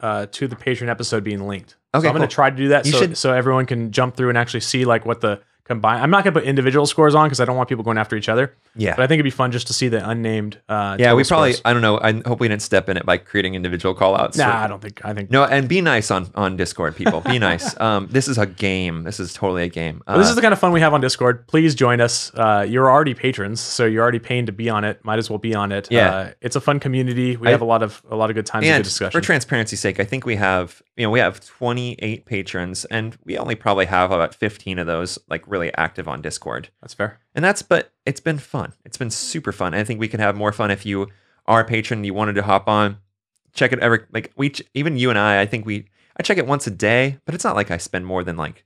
uh, 0.00 0.26
to 0.32 0.46
the 0.46 0.56
Patreon 0.56 0.88
episode 0.88 1.24
being 1.24 1.46
linked. 1.46 1.76
Okay, 1.94 2.02
so 2.02 2.08
I'm 2.10 2.16
going 2.16 2.28
to 2.28 2.34
try 2.34 2.50
to 2.50 2.56
do 2.56 2.68
that 2.68 2.84
You 2.84 2.92
so, 2.92 2.98
should- 2.98 3.16
so 3.16 3.32
everyone 3.32 3.66
can 3.66 3.92
jump 3.92 4.16
through 4.16 4.28
and 4.28 4.36
actually 4.36 4.60
see 4.60 4.84
like 4.84 5.06
what 5.06 5.20
the 5.20 5.40
combined. 5.64 6.02
I'm 6.02 6.10
not 6.10 6.24
going 6.24 6.34
to 6.34 6.40
put 6.40 6.46
individual 6.46 6.86
scores 6.86 7.14
on 7.14 7.26
because 7.26 7.40
I 7.40 7.44
don't 7.44 7.56
want 7.56 7.68
people 7.68 7.84
going 7.84 7.98
after 7.98 8.16
each 8.16 8.28
other. 8.28 8.54
yeah. 8.76 8.94
But 8.94 9.02
I 9.02 9.06
think 9.06 9.16
it'd 9.18 9.24
be 9.24 9.30
fun 9.30 9.50
just 9.50 9.66
to 9.68 9.72
see 9.72 9.88
the 9.88 10.06
unnamed. 10.08 10.60
Uh, 10.68 10.96
Yeah, 10.98 11.14
we 11.14 11.24
probably. 11.24 11.52
scores. 11.52 11.62
I 11.64 11.72
don't 11.72 11.82
know. 11.82 11.98
I 12.00 12.12
hope 12.28 12.40
we 12.40 12.48
didn't 12.48 12.62
step 12.62 12.88
in 12.88 12.96
it 12.96 13.06
by 13.06 13.16
creating 13.18 13.54
individual 13.54 13.94
call 13.94 14.16
outs. 14.16 14.36
Nah, 14.36 14.62
I 14.64 14.66
don't 14.66 14.80
think. 14.82 15.04
I 15.04 15.14
think. 15.14 15.30
No, 15.30 15.44
and 15.44 15.68
be 15.68 15.80
nice 15.80 16.10
on 16.10 16.30
on 16.34 16.56
Discord, 16.56 16.96
people. 16.96 17.20
Be 17.22 17.38
nice. 17.38 17.74
Um, 17.84 18.08
this 18.10 18.28
is 18.28 18.38
a 18.38 18.46
game. 18.46 19.02
This 19.02 19.18
is 19.20 19.32
totally 19.34 19.64
a 19.64 19.68
game. 19.68 20.02
Uh, 20.06 20.12
Well, 20.12 20.18
this 20.18 20.28
is 20.28 20.36
the 20.36 20.40
kind 20.42 20.52
of 20.52 20.58
fun 20.58 20.72
we 20.72 20.80
have 20.80 20.94
on 20.94 21.00
Discord. 21.00 21.46
Please 21.48 21.74
join 21.74 22.00
us. 22.00 22.32
Uh, 22.34 22.64
you're 22.68 22.90
already 22.90 23.14
patrons, 23.14 23.60
so 23.60 23.84
you're 23.84 24.02
already 24.02 24.18
paying 24.20 24.46
to 24.46 24.52
be 24.52 24.70
on 24.70 24.84
it. 24.84 25.04
Might 25.04 25.18
as 25.18 25.28
well 25.28 25.38
be 25.38 25.54
on 25.54 25.70
it. 25.72 25.88
Yeah. 25.90 26.14
uh, 26.14 26.30
it's 26.40 26.56
a 26.56 26.60
fun 26.60 26.80
community. 26.80 27.36
We 27.36 27.48
I- 27.48 27.50
have 27.50 27.60
a 27.60 27.64
lot 27.66 27.82
of 27.82 28.02
a 28.10 28.16
lot 28.16 28.30
of 28.30 28.36
good 28.36 28.46
times 28.46 28.64
and 28.64 28.70
good 28.70 28.76
and 28.76 28.84
discussion. 28.84 29.18
for 29.20 29.24
transparency's 29.24 29.80
sake, 29.80 29.98
I 30.00 30.04
think 30.04 30.24
we 30.24 30.36
have 30.36 30.82
you 30.96 31.04
know 31.04 31.10
we 31.10 31.18
have 31.20 31.40
28 31.44 32.26
patrons, 32.26 32.84
and 32.86 33.16
we 33.24 33.36
only 33.38 33.54
probably 33.54 33.86
have 33.86 34.10
about 34.12 34.34
15 34.34 34.78
of 34.78 34.86
those 34.86 35.18
like 35.28 35.46
really 35.54 35.72
active 35.76 36.06
on 36.08 36.20
Discord. 36.20 36.68
That's 36.80 36.94
fair. 36.94 37.18
And 37.34 37.44
that's 37.44 37.62
but 37.62 37.92
it's 38.04 38.20
been 38.20 38.38
fun. 38.38 38.72
It's 38.84 38.96
been 38.98 39.10
super 39.10 39.52
fun. 39.52 39.72
I 39.74 39.84
think 39.84 40.00
we 40.00 40.08
could 40.08 40.20
have 40.20 40.36
more 40.36 40.52
fun 40.52 40.70
if 40.70 40.84
you 40.84 41.08
are 41.46 41.60
a 41.60 41.64
patron 41.64 41.98
and 41.98 42.06
you 42.06 42.12
wanted 42.14 42.34
to 42.34 42.42
hop 42.42 42.68
on, 42.68 42.98
check 43.54 43.72
it 43.72 43.78
every 43.78 44.00
like 44.12 44.32
we 44.36 44.50
ch- 44.50 44.62
even 44.74 44.96
you 44.96 45.10
and 45.10 45.18
I. 45.18 45.40
I 45.40 45.46
think 45.46 45.64
we 45.64 45.86
I 46.18 46.22
check 46.22 46.38
it 46.38 46.46
once 46.46 46.66
a 46.66 46.70
day, 46.70 47.18
but 47.24 47.34
it's 47.34 47.44
not 47.44 47.56
like 47.56 47.70
I 47.70 47.76
spend 47.78 48.04
more 48.06 48.24
than 48.24 48.36
like 48.36 48.64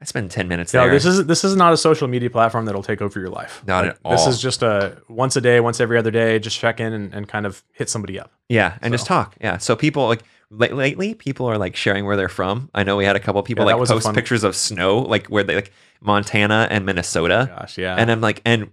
I 0.00 0.04
spend 0.04 0.30
10 0.32 0.48
minutes 0.48 0.74
No, 0.74 0.82
there. 0.82 0.90
this 0.92 1.04
is 1.06 1.26
this 1.26 1.44
is 1.44 1.54
not 1.54 1.72
a 1.72 1.76
social 1.76 2.08
media 2.08 2.28
platform 2.30 2.64
that'll 2.64 2.82
take 2.82 3.00
over 3.02 3.20
your 3.20 3.28
life. 3.30 3.62
Not 3.66 3.84
Like, 3.86 3.96
at 4.04 4.10
This 4.10 4.26
is 4.26 4.40
just 4.42 4.62
a 4.62 4.96
once 5.08 5.36
a 5.36 5.40
day, 5.40 5.60
once 5.60 5.78
every 5.80 5.96
other 5.96 6.10
day. 6.10 6.38
Just 6.40 6.58
check 6.58 6.80
in 6.80 6.92
and, 6.92 7.14
and 7.14 7.28
kind 7.28 7.46
of 7.46 7.62
hit 7.72 7.88
somebody 7.88 8.18
up. 8.18 8.32
Yeah, 8.48 8.78
and 8.82 8.92
just 8.92 9.06
talk. 9.06 9.36
Yeah, 9.40 9.58
so 9.58 9.76
people 9.76 10.08
like 10.08 10.22
lately, 10.52 11.14
people 11.14 11.46
are 11.46 11.58
like 11.58 11.74
sharing 11.76 12.04
where 12.04 12.16
they're 12.16 12.28
from. 12.28 12.70
I 12.74 12.82
know 12.84 12.96
we 12.96 13.04
had 13.04 13.16
a 13.16 13.20
couple 13.20 13.42
people 13.42 13.66
Yeah, 13.66 13.74
like 13.74 13.88
post 13.88 14.04
fun- 14.04 14.14
pictures 14.14 14.44
of 14.44 14.54
snow, 14.54 14.98
like 14.98 15.26
where 15.28 15.42
they 15.42 15.54
like 15.56 15.72
Montana 16.00 16.68
and 16.70 16.84
Minnesota, 16.86 17.50
Gosh, 17.58 17.78
yeah. 17.78 17.96
and 17.96 18.10
I'm 18.10 18.20
like, 18.20 18.42
and 18.44 18.70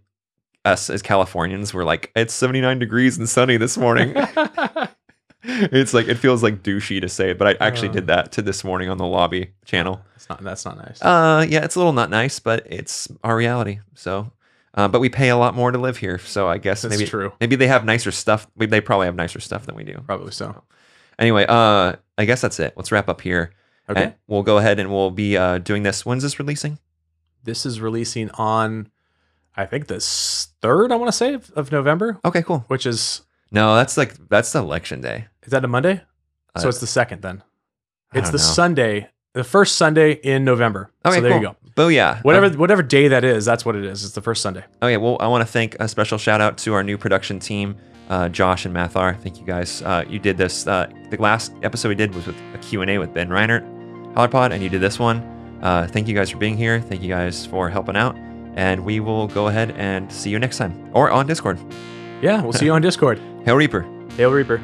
us 0.65 0.89
as 0.89 1.01
Californians 1.01 1.73
were 1.73 1.83
like, 1.85 2.11
it's 2.15 2.33
79 2.33 2.79
degrees 2.79 3.17
and 3.17 3.29
sunny 3.29 3.57
this 3.57 3.77
morning. 3.77 4.13
it's 5.43 5.93
like 5.93 6.07
it 6.07 6.15
feels 6.15 6.43
like 6.43 6.63
douchey 6.63 6.99
to 7.01 7.07
say 7.09 7.31
it, 7.31 7.37
but 7.37 7.47
I 7.47 7.65
actually 7.65 7.89
Uh. 7.89 7.93
did 7.93 8.07
that 8.07 8.31
to 8.33 8.41
this 8.41 8.63
morning 8.63 8.89
on 8.89 8.97
the 8.97 9.05
lobby 9.05 9.51
channel. 9.65 10.01
That's 10.15 10.29
not 10.29 10.43
that's 10.43 10.65
not 10.65 10.77
nice. 10.77 11.01
Uh, 11.01 11.45
yeah, 11.47 11.63
it's 11.63 11.75
a 11.75 11.79
little 11.79 11.93
not 11.93 12.09
nice, 12.09 12.39
but 12.39 12.65
it's 12.69 13.07
our 13.23 13.35
reality. 13.35 13.79
So, 13.95 14.31
Uh, 14.73 14.87
but 14.87 14.99
we 14.99 15.09
pay 15.09 15.29
a 15.29 15.37
lot 15.37 15.55
more 15.55 15.71
to 15.71 15.77
live 15.77 15.97
here, 15.97 16.19
so 16.19 16.47
I 16.47 16.57
guess 16.57 16.81
That's 16.83 16.95
maybe 16.97 17.09
true. 17.09 17.31
maybe 17.39 17.55
they 17.55 17.67
have 17.67 17.85
nicer 17.85 18.11
stuff. 18.11 18.47
They 18.57 18.81
probably 18.81 19.05
have 19.07 19.15
nicer 19.15 19.39
stuff 19.39 19.65
than 19.65 19.75
we 19.75 19.83
do. 19.83 20.01
Probably 20.05 20.31
so. 20.31 20.61
Anyway, 21.19 21.45
uh, 21.47 21.93
I 22.17 22.25
guess 22.25 22.41
that's 22.41 22.59
it. 22.59 22.73
Let's 22.75 22.91
wrap 22.91 23.09
up 23.09 23.21
here. 23.21 23.51
Okay. 23.89 24.03
And 24.05 24.13
we'll 24.27 24.43
go 24.43 24.57
ahead 24.57 24.79
and 24.79 24.89
we'll 24.91 25.11
be 25.11 25.35
uh, 25.37 25.57
doing 25.59 25.83
this. 25.83 26.05
When's 26.05 26.23
this 26.23 26.39
releasing? 26.39 26.79
This 27.43 27.65
is 27.65 27.81
releasing 27.81 28.29
on, 28.31 28.89
I 29.55 29.65
think 29.65 29.87
the 29.87 29.99
third. 30.61 30.91
I 30.91 30.95
want 30.95 31.07
to 31.09 31.17
say 31.17 31.33
of, 31.33 31.51
of 31.55 31.71
November, 31.71 32.19
Okay, 32.23 32.41
cool. 32.43 32.65
which 32.67 32.85
is 32.85 33.21
No, 33.51 33.75
that's 33.75 33.97
like 33.97 34.15
that's 34.29 34.51
the 34.51 34.59
election 34.59 35.01
day. 35.01 35.27
is 35.43 35.51
that 35.51 35.63
a 35.65 35.67
Monday? 35.67 36.01
so 36.57 36.65
Uh, 36.65 36.69
it's 36.69 36.79
the 36.79 36.87
second 36.87 37.21
then. 37.21 37.43
It's 38.13 38.29
the 38.29 38.37
know. 38.37 38.43
Sunday, 38.43 39.09
the 39.33 39.43
first 39.43 39.75
Sunday 39.75 40.13
in 40.13 40.43
November. 40.43 40.89
Okay, 41.05 41.15
so 41.17 41.21
there 41.21 41.31
cool. 41.31 41.41
you 41.41 41.47
go. 41.47 41.55
Booyah. 41.75 42.23
Whatever 42.23 42.47
Um, 42.47 42.57
whatever 42.57 42.81
day 42.83 43.07
that 43.09 43.23
is, 43.23 43.45
that's 43.45 43.65
what 43.65 43.75
it 43.75 43.85
is. 43.85 44.03
It's 44.03 44.13
the 44.13 44.21
first 44.21 44.41
Sunday. 44.41 44.63
Okay, 44.81 44.97
well, 44.97 45.17
I 45.19 45.27
want 45.27 45.41
to 45.45 45.51
thank 45.51 45.75
a 45.79 45.87
special 45.87 46.17
shout 46.17 46.41
out 46.41 46.57
to 46.59 46.73
our 46.73 46.83
new 46.83 46.97
production 46.97 47.39
team, 47.39 47.75
uh, 48.09 48.29
Josh 48.29 48.65
and 48.65 48.75
Mathar. 48.75 49.17
Thank 49.19 49.39
you 49.39 49.45
guys. 49.45 49.81
Uh, 49.81 50.03
you 50.07 50.19
did 50.19 50.37
this. 50.37 50.67
Uh, 50.67 50.87
the 51.09 51.17
last 51.17 51.53
episode 51.63 51.89
we 51.89 51.95
did 51.95 52.13
was 52.13 52.27
with 52.27 52.35
a 52.53 52.57
Q&A 52.57 52.97
with 52.97 53.13
Ben 53.13 53.29
Reinert, 53.29 53.63
HollerPod, 54.15 54.51
and 54.51 54.61
you 54.63 54.69
did 54.69 54.81
this 54.81 54.99
one. 54.99 55.17
Uh, 55.61 55.87
thank 55.89 56.07
you 56.07 56.15
guys 56.15 56.29
for 56.29 56.37
being 56.37 56.57
here. 56.57 56.79
Thank 56.81 57.01
you 57.01 57.09
guys 57.09 57.45
for 57.45 57.69
helping 57.69 57.95
out. 57.95 58.15
And 58.55 58.83
we 58.83 58.99
will 58.99 59.27
go 59.27 59.47
ahead 59.47 59.71
and 59.71 60.11
see 60.11 60.29
you 60.29 60.39
next 60.39 60.57
time 60.57 60.89
or 60.93 61.11
on 61.11 61.27
Discord. 61.27 61.59
Yeah, 62.21 62.41
we'll 62.41 62.53
see 62.53 62.65
you 62.65 62.73
on 62.73 62.81
Discord. 62.81 63.19
Hail 63.45 63.55
Reaper. 63.55 63.85
Hail 64.17 64.31
Reaper. 64.31 64.57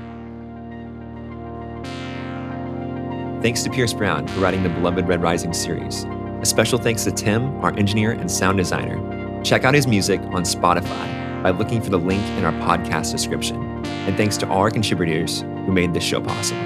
Thanks 3.42 3.62
to 3.64 3.70
Pierce 3.70 3.94
Brown 3.94 4.28
for 4.28 4.40
writing 4.40 4.64
the 4.64 4.70
beloved 4.70 5.08
Red 5.08 5.22
Rising 5.22 5.54
series. 5.54 6.06
A 6.42 6.46
special 6.46 6.80
thanks 6.80 7.04
to 7.04 7.12
Tim, 7.12 7.56
our 7.64 7.78
engineer 7.78 8.12
and 8.12 8.30
sound 8.30 8.58
designer. 8.58 9.44
Check 9.44 9.64
out 9.64 9.76
his 9.76 9.86
music 9.86 10.20
on 10.22 10.44
Spotify 10.44 11.15
by 11.46 11.52
looking 11.52 11.80
for 11.80 11.92
the 11.92 12.00
link 12.00 12.24
in 12.40 12.44
our 12.44 12.52
podcast 12.54 13.12
description. 13.12 13.56
And 13.86 14.18
thanks 14.18 14.36
to 14.38 14.50
all 14.50 14.62
our 14.62 14.72
contributors 14.72 15.42
who 15.42 15.72
made 15.72 15.94
this 15.94 16.04
show 16.04 16.20
possible. 16.20 16.64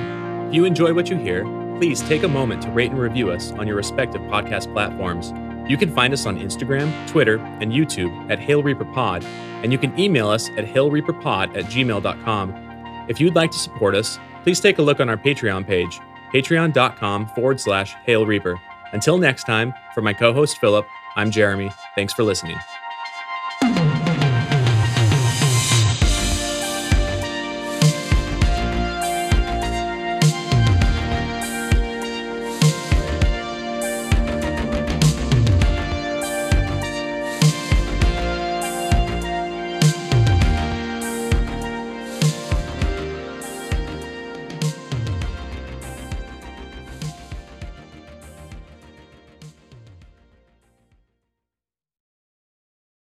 If 0.47 0.55
you 0.55 0.63
enjoy 0.63 0.93
what 0.93 1.09
you 1.09 1.17
hear, 1.17 1.43
please 1.79 2.01
take 2.03 2.23
a 2.23 2.29
moment 2.29 2.61
to 2.61 2.69
rate 2.69 2.89
and 2.89 2.97
review 2.97 3.29
us 3.29 3.51
on 3.51 3.67
your 3.67 3.75
respective 3.75 4.21
podcast 4.21 4.71
platforms. 4.71 5.33
You 5.69 5.75
can 5.75 5.93
find 5.93 6.13
us 6.13 6.25
on 6.25 6.39
Instagram, 6.39 6.93
Twitter, 7.09 7.39
and 7.59 7.73
YouTube 7.73 8.31
at 8.31 8.39
Hail 8.39 8.63
Reaper 8.63 8.85
Pod, 8.85 9.25
and 9.25 9.73
you 9.73 9.77
can 9.77 9.99
email 9.99 10.29
us 10.29 10.47
at 10.51 10.63
hailreaperpod 10.63 11.57
at 11.57 11.65
gmail.com. 11.65 13.05
If 13.09 13.19
you'd 13.19 13.35
like 13.35 13.51
to 13.51 13.59
support 13.59 13.95
us, 13.95 14.17
please 14.43 14.61
take 14.61 14.77
a 14.77 14.81
look 14.81 15.01
on 15.01 15.09
our 15.09 15.17
Patreon 15.17 15.67
page, 15.67 15.99
patreon.com 16.33 17.27
forward 17.35 17.59
slash 17.59 17.95
Hail 18.05 18.25
Reaper. 18.25 18.57
Until 18.93 19.17
next 19.17 19.43
time, 19.43 19.73
for 19.93 20.01
my 20.01 20.13
co 20.13 20.31
host 20.31 20.57
Philip, 20.59 20.87
I'm 21.17 21.31
Jeremy. 21.31 21.69
Thanks 21.95 22.13
for 22.13 22.23
listening. 22.23 22.55